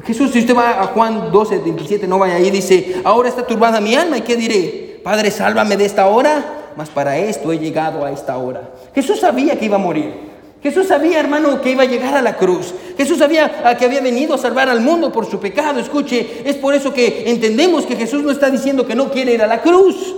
Jesús, 0.05 0.31
si 0.31 0.39
usted 0.39 0.55
va 0.55 0.81
a 0.81 0.87
Juan 0.87 1.31
12, 1.31 1.59
27, 1.59 2.07
no 2.07 2.19
vaya 2.19 2.35
ahí, 2.35 2.51
dice, 2.51 3.01
ahora 3.03 3.29
está 3.29 3.45
turbada 3.45 3.81
mi 3.81 3.95
alma, 3.95 4.17
¿y 4.17 4.21
qué 4.21 4.35
diré? 4.35 5.01
Padre, 5.03 5.31
sálvame 5.31 5.77
de 5.77 5.85
esta 5.85 6.07
hora, 6.07 6.71
mas 6.75 6.89
para 6.89 7.17
esto 7.17 7.51
he 7.51 7.59
llegado 7.59 8.05
a 8.05 8.11
esta 8.11 8.37
hora. 8.37 8.69
Jesús 8.93 9.19
sabía 9.19 9.57
que 9.57 9.65
iba 9.65 9.75
a 9.75 9.79
morir. 9.79 10.29
Jesús 10.61 10.87
sabía, 10.87 11.19
hermano, 11.19 11.61
que 11.61 11.71
iba 11.71 11.83
a 11.83 11.85
llegar 11.85 12.15
a 12.15 12.21
la 12.21 12.35
cruz. 12.35 12.73
Jesús 12.97 13.17
sabía 13.17 13.75
que 13.77 13.85
había 13.85 14.01
venido 14.01 14.35
a 14.35 14.37
salvar 14.37 14.67
al 14.69 14.81
mundo 14.81 15.11
por 15.11 15.25
su 15.25 15.39
pecado. 15.39 15.79
Escuche, 15.79 16.41
es 16.43 16.57
por 16.57 16.73
eso 16.73 16.93
que 16.93 17.29
entendemos 17.29 17.85
que 17.85 17.95
Jesús 17.95 18.23
no 18.23 18.31
está 18.31 18.49
diciendo 18.49 18.85
que 18.85 18.95
no 18.95 19.09
quiere 19.09 19.33
ir 19.33 19.41
a 19.41 19.47
la 19.47 19.61
cruz. 19.61 20.15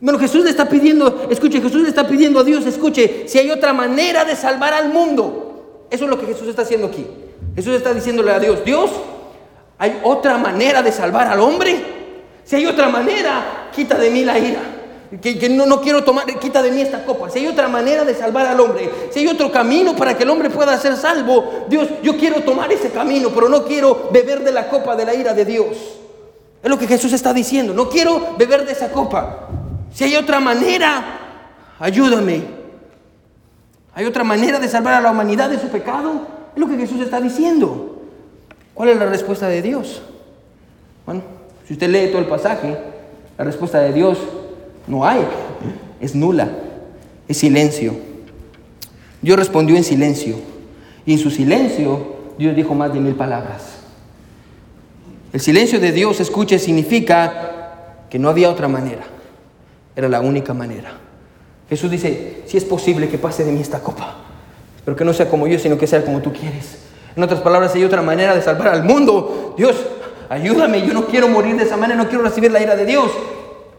Bueno, 0.00 0.18
Jesús 0.18 0.44
le 0.44 0.50
está 0.50 0.68
pidiendo, 0.68 1.28
escuche, 1.30 1.62
Jesús 1.62 1.80
le 1.80 1.88
está 1.88 2.06
pidiendo 2.06 2.40
a 2.40 2.44
Dios, 2.44 2.66
escuche, 2.66 3.24
si 3.26 3.38
hay 3.38 3.50
otra 3.50 3.72
manera 3.72 4.26
de 4.26 4.36
salvar 4.36 4.74
al 4.74 4.92
mundo. 4.92 5.86
Eso 5.90 6.04
es 6.04 6.10
lo 6.10 6.20
que 6.20 6.26
Jesús 6.26 6.48
está 6.48 6.60
haciendo 6.60 6.88
aquí. 6.88 7.06
Jesús 7.54 7.74
está 7.74 7.94
diciéndole 7.94 8.32
a 8.32 8.40
Dios, 8.40 8.64
Dios, 8.64 8.90
¿hay 9.78 10.00
otra 10.02 10.38
manera 10.38 10.82
de 10.82 10.90
salvar 10.90 11.28
al 11.28 11.40
hombre? 11.40 11.94
Si 12.44 12.56
hay 12.56 12.66
otra 12.66 12.88
manera, 12.88 13.68
quita 13.74 13.96
de 13.96 14.10
mí 14.10 14.24
la 14.24 14.38
ira. 14.38 14.60
Que, 15.20 15.48
no, 15.48 15.64
no, 15.64 15.80
quiero 15.80 16.02
tomar, 16.02 16.26
quita 16.40 16.60
de 16.60 16.72
mí 16.72 16.80
esta 16.80 17.04
copa. 17.04 17.30
Si 17.30 17.38
hay 17.38 17.46
otra 17.46 17.68
manera 17.68 18.04
de 18.04 18.14
salvar 18.14 18.46
al 18.46 18.58
hombre, 18.58 18.90
si 19.10 19.20
hay 19.20 19.28
otro 19.28 19.52
camino 19.52 19.94
para 19.94 20.16
que 20.16 20.24
el 20.24 20.30
hombre 20.30 20.50
pueda 20.50 20.76
ser 20.78 20.96
salvo, 20.96 21.66
Dios, 21.68 21.88
yo 22.02 22.16
quiero 22.16 22.42
tomar 22.42 22.72
ese 22.72 22.90
camino, 22.90 23.30
pero 23.32 23.48
no 23.48 23.64
quiero 23.64 24.08
beber 24.12 24.42
de 24.42 24.50
la 24.50 24.68
copa 24.68 24.96
de 24.96 25.04
la 25.04 25.14
ira 25.14 25.32
de 25.32 25.44
Dios. 25.44 25.66
Es 26.62 26.70
lo 26.70 26.78
que 26.78 26.88
Jesús 26.88 27.12
está 27.12 27.32
diciendo. 27.32 27.72
No 27.74 27.88
quiero 27.88 28.34
beber 28.36 28.66
de 28.66 28.72
esa 28.72 28.90
copa. 28.90 29.48
Si 29.92 30.02
hay 30.02 30.16
otra 30.16 30.40
manera, 30.40 31.04
ayúdame. 31.78 32.42
Hay 33.94 34.06
otra 34.06 34.24
manera 34.24 34.58
de 34.58 34.68
salvar 34.68 34.94
a 34.94 35.00
la 35.00 35.12
humanidad 35.12 35.48
de 35.50 35.60
su 35.60 35.68
pecado. 35.68 36.26
Es 36.54 36.60
lo 36.60 36.68
que 36.68 36.76
Jesús 36.76 37.00
está 37.00 37.20
diciendo. 37.20 38.02
¿Cuál 38.74 38.90
es 38.90 38.98
la 38.98 39.06
respuesta 39.06 39.48
de 39.48 39.62
Dios? 39.62 40.02
Bueno, 41.06 41.22
Si 41.66 41.72
usted 41.74 41.88
lee 41.88 42.10
todo 42.10 42.20
el 42.20 42.26
pasaje, 42.26 42.76
la 43.38 43.44
respuesta 43.44 43.80
de 43.80 43.92
Dios 43.92 44.18
no 44.86 45.06
hay, 45.06 45.24
es 46.00 46.14
nula, 46.14 46.48
es 47.26 47.38
silencio. 47.38 47.94
Dios 49.22 49.38
respondió 49.38 49.76
en 49.76 49.84
silencio 49.84 50.36
y 51.06 51.14
en 51.14 51.18
su 51.18 51.30
silencio 51.30 52.14
Dios 52.36 52.54
dijo 52.54 52.74
más 52.74 52.92
de 52.92 53.00
mil 53.00 53.14
palabras. 53.14 53.78
El 55.32 55.40
silencio 55.40 55.80
de 55.80 55.90
Dios, 55.92 56.20
escuche, 56.20 56.58
significa 56.58 58.06
que 58.10 58.18
no 58.18 58.28
había 58.28 58.50
otra 58.50 58.68
manera, 58.68 59.04
era 59.96 60.08
la 60.08 60.20
única 60.20 60.54
manera. 60.54 60.92
Jesús 61.68 61.90
dice, 61.90 62.42
si 62.46 62.56
es 62.56 62.64
posible 62.64 63.08
que 63.08 63.18
pase 63.18 63.44
de 63.44 63.50
mí 63.50 63.60
esta 63.60 63.80
copa, 63.80 64.23
pero 64.84 64.96
que 64.96 65.04
no 65.04 65.12
sea 65.12 65.28
como 65.28 65.46
yo, 65.46 65.58
sino 65.58 65.78
que 65.78 65.86
sea 65.86 66.04
como 66.04 66.20
tú 66.20 66.32
quieres. 66.32 66.78
En 67.16 67.22
otras 67.22 67.40
palabras, 67.40 67.74
hay 67.74 67.84
otra 67.84 68.02
manera 68.02 68.34
de 68.34 68.42
salvar 68.42 68.68
al 68.68 68.84
mundo. 68.84 69.54
Dios, 69.56 69.76
ayúdame, 70.28 70.86
yo 70.86 70.92
no 70.92 71.06
quiero 71.06 71.28
morir 71.28 71.56
de 71.56 71.64
esa 71.64 71.76
manera, 71.76 72.02
no 72.02 72.08
quiero 72.08 72.24
recibir 72.24 72.50
la 72.50 72.60
ira 72.60 72.76
de 72.76 72.84
Dios. 72.84 73.10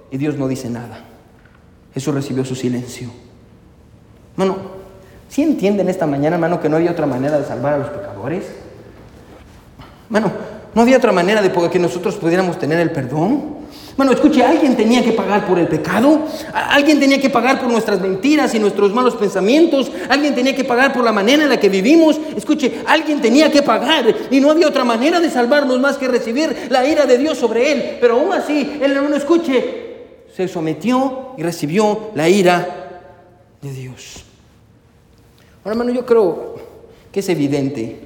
Y 0.09 0.17
Dios 0.17 0.37
no 0.37 0.47
dice 0.47 0.69
nada. 0.69 1.03
Jesús 1.93 2.13
recibió 2.13 2.43
su 2.45 2.55
silencio. 2.55 3.09
Hermano, 4.33 4.57
¿sí 5.29 5.43
entienden 5.43 5.89
esta 5.89 6.05
mañana, 6.05 6.35
hermano, 6.35 6.59
que 6.59 6.69
no 6.69 6.77
había 6.77 6.91
otra 6.91 7.05
manera 7.05 7.37
de 7.37 7.45
salvar 7.45 7.73
a 7.73 7.77
los 7.77 7.89
pecadores? 7.89 8.43
Hermano, 10.07 10.31
¿no 10.73 10.81
había 10.81 10.97
otra 10.97 11.11
manera 11.11 11.41
de 11.41 11.51
que 11.69 11.79
nosotros 11.79 12.15
pudiéramos 12.15 12.57
tener 12.59 12.79
el 12.79 12.91
perdón? 12.91 13.64
Bueno, 13.97 14.11
escuche, 14.11 14.43
alguien 14.43 14.75
tenía 14.75 15.01
que 15.01 15.13
pagar 15.13 15.47
por 15.47 15.57
el 15.57 15.69
pecado, 15.69 16.19
alguien 16.53 16.99
tenía 16.99 17.21
que 17.21 17.29
pagar 17.29 17.61
por 17.61 17.71
nuestras 17.71 18.01
mentiras 18.01 18.53
y 18.53 18.59
nuestros 18.59 18.93
malos 18.93 19.15
pensamientos, 19.15 19.89
alguien 20.09 20.35
tenía 20.35 20.53
que 20.53 20.65
pagar 20.65 20.91
por 20.91 21.01
la 21.01 21.13
manera 21.13 21.43
en 21.43 21.49
la 21.49 21.59
que 21.59 21.69
vivimos. 21.69 22.19
Escuche, 22.35 22.81
alguien 22.85 23.21
tenía 23.21 23.49
que 23.49 23.61
pagar 23.61 24.13
y 24.29 24.41
no 24.41 24.51
había 24.51 24.67
otra 24.67 24.83
manera 24.83 25.21
de 25.21 25.29
salvarnos 25.29 25.79
más 25.79 25.95
que 25.95 26.09
recibir 26.09 26.67
la 26.69 26.85
ira 26.85 27.05
de 27.05 27.17
Dios 27.17 27.37
sobre 27.37 27.71
él. 27.71 27.97
Pero 28.01 28.15
aún 28.15 28.33
así, 28.33 28.77
el 28.81 28.91
hermano, 28.91 29.15
escuche, 29.15 29.85
se 30.35 30.49
sometió 30.49 31.29
y 31.37 31.43
recibió 31.43 32.11
la 32.15 32.27
ira 32.27 33.01
de 33.61 33.71
Dios. 33.71 34.25
Ahora, 35.63 35.71
hermano, 35.71 35.93
yo 35.93 36.05
creo 36.05 36.55
que 37.13 37.21
es 37.21 37.29
evidente 37.29 37.97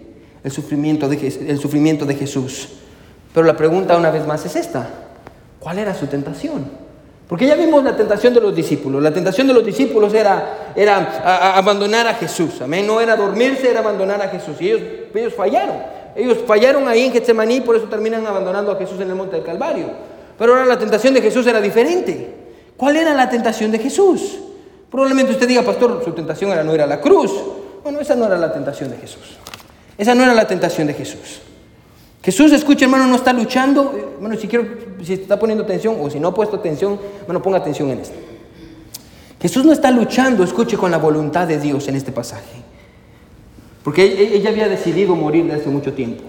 el 0.43 0.51
sufrimiento 0.51 1.09
de, 1.09 1.47
el 1.47 1.59
sufrimiento 1.59 2.05
de 2.05 2.13
Jesús. 2.13 2.69
Pero 3.33 3.47
la 3.47 3.57
pregunta 3.57 3.97
una 3.97 4.11
vez 4.11 4.27
más 4.27 4.45
es 4.45 4.55
esta. 4.55 5.08
¿Cuál 5.69 5.77
era 5.77 5.93
su 5.93 6.07
tentación? 6.07 6.65
Porque 7.27 7.45
ya 7.45 7.53
vimos 7.53 7.83
la 7.83 7.95
tentación 7.95 8.33
de 8.33 8.41
los 8.41 8.55
discípulos. 8.55 9.03
La 9.03 9.13
tentación 9.13 9.45
de 9.45 9.53
los 9.53 9.63
discípulos 9.63 10.11
era, 10.15 10.71
era 10.75 11.53
abandonar 11.55 12.07
a 12.07 12.15
Jesús. 12.15 12.59
Amén. 12.59 12.87
No 12.87 12.99
era 12.99 13.15
dormirse, 13.15 13.69
era 13.69 13.81
abandonar 13.81 14.19
a 14.19 14.29
Jesús. 14.29 14.59
Y 14.59 14.71
ellos, 14.71 14.81
ellos 15.13 15.35
fallaron. 15.35 15.75
Ellos 16.15 16.39
fallaron 16.47 16.87
ahí 16.87 17.05
en 17.05 17.11
Getsemaní, 17.11 17.61
por 17.61 17.75
eso 17.75 17.85
terminan 17.85 18.25
abandonando 18.25 18.71
a 18.71 18.77
Jesús 18.77 18.99
en 18.99 19.09
el 19.09 19.15
monte 19.15 19.35
del 19.35 19.45
Calvario. 19.45 19.91
Pero 20.39 20.53
ahora 20.53 20.65
la 20.65 20.79
tentación 20.79 21.13
de 21.13 21.21
Jesús 21.21 21.45
era 21.45 21.61
diferente. 21.61 22.33
¿Cuál 22.75 22.97
era 22.97 23.13
la 23.13 23.29
tentación 23.29 23.69
de 23.69 23.77
Jesús? 23.77 24.39
Probablemente 24.89 25.33
usted 25.33 25.47
diga, 25.47 25.61
pastor, 25.61 26.01
su 26.03 26.13
tentación 26.13 26.51
era 26.51 26.63
no 26.63 26.73
ir 26.73 26.81
a 26.81 26.87
la 26.87 26.99
cruz. 26.99 27.31
Bueno, 27.83 27.99
esa 27.99 28.15
no 28.15 28.25
era 28.25 28.39
la 28.39 28.51
tentación 28.51 28.89
de 28.89 28.97
Jesús. 28.97 29.37
Esa 29.99 30.15
no 30.15 30.23
era 30.23 30.33
la 30.33 30.47
tentación 30.47 30.87
de 30.87 30.95
Jesús. 30.95 31.41
Jesús, 32.21 32.51
escucha, 32.51 32.85
hermano, 32.85 33.07
no 33.07 33.15
está 33.15 33.31
luchando. 33.31 34.17
Bueno, 34.19 34.35
si 34.35 34.47
quiero, 34.47 34.65
si 35.03 35.13
está 35.13 35.39
poniendo 35.39 35.63
atención 35.63 35.97
o 35.99 36.09
si 36.09 36.19
no 36.19 36.29
ha 36.29 36.33
puesto 36.33 36.57
atención, 36.57 36.99
bueno, 37.25 37.41
ponga 37.41 37.59
atención 37.59 37.89
en 37.91 37.99
esto. 37.99 38.15
Jesús 39.41 39.63
no 39.63 39.71
está 39.71 39.89
luchando, 39.89 40.43
escuche, 40.43 40.75
con 40.75 40.91
la 40.91 40.97
voluntad 40.97 41.47
de 41.47 41.59
Dios 41.59 41.87
en 41.87 41.95
este 41.95 42.11
pasaje. 42.11 42.61
Porque 43.83 44.35
ella 44.35 44.49
había 44.49 44.67
decidido 44.67 45.15
morir 45.15 45.45
desde 45.45 45.61
hace 45.61 45.69
mucho 45.69 45.93
tiempo. 45.93 46.23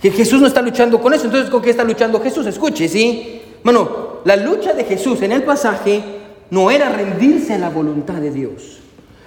Que 0.00 0.10
Jesús 0.10 0.40
no 0.40 0.46
está 0.46 0.62
luchando 0.62 1.00
con 1.00 1.12
eso. 1.12 1.26
Entonces, 1.26 1.50
¿con 1.50 1.60
qué 1.60 1.70
está 1.70 1.84
luchando 1.84 2.20
Jesús? 2.20 2.46
Escuche, 2.46 2.88
¿sí? 2.88 3.42
Bueno, 3.62 4.20
la 4.24 4.36
lucha 4.36 4.72
de 4.72 4.84
Jesús 4.84 5.20
en 5.20 5.32
el 5.32 5.42
pasaje 5.42 6.02
no 6.50 6.70
era 6.70 6.88
rendirse 6.88 7.52
a 7.52 7.58
la 7.58 7.68
voluntad 7.68 8.14
de 8.14 8.30
Dios. 8.30 8.78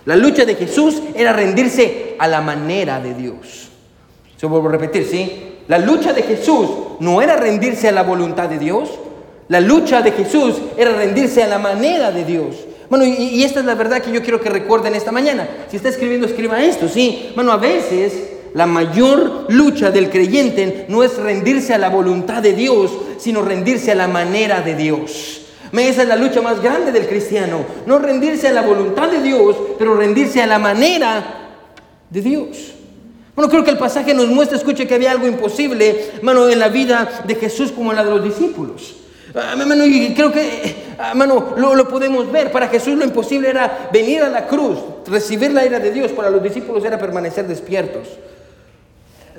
La 0.06 0.16
lucha 0.16 0.46
de 0.46 0.56
Jesús 0.56 1.02
era 1.16 1.34
rendirse 1.34 2.16
a 2.18 2.28
la 2.28 2.42
manera 2.42 3.00
de 3.00 3.14
Dios. 3.14 3.70
Se 4.38 4.46
vuelvo 4.48 4.70
a 4.70 4.72
repetir, 4.72 5.06
¿sí? 5.06 5.57
La 5.68 5.78
lucha 5.78 6.14
de 6.14 6.24
Jesús 6.24 6.70
no 7.00 7.22
era 7.22 7.36
rendirse 7.36 7.88
a 7.90 7.92
la 7.92 8.04
voluntad 8.04 8.50
de 8.50 8.58
Dios. 8.58 8.90
La 9.50 9.60
lucha 9.60 10.02
de 10.02 10.12
Jesús 10.12 10.56
era 10.78 10.94
rendirse 10.94 11.44
a 11.44 11.48
la 11.48 11.60
manera 11.60 12.12
de 12.12 12.24
Dios. 12.24 12.56
Bueno, 12.90 13.06
y, 13.06 13.44
esta 13.44 13.60
es 13.60 13.66
la 13.66 13.76
verdad 13.76 14.02
que 14.02 14.12
yo 14.12 14.22
quiero 14.22 14.40
que 14.40 14.50
recuerden 14.50 14.96
esta 14.96 15.12
mañana. 15.12 15.48
Si 15.70 15.76
está 15.76 15.90
escribiendo, 15.90 16.26
escriba 16.26 16.64
esto, 16.64 16.88
¿sí? 16.88 17.32
Bueno, 17.36 17.52
a 17.52 17.58
veces 17.58 18.14
la 18.54 18.66
mayor 18.66 19.46
lucha 19.50 19.92
del 19.92 20.10
creyente 20.10 20.86
no 20.88 21.04
es 21.04 21.18
rendirse 21.18 21.74
a 21.74 21.78
la 21.78 21.90
voluntad 21.90 22.42
de 22.42 22.54
Dios, 22.54 22.92
sino 23.18 23.42
rendirse 23.42 23.92
a 23.92 23.96
la 23.96 24.08
manera 24.08 24.62
de 24.62 24.76
Dios. 24.76 25.42
Esa 25.74 26.02
es 26.02 26.08
la 26.08 26.16
lucha 26.16 26.42
más 26.42 26.62
grande 26.62 26.94
del 26.94 27.08
cristiano. 27.08 27.66
No 27.86 28.00
rendirse 28.00 28.48
a 28.48 28.54
la 28.54 28.62
voluntad 28.62 29.10
de 29.12 29.22
Dios, 29.22 29.56
pero 29.78 29.96
rendirse 29.96 30.42
a 30.42 30.48
la 30.48 30.60
manera 30.60 31.50
de 32.10 32.22
Dios. 32.22 32.74
Bueno, 33.38 33.52
creo 33.52 33.64
que 33.64 33.70
el 33.70 33.78
pasaje 33.78 34.16
nos 34.16 34.26
muestra, 34.30 34.58
escuche, 34.58 34.88
que 34.88 34.96
había 34.96 35.12
algo 35.12 35.28
imposible, 35.28 36.10
hermano, 36.16 36.50
en 36.50 36.58
la 36.58 36.70
vida 36.70 37.22
de 37.24 37.36
Jesús 37.36 37.72
como 37.72 37.92
en 37.92 37.98
la 37.98 38.04
de 38.04 38.10
los 38.10 38.24
discípulos. 38.24 38.96
Hermano, 39.32 39.86
y 39.86 40.16
creo 40.16 40.32
que, 40.32 40.76
hermano, 40.98 41.54
lo, 41.56 41.76
lo, 41.76 41.88
podemos 41.88 42.32
ver. 42.32 42.52
Para 42.52 42.68
Jesús 42.68 42.98
lo 42.98 43.04
imposible 43.06 43.48
era 43.48 43.90
venir 43.94 44.24
a 44.24 44.30
la 44.30 44.48
cruz, 44.48 44.80
recibir 45.06 45.52
la 45.52 45.64
ira 45.64 45.80
de 45.80 45.92
Dios. 45.92 46.14
Para 46.14 46.32
los 46.32 46.42
discípulos 46.42 46.84
era 46.84 46.98
permanecer 46.98 47.48
despiertos. 47.48 48.08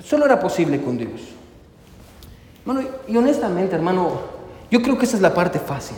Solo 0.05 0.27
era 0.27 0.39
posible 0.39 0.81
con 0.81 0.97
Dios. 0.97 1.21
Hermano, 2.65 2.89
y 3.09 3.17
honestamente, 3.17 3.75
hermano, 3.75 4.21
yo 4.71 4.81
creo 4.81 4.97
que 4.97 5.07
esa 5.07 5.17
es 5.17 5.23
la 5.23 5.35
parte 5.35 5.59
fácil. 5.59 5.97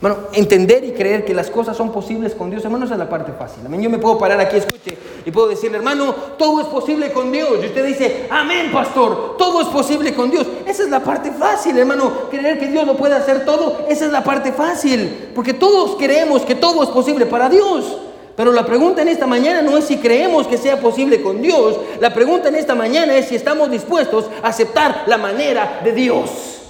Bueno, 0.00 0.18
entender 0.32 0.84
y 0.84 0.92
creer 0.92 1.24
que 1.24 1.32
las 1.32 1.50
cosas 1.50 1.76
son 1.76 1.90
posibles 1.90 2.34
con 2.34 2.50
Dios, 2.50 2.64
hermano, 2.64 2.84
esa 2.84 2.94
es 2.94 2.98
la 2.98 3.08
parte 3.08 3.32
fácil. 3.32 3.64
Amén. 3.64 3.80
Yo 3.80 3.88
me 3.88 3.98
puedo 3.98 4.18
parar 4.18 4.38
aquí, 4.38 4.56
escuche, 4.56 4.98
y 5.24 5.30
puedo 5.30 5.48
decirle, 5.48 5.78
hermano, 5.78 6.14
todo 6.36 6.60
es 6.60 6.66
posible 6.66 7.10
con 7.10 7.32
Dios. 7.32 7.50
Y 7.62 7.66
usted 7.66 7.86
dice, 7.86 8.26
amén, 8.28 8.70
pastor, 8.72 9.36
todo 9.38 9.62
es 9.62 9.68
posible 9.68 10.12
con 10.12 10.30
Dios. 10.30 10.46
Esa 10.66 10.82
es 10.82 10.90
la 10.90 11.00
parte 11.00 11.30
fácil, 11.30 11.78
hermano. 11.78 12.12
Creer 12.30 12.58
que 12.58 12.68
Dios 12.68 12.86
lo 12.86 12.96
puede 12.96 13.14
hacer 13.14 13.44
todo, 13.46 13.86
esa 13.88 14.04
es 14.06 14.12
la 14.12 14.22
parte 14.22 14.52
fácil. 14.52 15.30
Porque 15.34 15.54
todos 15.54 15.96
creemos 15.96 16.42
que 16.42 16.54
todo 16.54 16.82
es 16.82 16.90
posible 16.90 17.24
para 17.24 17.48
Dios. 17.48 17.96
Pero 18.36 18.52
la 18.52 18.66
pregunta 18.66 19.00
en 19.02 19.08
esta 19.08 19.26
mañana 19.26 19.62
no 19.62 19.78
es 19.78 19.84
si 19.84 19.98
creemos 19.98 20.46
que 20.46 20.58
sea 20.58 20.80
posible 20.80 21.22
con 21.22 21.40
Dios. 21.40 21.76
La 22.00 22.12
pregunta 22.12 22.48
en 22.48 22.56
esta 22.56 22.74
mañana 22.74 23.14
es 23.16 23.28
si 23.28 23.36
estamos 23.36 23.70
dispuestos 23.70 24.26
a 24.42 24.48
aceptar 24.48 25.04
la 25.06 25.16
manera 25.16 25.80
de 25.84 25.92
Dios. 25.92 26.63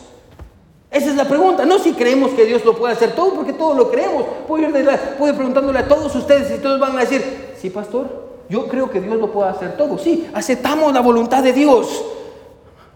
Esa 0.94 1.10
es 1.10 1.16
la 1.16 1.24
pregunta. 1.24 1.66
No 1.66 1.80
si 1.80 1.92
creemos 1.92 2.30
que 2.30 2.46
Dios 2.46 2.64
lo 2.64 2.76
puede 2.76 2.92
hacer 2.92 3.16
todo, 3.16 3.34
porque 3.34 3.52
todos 3.52 3.76
lo 3.76 3.90
creemos. 3.90 4.26
Puedo 4.46 4.62
ir, 4.62 4.72
preguntándole 5.34 5.80
a 5.80 5.88
todos 5.88 6.14
ustedes 6.14 6.56
y 6.56 6.62
todos 6.62 6.78
van 6.78 6.96
a 6.96 7.00
decir, 7.00 7.56
sí, 7.60 7.68
pastor, 7.68 8.06
yo 8.48 8.68
creo 8.68 8.88
que 8.88 9.00
Dios 9.00 9.16
lo 9.16 9.32
puede 9.32 9.50
hacer 9.50 9.76
todo. 9.76 9.98
Sí, 9.98 10.30
aceptamos 10.32 10.94
la 10.94 11.00
voluntad 11.00 11.42
de 11.42 11.52
Dios. 11.52 12.04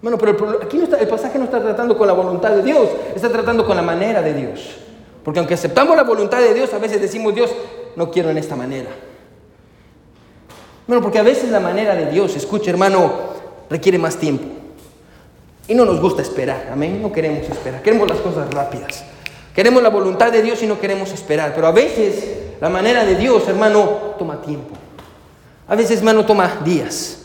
Bueno, 0.01 0.17
pero 0.17 0.61
aquí 0.63 0.79
no 0.79 0.85
está, 0.85 0.99
el 0.99 1.09
pasaje 1.09 1.41
no 1.41 1.47
está 1.47 1.61
tratando 1.61 1.99
con 1.99 2.07
la 2.07 2.13
voluntad 2.13 2.51
de 2.51 2.63
Dios, 2.63 2.89
está 3.17 3.31
tratando 3.31 3.67
con 3.67 3.77
la 3.77 3.83
manera 3.83 4.23
de 4.23 4.33
Dios. 4.33 4.77
Porque 5.25 5.41
aunque 5.41 5.55
aceptamos 5.55 5.97
la 5.97 6.05
voluntad 6.05 6.39
de 6.39 6.55
Dios, 6.55 6.73
a 6.73 6.79
veces 6.79 7.01
decimos, 7.01 7.35
Dios, 7.35 7.51
no 7.97 8.13
quiero 8.13 8.31
en 8.31 8.39
esta 8.39 8.55
manera. 8.55 8.91
Bueno, 10.87 11.03
porque 11.03 11.19
a 11.19 11.25
veces 11.25 11.51
la 11.51 11.59
manera 11.59 11.97
de 11.97 12.07
Dios, 12.13 12.37
escucha 12.37 12.71
hermano, 12.71 13.13
requiere 13.69 13.99
más 13.99 14.17
tiempo. 14.17 14.68
Y 15.69 15.75
no 15.75 15.85
nos 15.85 16.01
gusta 16.01 16.23
esperar, 16.23 16.71
amén. 16.73 17.01
No 17.03 17.13
queremos 17.13 17.49
esperar, 17.49 17.83
queremos 17.83 18.09
las 18.09 18.19
cosas 18.19 18.53
rápidas. 18.53 19.05
Queremos 19.55 19.83
la 19.83 19.91
voluntad 19.91 20.33
de 20.33 20.41
Dios 20.41 20.63
y 20.63 20.67
no 20.67 20.81
queremos 20.81 21.13
esperar. 21.13 21.53
Pero 21.55 21.67
a 21.67 21.73
veces 21.73 22.25
la 22.61 22.71
manera 22.71 23.05
de 23.05 23.17
Dios, 23.17 23.47
hermano, 23.49 24.15
toma 24.19 24.41
tiempo. 24.41 24.75
A 25.69 25.77
veces, 25.77 25.99
hermano, 25.99 26.25
toma 26.25 26.61
días. 26.65 27.19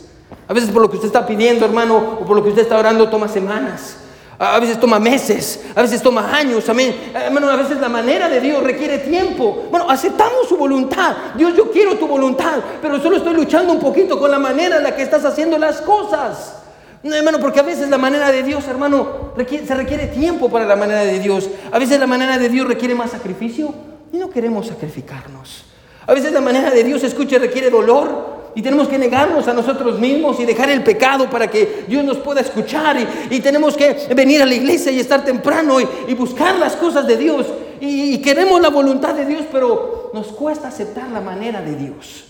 A 0.46 0.52
veces 0.52 0.70
por 0.70 0.82
lo 0.82 0.90
que 0.90 0.96
usted 0.96 1.06
está 1.06 1.26
pidiendo, 1.26 1.64
hermano, 1.64 2.18
o 2.20 2.26
por 2.26 2.36
lo 2.36 2.42
que 2.42 2.50
usted 2.50 2.62
está 2.62 2.78
orando, 2.78 3.08
toma 3.08 3.28
semanas. 3.28 3.96
A 4.38 4.58
veces 4.58 4.78
toma 4.78 4.98
meses, 4.98 5.60
a 5.74 5.80
veces 5.80 6.02
toma 6.02 6.36
años, 6.36 6.68
amén. 6.68 7.12
Hermano, 7.14 7.48
a 7.48 7.56
veces 7.56 7.80
la 7.80 7.88
manera 7.88 8.28
de 8.28 8.40
Dios 8.40 8.62
requiere 8.62 8.98
tiempo. 8.98 9.68
Bueno, 9.70 9.88
aceptamos 9.88 10.48
su 10.48 10.56
voluntad. 10.56 11.16
Dios, 11.36 11.56
yo 11.56 11.70
quiero 11.70 11.94
tu 11.94 12.06
voluntad, 12.06 12.58
pero 12.82 13.00
solo 13.00 13.16
estoy 13.16 13.32
luchando 13.32 13.72
un 13.72 13.80
poquito 13.80 14.18
con 14.18 14.30
la 14.30 14.38
manera 14.38 14.78
en 14.78 14.82
la 14.82 14.94
que 14.94 15.02
estás 15.02 15.24
haciendo 15.24 15.56
las 15.56 15.80
cosas. 15.80 16.63
No, 17.04 17.14
hermano, 17.14 17.38
porque 17.38 17.60
a 17.60 17.62
veces 17.62 17.90
la 17.90 17.98
manera 17.98 18.32
de 18.32 18.42
Dios, 18.42 18.66
hermano, 18.66 19.34
se 19.36 19.74
requiere 19.74 20.06
tiempo 20.06 20.48
para 20.48 20.64
la 20.64 20.74
manera 20.74 21.04
de 21.04 21.18
Dios. 21.18 21.50
A 21.70 21.78
veces 21.78 22.00
la 22.00 22.06
manera 22.06 22.38
de 22.38 22.48
Dios 22.48 22.66
requiere 22.66 22.94
más 22.94 23.10
sacrificio 23.10 23.74
y 24.10 24.16
no 24.16 24.30
queremos 24.30 24.68
sacrificarnos. 24.68 25.64
A 26.06 26.14
veces 26.14 26.32
la 26.32 26.40
manera 26.40 26.70
de 26.70 26.82
Dios, 26.82 27.04
escuche, 27.04 27.38
requiere 27.38 27.68
dolor 27.68 28.52
y 28.54 28.62
tenemos 28.62 28.88
que 28.88 28.96
negarnos 28.96 29.46
a 29.48 29.52
nosotros 29.52 30.00
mismos 30.00 30.40
y 30.40 30.46
dejar 30.46 30.70
el 30.70 30.82
pecado 30.82 31.28
para 31.28 31.50
que 31.50 31.84
Dios 31.86 32.02
nos 32.04 32.16
pueda 32.16 32.40
escuchar. 32.40 32.96
Y, 33.30 33.40
tenemos 33.40 33.76
que 33.76 34.08
venir 34.16 34.40
a 34.40 34.46
la 34.46 34.54
iglesia 34.54 34.90
y 34.90 34.98
estar 34.98 35.22
temprano 35.26 35.78
y, 35.80 36.14
buscar 36.14 36.58
las 36.58 36.74
cosas 36.74 37.06
de 37.06 37.18
Dios. 37.18 37.46
y 37.80 38.16
queremos 38.22 38.62
la 38.62 38.70
voluntad 38.70 39.12
de 39.14 39.26
Dios, 39.26 39.42
pero 39.52 40.10
nos 40.14 40.28
cuesta 40.28 40.68
aceptar 40.68 41.10
la 41.10 41.20
manera 41.20 41.60
de 41.60 41.76
Dios. 41.76 42.24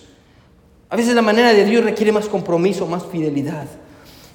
A 0.90 0.96
veces 0.96 1.14
la 1.14 1.22
manera 1.22 1.52
de 1.52 1.64
Dios 1.64 1.84
requiere 1.84 2.10
más 2.10 2.26
compromiso, 2.26 2.88
más 2.88 3.04
fidelidad. 3.06 3.66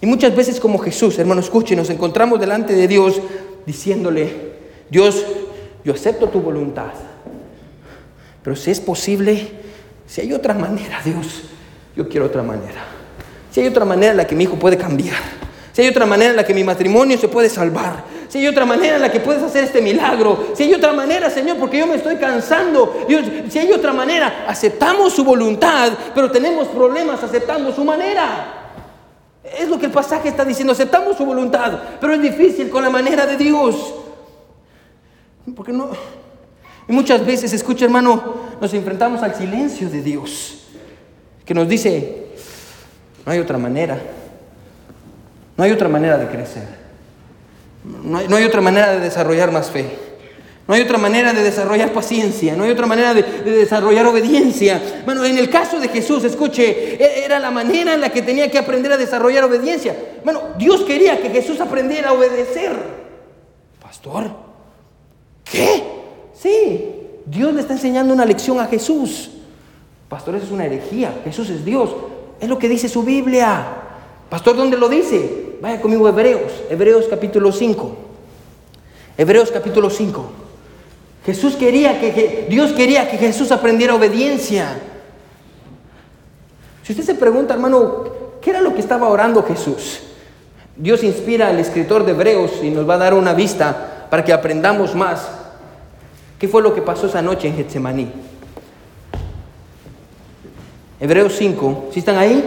Y 0.01 0.05
muchas 0.05 0.35
veces 0.35 0.59
como 0.59 0.79
Jesús, 0.79 1.19
hermano, 1.19 1.41
escuche, 1.41 1.75
nos 1.75 1.89
encontramos 1.89 2.39
delante 2.39 2.73
de 2.73 2.87
Dios 2.87 3.21
diciéndole, 3.65 4.53
Dios, 4.89 5.25
yo 5.83 5.93
acepto 5.93 6.29
tu 6.29 6.39
voluntad, 6.39 6.91
pero 8.43 8.55
si 8.55 8.71
es 8.71 8.79
posible, 8.79 9.49
si 10.07 10.21
hay 10.21 10.33
otra 10.33 10.53
manera, 10.53 11.01
Dios, 11.03 11.43
yo 11.95 12.07
quiero 12.07 12.27
otra 12.27 12.43
manera. 12.43 12.85
Si 13.51 13.59
hay 13.59 13.67
otra 13.67 13.83
manera 13.83 14.11
en 14.11 14.17
la 14.17 14.27
que 14.27 14.35
mi 14.35 14.45
hijo 14.45 14.55
puede 14.55 14.77
cambiar, 14.77 15.17
si 15.73 15.81
hay 15.81 15.89
otra 15.89 16.05
manera 16.05 16.31
en 16.31 16.37
la 16.37 16.45
que 16.45 16.53
mi 16.53 16.63
matrimonio 16.63 17.17
se 17.17 17.27
puede 17.27 17.49
salvar, 17.49 18.03
si 18.29 18.37
hay 18.37 18.47
otra 18.47 18.65
manera 18.65 18.95
en 18.95 19.01
la 19.01 19.11
que 19.11 19.19
puedes 19.19 19.41
hacer 19.43 19.65
este 19.65 19.81
milagro, 19.81 20.51
si 20.53 20.63
hay 20.63 20.73
otra 20.73 20.93
manera, 20.93 21.29
Señor, 21.29 21.57
porque 21.57 21.79
yo 21.79 21.87
me 21.87 21.95
estoy 21.95 22.15
cansando, 22.15 23.05
Dios, 23.07 23.25
si 23.49 23.59
hay 23.59 23.71
otra 23.71 23.91
manera, 23.91 24.45
aceptamos 24.47 25.13
su 25.13 25.23
voluntad, 25.23 25.91
pero 26.13 26.31
tenemos 26.31 26.67
problemas 26.69 27.21
aceptando 27.23 27.73
su 27.73 27.83
manera. 27.83 28.58
Es 29.57 29.67
lo 29.67 29.79
que 29.79 29.87
el 29.87 29.91
pasaje 29.91 30.29
está 30.29 30.45
diciendo, 30.45 30.73
aceptamos 30.73 31.17
su 31.17 31.25
voluntad, 31.25 31.79
pero 31.99 32.13
es 32.13 32.21
difícil 32.21 32.69
con 32.69 32.83
la 32.83 32.89
manera 32.89 33.25
de 33.25 33.37
Dios. 33.37 33.95
Porque 35.55 35.71
no, 35.71 35.89
y 36.87 36.91
muchas 36.91 37.25
veces, 37.25 37.53
escucha 37.53 37.85
hermano, 37.85 38.35
nos 38.59 38.73
enfrentamos 38.73 39.21
al 39.21 39.35
silencio 39.35 39.89
de 39.89 40.01
Dios, 40.01 40.63
que 41.45 41.53
nos 41.53 41.67
dice, 41.67 42.27
no 43.25 43.31
hay 43.31 43.39
otra 43.39 43.57
manera, 43.57 43.99
no 45.55 45.63
hay 45.63 45.71
otra 45.71 45.87
manera 45.87 46.17
de 46.17 46.27
crecer. 46.27 46.79
No 48.03 48.35
hay, 48.35 48.43
otra 48.43 48.61
manera 48.61 48.91
de 48.91 48.99
desarrollar 48.99 49.51
más 49.51 49.71
fe. 49.71 49.97
No 50.69 50.75
hay 50.75 50.83
otra 50.83 50.99
manera 50.99 51.33
de 51.33 51.41
desarrollar 51.41 51.91
paciencia, 51.91 52.55
no 52.55 52.63
hay 52.63 52.69
otra 52.69 52.85
manera 52.85 53.15
de, 53.15 53.23
desarrollar 53.23 54.05
obediencia. 54.05 55.01
Bueno, 55.03 55.25
en 55.25 55.39
el 55.39 55.49
caso 55.49 55.79
de 55.79 55.87
Jesús, 55.87 56.23
escuche, 56.23 56.93
e, 57.03 57.25
era 57.25 57.39
la 57.39 57.49
manera 57.49 57.95
en 57.95 58.01
la 58.01 58.11
que 58.11 58.21
tenía 58.21 58.51
que 58.51 58.59
aprender 58.59 58.91
a 58.91 58.97
desarrollar 58.97 59.45
obediencia. 59.45 59.97
Bueno, 60.23 60.41
Dios 60.59 60.81
quería 60.81 61.19
que 61.19 61.31
Jesús 61.31 61.59
aprendiera 61.59 62.09
a 62.09 62.13
obedecer. 62.13 62.77
Pastor, 63.81 64.29
¿qué? 65.43 65.81
Sí, 66.39 66.85
Dios 67.25 67.51
le 67.51 67.61
está 67.61 67.73
enseñando 67.73 68.13
una 68.13 68.25
lección 68.25 68.59
a 68.59 68.67
Jesús. 68.67 69.31
Pastor, 70.07 70.35
eso 70.35 70.45
es 70.45 70.51
una 70.51 70.67
herejía. 70.67 71.19
Jesús 71.23 71.49
es 71.49 71.65
Dios. 71.65 71.95
Es 72.39 72.47
lo 72.47 72.59
que 72.59 72.69
dice 72.69 72.87
su 72.87 73.01
Biblia. 73.01 73.65
Pastor, 74.29 74.55
¿dónde 74.55 74.77
lo 74.77 74.87
dice? 74.87 75.55
Vaya 75.63 75.81
conmigo 75.81 76.05
a 76.05 76.11
Hebreos, 76.11 76.51
Hebreos 76.69 77.07
capítulo 77.09 77.51
5. 77.51 77.95
Hebreos 79.17 79.49
capítulo 79.49 79.89
5. 79.89 80.48
Jesús 81.29 81.55
quería 81.55 82.01
que, 82.01 82.47
Dios 82.49 82.71
quería 82.71 83.07
que 83.07 83.15
Jesús 83.15 83.51
aprendiera 83.51 83.93
obediencia. 83.93 84.79
Si 86.81 86.93
usted 86.93 87.05
se 87.05 87.13
pregunta, 87.13 87.53
hermano, 87.53 88.05
¿qué 88.41 88.49
era 88.49 88.61
lo 88.61 88.73
que 88.73 88.81
estaba 88.81 89.07
orando 89.09 89.43
Jesús? 89.43 89.99
Dios 90.75 91.03
inspira 91.03 91.49
al 91.49 91.59
escritor 91.59 92.03
de 92.03 92.13
Hebreos 92.13 92.53
y 92.63 92.71
nos 92.71 92.89
va 92.89 92.95
a 92.95 92.97
dar 92.97 93.13
una 93.13 93.35
vista 93.35 94.07
para 94.09 94.25
que 94.25 94.33
aprendamos 94.33 94.95
más. 94.95 95.29
¿Qué 96.39 96.47
fue 96.47 96.63
lo 96.63 96.73
que 96.73 96.81
pasó 96.81 97.05
esa 97.05 97.21
noche 97.21 97.47
en 97.47 97.57
Getsemaní? 97.57 98.11
Hebreos 100.99 101.35
5, 101.37 101.89
¿sí 101.93 101.99
están 101.99 102.17
ahí? 102.17 102.43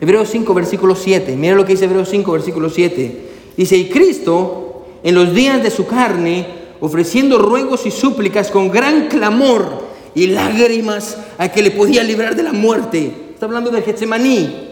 Hebreos 0.00 0.28
5, 0.30 0.54
versículo 0.54 0.94
7. 0.94 1.34
Mira 1.34 1.56
lo 1.56 1.64
que 1.64 1.72
dice 1.72 1.86
Hebreos 1.86 2.08
5, 2.10 2.30
versículo 2.30 2.70
7. 2.70 3.28
Dice, 3.56 3.76
y 3.76 3.88
Cristo, 3.88 4.86
en 5.02 5.16
los 5.16 5.34
días 5.34 5.60
de 5.64 5.72
su 5.72 5.88
carne, 5.88 6.59
ofreciendo 6.80 7.38
ruegos 7.38 7.86
y 7.86 7.90
súplicas 7.90 8.50
con 8.50 8.70
gran 8.70 9.08
clamor 9.08 9.84
y 10.14 10.28
lágrimas 10.28 11.18
a 11.38 11.50
que 11.50 11.62
le 11.62 11.70
podía 11.70 12.02
librar 12.02 12.34
de 12.34 12.42
la 12.42 12.52
muerte. 12.52 13.30
Está 13.32 13.46
hablando 13.46 13.70
de 13.70 13.82
Getsemaní. 13.82 14.68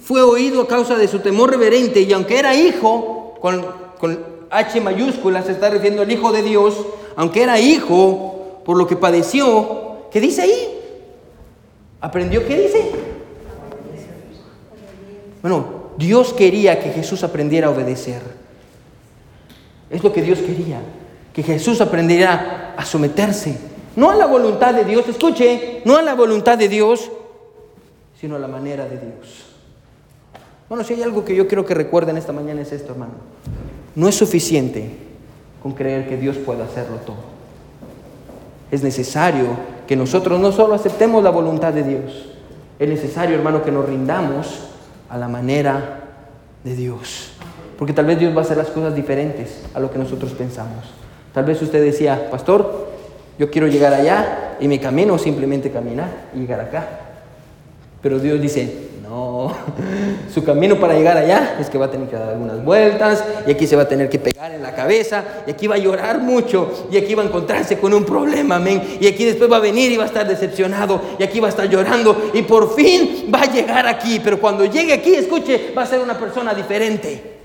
Fue 0.00 0.22
oído 0.22 0.62
a 0.62 0.68
causa 0.68 0.96
de 0.96 1.08
su 1.08 1.20
temor 1.20 1.50
reverente 1.50 2.00
y 2.00 2.12
aunque 2.12 2.38
era 2.38 2.54
hijo, 2.54 3.34
con, 3.40 3.64
con 3.98 4.18
H 4.50 4.80
mayúscula 4.80 5.42
se 5.42 5.52
está 5.52 5.70
refiriendo 5.70 6.02
al 6.02 6.10
Hijo 6.10 6.32
de 6.32 6.42
Dios, 6.42 6.74
aunque 7.16 7.42
era 7.42 7.60
hijo, 7.60 8.60
por 8.64 8.76
lo 8.76 8.86
que 8.86 8.96
padeció, 8.96 10.08
¿qué 10.10 10.20
dice 10.20 10.42
ahí? 10.42 10.78
¿Aprendió 12.00 12.46
qué 12.46 12.60
dice? 12.60 12.90
Bueno, 15.40 15.82
Dios 15.96 16.32
quería 16.32 16.80
que 16.80 16.90
Jesús 16.90 17.22
aprendiera 17.22 17.68
a 17.68 17.70
obedecer. 17.70 18.22
Es 19.90 20.02
lo 20.02 20.12
que 20.12 20.22
Dios 20.22 20.38
quería, 20.40 20.80
que 21.32 21.42
Jesús 21.42 21.80
aprendiera 21.80 22.74
a 22.76 22.84
someterse, 22.84 23.58
no 23.96 24.10
a 24.10 24.14
la 24.14 24.26
voluntad 24.26 24.74
de 24.74 24.84
Dios, 24.84 25.08
escuche, 25.08 25.82
no 25.84 25.96
a 25.96 26.02
la 26.02 26.14
voluntad 26.14 26.58
de 26.58 26.68
Dios, 26.68 27.10
sino 28.20 28.36
a 28.36 28.38
la 28.38 28.48
manera 28.48 28.84
de 28.84 28.98
Dios. 28.98 29.46
Bueno, 30.68 30.84
si 30.84 30.94
hay 30.94 31.02
algo 31.02 31.24
que 31.24 31.34
yo 31.34 31.48
quiero 31.48 31.66
que 31.66 31.74
recuerden 31.74 32.16
esta 32.16 32.32
mañana 32.32 32.62
es 32.62 32.72
esto, 32.72 32.92
hermano. 32.92 33.12
No 33.94 34.08
es 34.08 34.14
suficiente 34.14 34.90
con 35.62 35.72
creer 35.72 36.08
que 36.08 36.16
Dios 36.16 36.36
puede 36.38 36.62
hacerlo 36.62 36.96
todo. 37.04 37.32
Es 38.70 38.82
necesario 38.82 39.48
que 39.86 39.96
nosotros 39.96 40.40
no 40.40 40.50
solo 40.52 40.74
aceptemos 40.74 41.22
la 41.22 41.30
voluntad 41.30 41.72
de 41.72 41.82
Dios, 41.82 42.28
es 42.78 42.88
necesario, 42.88 43.36
hermano, 43.36 43.62
que 43.62 43.70
nos 43.70 43.86
rindamos 43.86 44.60
a 45.08 45.18
la 45.18 45.28
manera 45.28 46.00
de 46.64 46.74
Dios. 46.74 47.32
Porque 47.78 47.92
tal 47.92 48.06
vez 48.06 48.18
Dios 48.18 48.34
va 48.34 48.40
a 48.40 48.44
hacer 48.44 48.56
las 48.56 48.68
cosas 48.68 48.94
diferentes 48.94 49.62
a 49.74 49.80
lo 49.80 49.90
que 49.90 49.98
nosotros 49.98 50.32
pensamos. 50.32 51.01
Tal 51.32 51.44
vez 51.44 51.60
usted 51.62 51.82
decía, 51.82 52.30
pastor, 52.30 52.88
yo 53.38 53.50
quiero 53.50 53.66
llegar 53.66 53.94
allá 53.94 54.56
y 54.60 54.68
mi 54.68 54.78
camino 54.78 55.18
simplemente 55.18 55.70
caminar 55.70 56.28
y 56.34 56.40
llegar 56.40 56.60
acá. 56.60 56.86
Pero 58.02 58.18
Dios 58.18 58.40
dice, 58.40 58.90
no, 59.02 59.52
su 60.34 60.44
camino 60.44 60.76
para 60.76 60.94
llegar 60.94 61.16
allá 61.16 61.56
es 61.58 61.70
que 61.70 61.78
va 61.78 61.86
a 61.86 61.90
tener 61.90 62.08
que 62.08 62.16
dar 62.16 62.30
algunas 62.30 62.62
vueltas 62.62 63.24
y 63.46 63.50
aquí 63.50 63.66
se 63.66 63.76
va 63.76 63.82
a 63.82 63.88
tener 63.88 64.10
que 64.10 64.18
pegar 64.18 64.52
en 64.52 64.62
la 64.62 64.74
cabeza 64.74 65.24
y 65.46 65.50
aquí 65.52 65.66
va 65.66 65.76
a 65.76 65.78
llorar 65.78 66.18
mucho 66.18 66.88
y 66.90 66.98
aquí 66.98 67.14
va 67.14 67.22
a 67.22 67.26
encontrarse 67.26 67.78
con 67.78 67.94
un 67.94 68.04
problema, 68.04 68.56
amén. 68.56 68.82
Y 69.00 69.06
aquí 69.06 69.24
después 69.24 69.50
va 69.50 69.56
a 69.56 69.60
venir 69.60 69.90
y 69.90 69.96
va 69.96 70.04
a 70.04 70.08
estar 70.08 70.28
decepcionado 70.28 71.00
y 71.18 71.22
aquí 71.22 71.40
va 71.40 71.46
a 71.46 71.50
estar 71.50 71.68
llorando 71.68 72.30
y 72.34 72.42
por 72.42 72.74
fin 72.74 73.30
va 73.34 73.42
a 73.42 73.52
llegar 73.52 73.86
aquí. 73.86 74.20
Pero 74.22 74.38
cuando 74.38 74.66
llegue 74.66 74.92
aquí, 74.92 75.14
escuche, 75.14 75.72
va 75.76 75.82
a 75.82 75.86
ser 75.86 76.00
una 76.00 76.18
persona 76.18 76.52
diferente. 76.52 77.41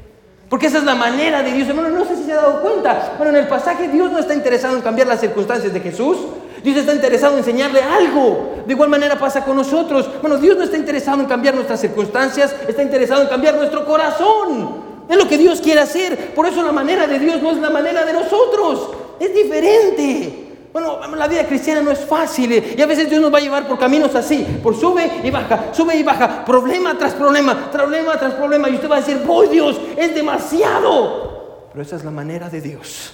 Porque 0.50 0.68
esa 0.68 0.78
es 0.78 0.84
la 0.84 0.96
manera 0.96 1.44
de 1.44 1.52
Dios. 1.52 1.68
Hermano, 1.68 1.90
no 1.90 2.06
sé 2.06 2.16
si 2.16 2.24
se 2.24 2.34
ha 2.34 2.38
dado 2.38 2.62
cuenta. 2.62 3.16
Bueno, 3.18 3.32
en 3.32 3.44
el 3.44 3.48
pasaje 3.48 3.90
Dios 3.90 4.12
no 4.12 4.20
está 4.20 4.34
interesado 4.34 4.76
en 4.76 4.82
cambiar 4.82 5.08
las 5.08 5.20
circunstancias 5.20 5.74
de 5.74 5.80
Jesús. 5.82 6.18
Dios 6.64 6.78
está 6.78 6.94
interesado 6.94 7.34
en 7.34 7.40
enseñarle 7.40 7.82
algo. 7.82 8.56
De 8.66 8.74
igual 8.74 8.90
manera 8.90 9.18
pasa 9.20 9.44
con 9.44 9.58
nosotros. 9.58 10.10
Bueno, 10.22 10.38
Dios 10.38 10.58
no 10.58 10.64
está 10.64 10.78
interesado 10.78 11.20
en 11.22 11.28
cambiar 11.28 11.54
nuestras 11.54 11.82
circunstancias, 11.82 12.56
está 12.68 12.82
interesado 12.82 13.22
en 13.22 13.28
cambiar 13.28 13.56
nuestro 13.56 13.86
corazón. 13.86 14.88
Es 15.10 15.18
lo 15.18 15.28
que 15.28 15.38
Dios 15.38 15.62
quiere 15.62 15.82
hacer. 15.82 16.34
Por 16.34 16.46
eso 16.46 16.64
la 16.64 16.72
manera 16.72 17.08
de 17.08 17.20
Dios 17.20 17.42
no 17.42 17.52
es 17.52 17.58
la 17.58 17.70
manera 17.70 18.06
de 18.06 18.14
nosotros. 18.14 18.90
Es 19.20 19.34
diferente. 19.34 20.47
Bueno, 20.78 21.16
la 21.16 21.28
vida 21.28 21.48
cristiana 21.48 21.82
no 21.82 21.90
es 21.90 22.06
fácil 22.06 22.52
eh, 22.52 22.76
y 22.78 22.82
a 22.84 22.86
veces 22.86 23.10
Dios 23.10 23.20
nos 23.20 23.34
va 23.34 23.40
a 23.40 23.42
llevar 23.42 23.68
por 23.68 23.80
caminos 23.80 24.14
así, 24.14 24.46
por 24.62 24.80
sube 24.80 25.10
y 25.24 25.32
baja, 25.32 25.74
sube 25.74 25.98
y 25.98 26.04
baja, 26.04 26.46
problema 26.46 26.96
tras 26.96 27.16
problema, 27.16 27.72
problema 27.72 28.16
tras 28.20 28.36
problema 28.36 28.70
y 28.70 28.76
usted 28.76 28.88
va 28.88 28.98
a 28.98 29.00
decir, 29.00 29.24
voy 29.26 29.48
Dios, 29.48 29.82
es 29.98 30.14
demasiado. 30.14 31.70
Pero 31.72 31.82
esa 31.82 31.96
es 31.96 32.04
la 32.06 32.12
manera 32.12 32.48
de 32.48 32.62
Dios. 32.62 33.12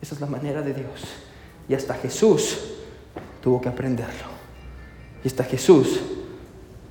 Esa 0.00 0.14
es 0.14 0.20
la 0.20 0.28
manera 0.28 0.62
de 0.62 0.74
Dios. 0.74 1.02
Y 1.68 1.74
hasta 1.74 1.94
Jesús 1.94 2.56
tuvo 3.42 3.60
que 3.60 3.68
aprenderlo. 3.68 4.28
Y 5.24 5.26
hasta 5.26 5.42
Jesús 5.42 5.98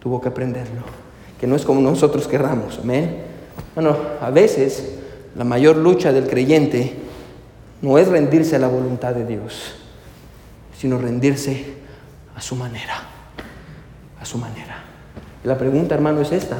tuvo 0.02 0.20
que 0.20 0.28
aprenderlo. 0.28 0.82
Que 1.40 1.48
no 1.48 1.56
es 1.56 1.64
como 1.64 1.80
nosotros 1.80 2.28
querramos, 2.28 2.80
amén. 2.80 3.24
Bueno, 3.74 3.96
a 4.20 4.30
veces 4.30 4.96
la 5.38 5.46
mayor 5.46 5.78
lucha 5.78 6.12
del 6.12 6.28
creyente 6.28 6.98
no 7.82 7.98
es 7.98 8.10
rendirse 8.10 8.58
a 8.58 8.60
la 8.60 8.68
voluntad 8.68 9.14
de 9.14 9.26
Dios 9.26 9.85
sino 10.78 10.98
rendirse 10.98 11.76
a 12.36 12.42
su 12.42 12.56
manera, 12.56 12.96
a 14.20 14.26
su 14.26 14.38
manera. 14.38 14.84
la 15.44 15.58
pregunta, 15.58 15.96
hermano, 15.96 16.22
es 16.22 16.32
esta. 16.32 16.58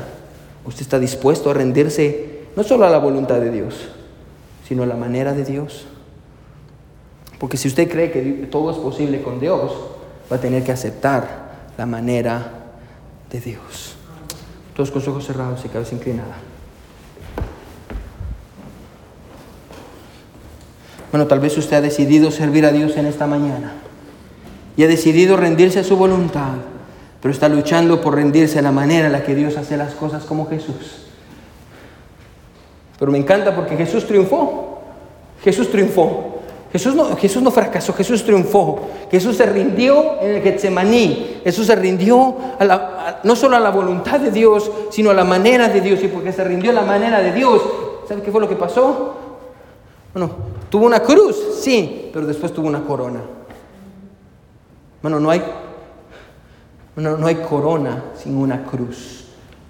¿Usted 0.64 0.82
está 0.82 1.00
dispuesto 1.00 1.52
a 1.52 1.54
rendirse 1.54 2.46
no 2.56 2.64
solo 2.64 2.86
a 2.86 2.90
la 2.90 2.98
voluntad 2.98 3.40
de 3.40 3.52
Dios, 3.52 3.90
sino 4.68 4.84
a 4.84 4.86
la 4.86 4.96
manera 4.96 5.34
de 5.34 5.44
Dios? 5.44 5.86
Porque 7.40 7.58
si 7.58 7.68
usted 7.68 7.90
cree 7.90 8.12
que 8.12 8.48
todo 8.50 8.72
es 8.72 8.78
posible 8.78 9.22
con 9.22 9.40
Dios, 9.40 9.72
va 10.32 10.38
a 10.38 10.40
tener 10.40 10.64
que 10.64 10.72
aceptar 10.72 11.70
la 11.78 11.86
manera 11.86 12.52
de 13.30 13.40
Dios. 13.42 13.96
Todos 14.76 14.92
con 14.92 15.02
los 15.02 15.08
ojos 15.10 15.26
cerrados 15.26 15.64
y 15.66 15.70
cabeza 15.70 15.96
inclinada. 15.96 16.36
Bueno, 21.12 21.28
tal 21.28 21.40
vez 21.40 21.58
usted 21.58 21.78
ha 21.78 21.82
decidido 21.82 22.32
servir 22.32 22.66
a 22.66 22.72
Dios 22.72 22.98
en 22.98 23.06
esta 23.06 23.28
mañana 23.28 23.85
y 24.78 24.84
ha 24.84 24.88
decidido 24.88 25.38
rendirse 25.38 25.80
a 25.80 25.84
su 25.84 25.96
voluntad, 25.98 26.54
pero 27.22 27.34
está 27.34 27.50
luchando 27.50 28.02
por 28.02 28.16
rendirse 28.16 28.60
a 28.60 28.62
la 28.62 28.72
manera 28.72 29.08
en 29.08 29.14
la 29.14 29.24
que 29.24 29.36
Dios 29.36 29.58
hace 29.58 29.78
las 29.78 29.94
cosas 29.94 30.26
como 30.26 30.48
Jesús. 30.48 31.06
Pero 33.00 33.12
me 33.12 33.18
encanta 33.18 33.56
porque 33.56 33.76
Jesús 33.76 34.06
triunfó. 34.06 34.80
Jesús 35.44 35.70
triunfó. 35.70 36.32
Jesús 36.72 36.94
no, 36.94 37.16
Jesús 37.16 37.42
no 37.42 37.52
fracasó, 37.52 37.94
Jesús 37.94 38.24
triunfó. 38.24 38.82
Jesús 39.10 39.38
se 39.38 39.46
rindió 39.46 40.22
en 40.22 40.36
el 40.36 40.42
Getsemaní. 40.42 41.40
Jesús 41.44 41.68
se 41.68 41.76
rindió 41.76 42.36
no 43.24 43.36
solo 43.36 43.56
a 43.56 43.60
la 43.60 43.70
voluntad 43.70 44.20
de 44.20 44.32
Dios, 44.32 44.70
sino 44.92 45.12
a 45.12 45.14
la 45.14 45.24
manera 45.24 45.70
de 45.70 45.82
Dios. 45.82 46.04
Y 46.04 46.08
porque 46.08 46.34
se 46.34 46.44
rindió 46.44 46.72
a 46.72 46.74
la 46.74 46.82
manera 46.82 47.22
de 47.22 47.32
Dios, 47.32 47.62
¿sabe 48.08 48.22
qué 48.22 48.32
fue 48.32 48.42
lo 48.42 48.50
que 48.50 48.56
pasó? 48.56 49.16
Bueno, 50.14 50.32
tuvo 50.70 50.86
una 50.86 51.02
cruz, 51.02 51.38
sí, 51.60 52.10
pero 52.14 52.26
después 52.26 52.54
tuvo 52.54 52.68
una 52.68 52.84
corona. 52.84 53.22
Bueno, 55.06 55.20
no 55.20 55.30
hay, 55.30 55.40
no 56.96 57.28
hay 57.28 57.36
corona 57.36 58.06
sin 58.18 58.36
una 58.38 58.64
cruz. 58.64 59.26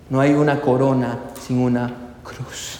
No 0.09 0.21
hay 0.21 0.31
una 0.31 0.61
corona 0.61 1.19
sin 1.45 1.59
una 1.59 1.91
cruz. 2.23 2.79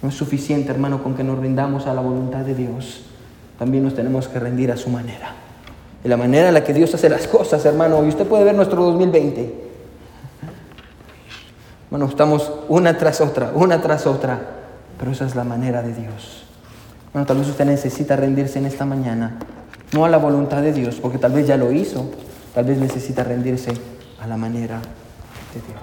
No 0.00 0.08
es 0.08 0.14
suficiente, 0.14 0.70
hermano, 0.70 1.02
con 1.02 1.14
que 1.14 1.22
nos 1.22 1.38
rindamos 1.38 1.86
a 1.86 1.92
la 1.92 2.00
voluntad 2.00 2.38
de 2.38 2.54
Dios. 2.54 3.02
También 3.58 3.84
nos 3.84 3.94
tenemos 3.94 4.28
que 4.28 4.40
rendir 4.40 4.72
a 4.72 4.78
su 4.78 4.88
manera. 4.88 5.34
De 6.02 6.08
la 6.08 6.16
manera 6.16 6.48
en 6.48 6.54
la 6.54 6.64
que 6.64 6.72
Dios 6.72 6.94
hace 6.94 7.10
las 7.10 7.26
cosas, 7.26 7.66
hermano. 7.66 8.02
Y 8.02 8.08
usted 8.08 8.26
puede 8.26 8.44
ver 8.44 8.54
nuestro 8.54 8.82
2020. 8.82 9.54
Bueno, 11.90 12.06
estamos 12.06 12.50
una 12.68 12.96
tras 12.96 13.20
otra, 13.20 13.52
una 13.54 13.82
tras 13.82 14.06
otra. 14.06 14.40
Pero 14.98 15.10
esa 15.10 15.26
es 15.26 15.34
la 15.34 15.44
manera 15.44 15.82
de 15.82 15.92
Dios. 15.92 16.44
Bueno, 17.12 17.26
tal 17.26 17.36
vez 17.36 17.48
usted 17.48 17.66
necesita 17.66 18.16
rendirse 18.16 18.58
en 18.58 18.64
esta 18.64 18.86
mañana. 18.86 19.36
No 19.92 20.04
a 20.04 20.08
la 20.08 20.18
voluntad 20.18 20.62
de 20.62 20.72
Dios, 20.72 20.96
porque 21.00 21.18
tal 21.18 21.32
vez 21.32 21.46
ya 21.46 21.56
lo 21.56 21.72
hizo. 21.72 22.10
Tal 22.54 22.64
vez 22.64 22.78
necesita 22.78 23.24
rendirse 23.24 23.72
a 24.20 24.26
la 24.26 24.36
manera 24.36 24.78
de 24.78 25.60
Dios. 25.66 25.80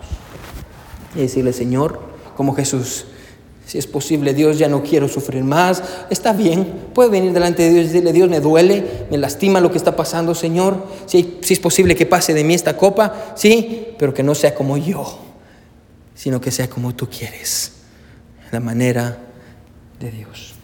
Y 1.16 1.20
decirle, 1.22 1.54
Señor, 1.54 2.00
como 2.36 2.54
Jesús, 2.56 3.06
si 3.66 3.78
es 3.78 3.88
posible, 3.88 4.34
Dios, 4.34 4.58
ya 4.58 4.70
no 4.70 4.84
quiero 4.84 5.08
sufrir 5.08 5.44
más. 5.44 5.84
Está 6.10 6.34
bien, 6.34 6.90
puede 6.94 7.10
venir 7.10 7.34
delante 7.34 7.64
de 7.64 7.70
Dios 7.70 7.84
y 7.86 7.88
decirle, 7.88 8.14
Dios, 8.14 8.30
me 8.30 8.40
duele, 8.40 9.08
me 9.12 9.18
lastima 9.18 9.60
lo 9.60 9.72
que 9.72 9.78
está 9.78 9.96
pasando, 9.96 10.36
Señor. 10.36 10.88
Si, 11.06 11.40
si 11.42 11.54
es 11.54 11.60
posible 11.60 11.96
que 11.96 12.06
pase 12.06 12.34
de 12.34 12.44
mí 12.44 12.54
esta 12.54 12.78
copa, 12.78 13.34
sí, 13.36 13.88
pero 13.98 14.14
que 14.14 14.24
no 14.24 14.36
sea 14.36 14.56
como 14.56 14.78
yo, 14.78 15.20
sino 16.16 16.40
que 16.40 16.52
sea 16.52 16.70
como 16.70 16.96
tú 16.96 17.10
quieres, 17.10 17.74
la 18.52 18.60
manera 18.60 19.18
de 20.00 20.12
Dios. 20.12 20.57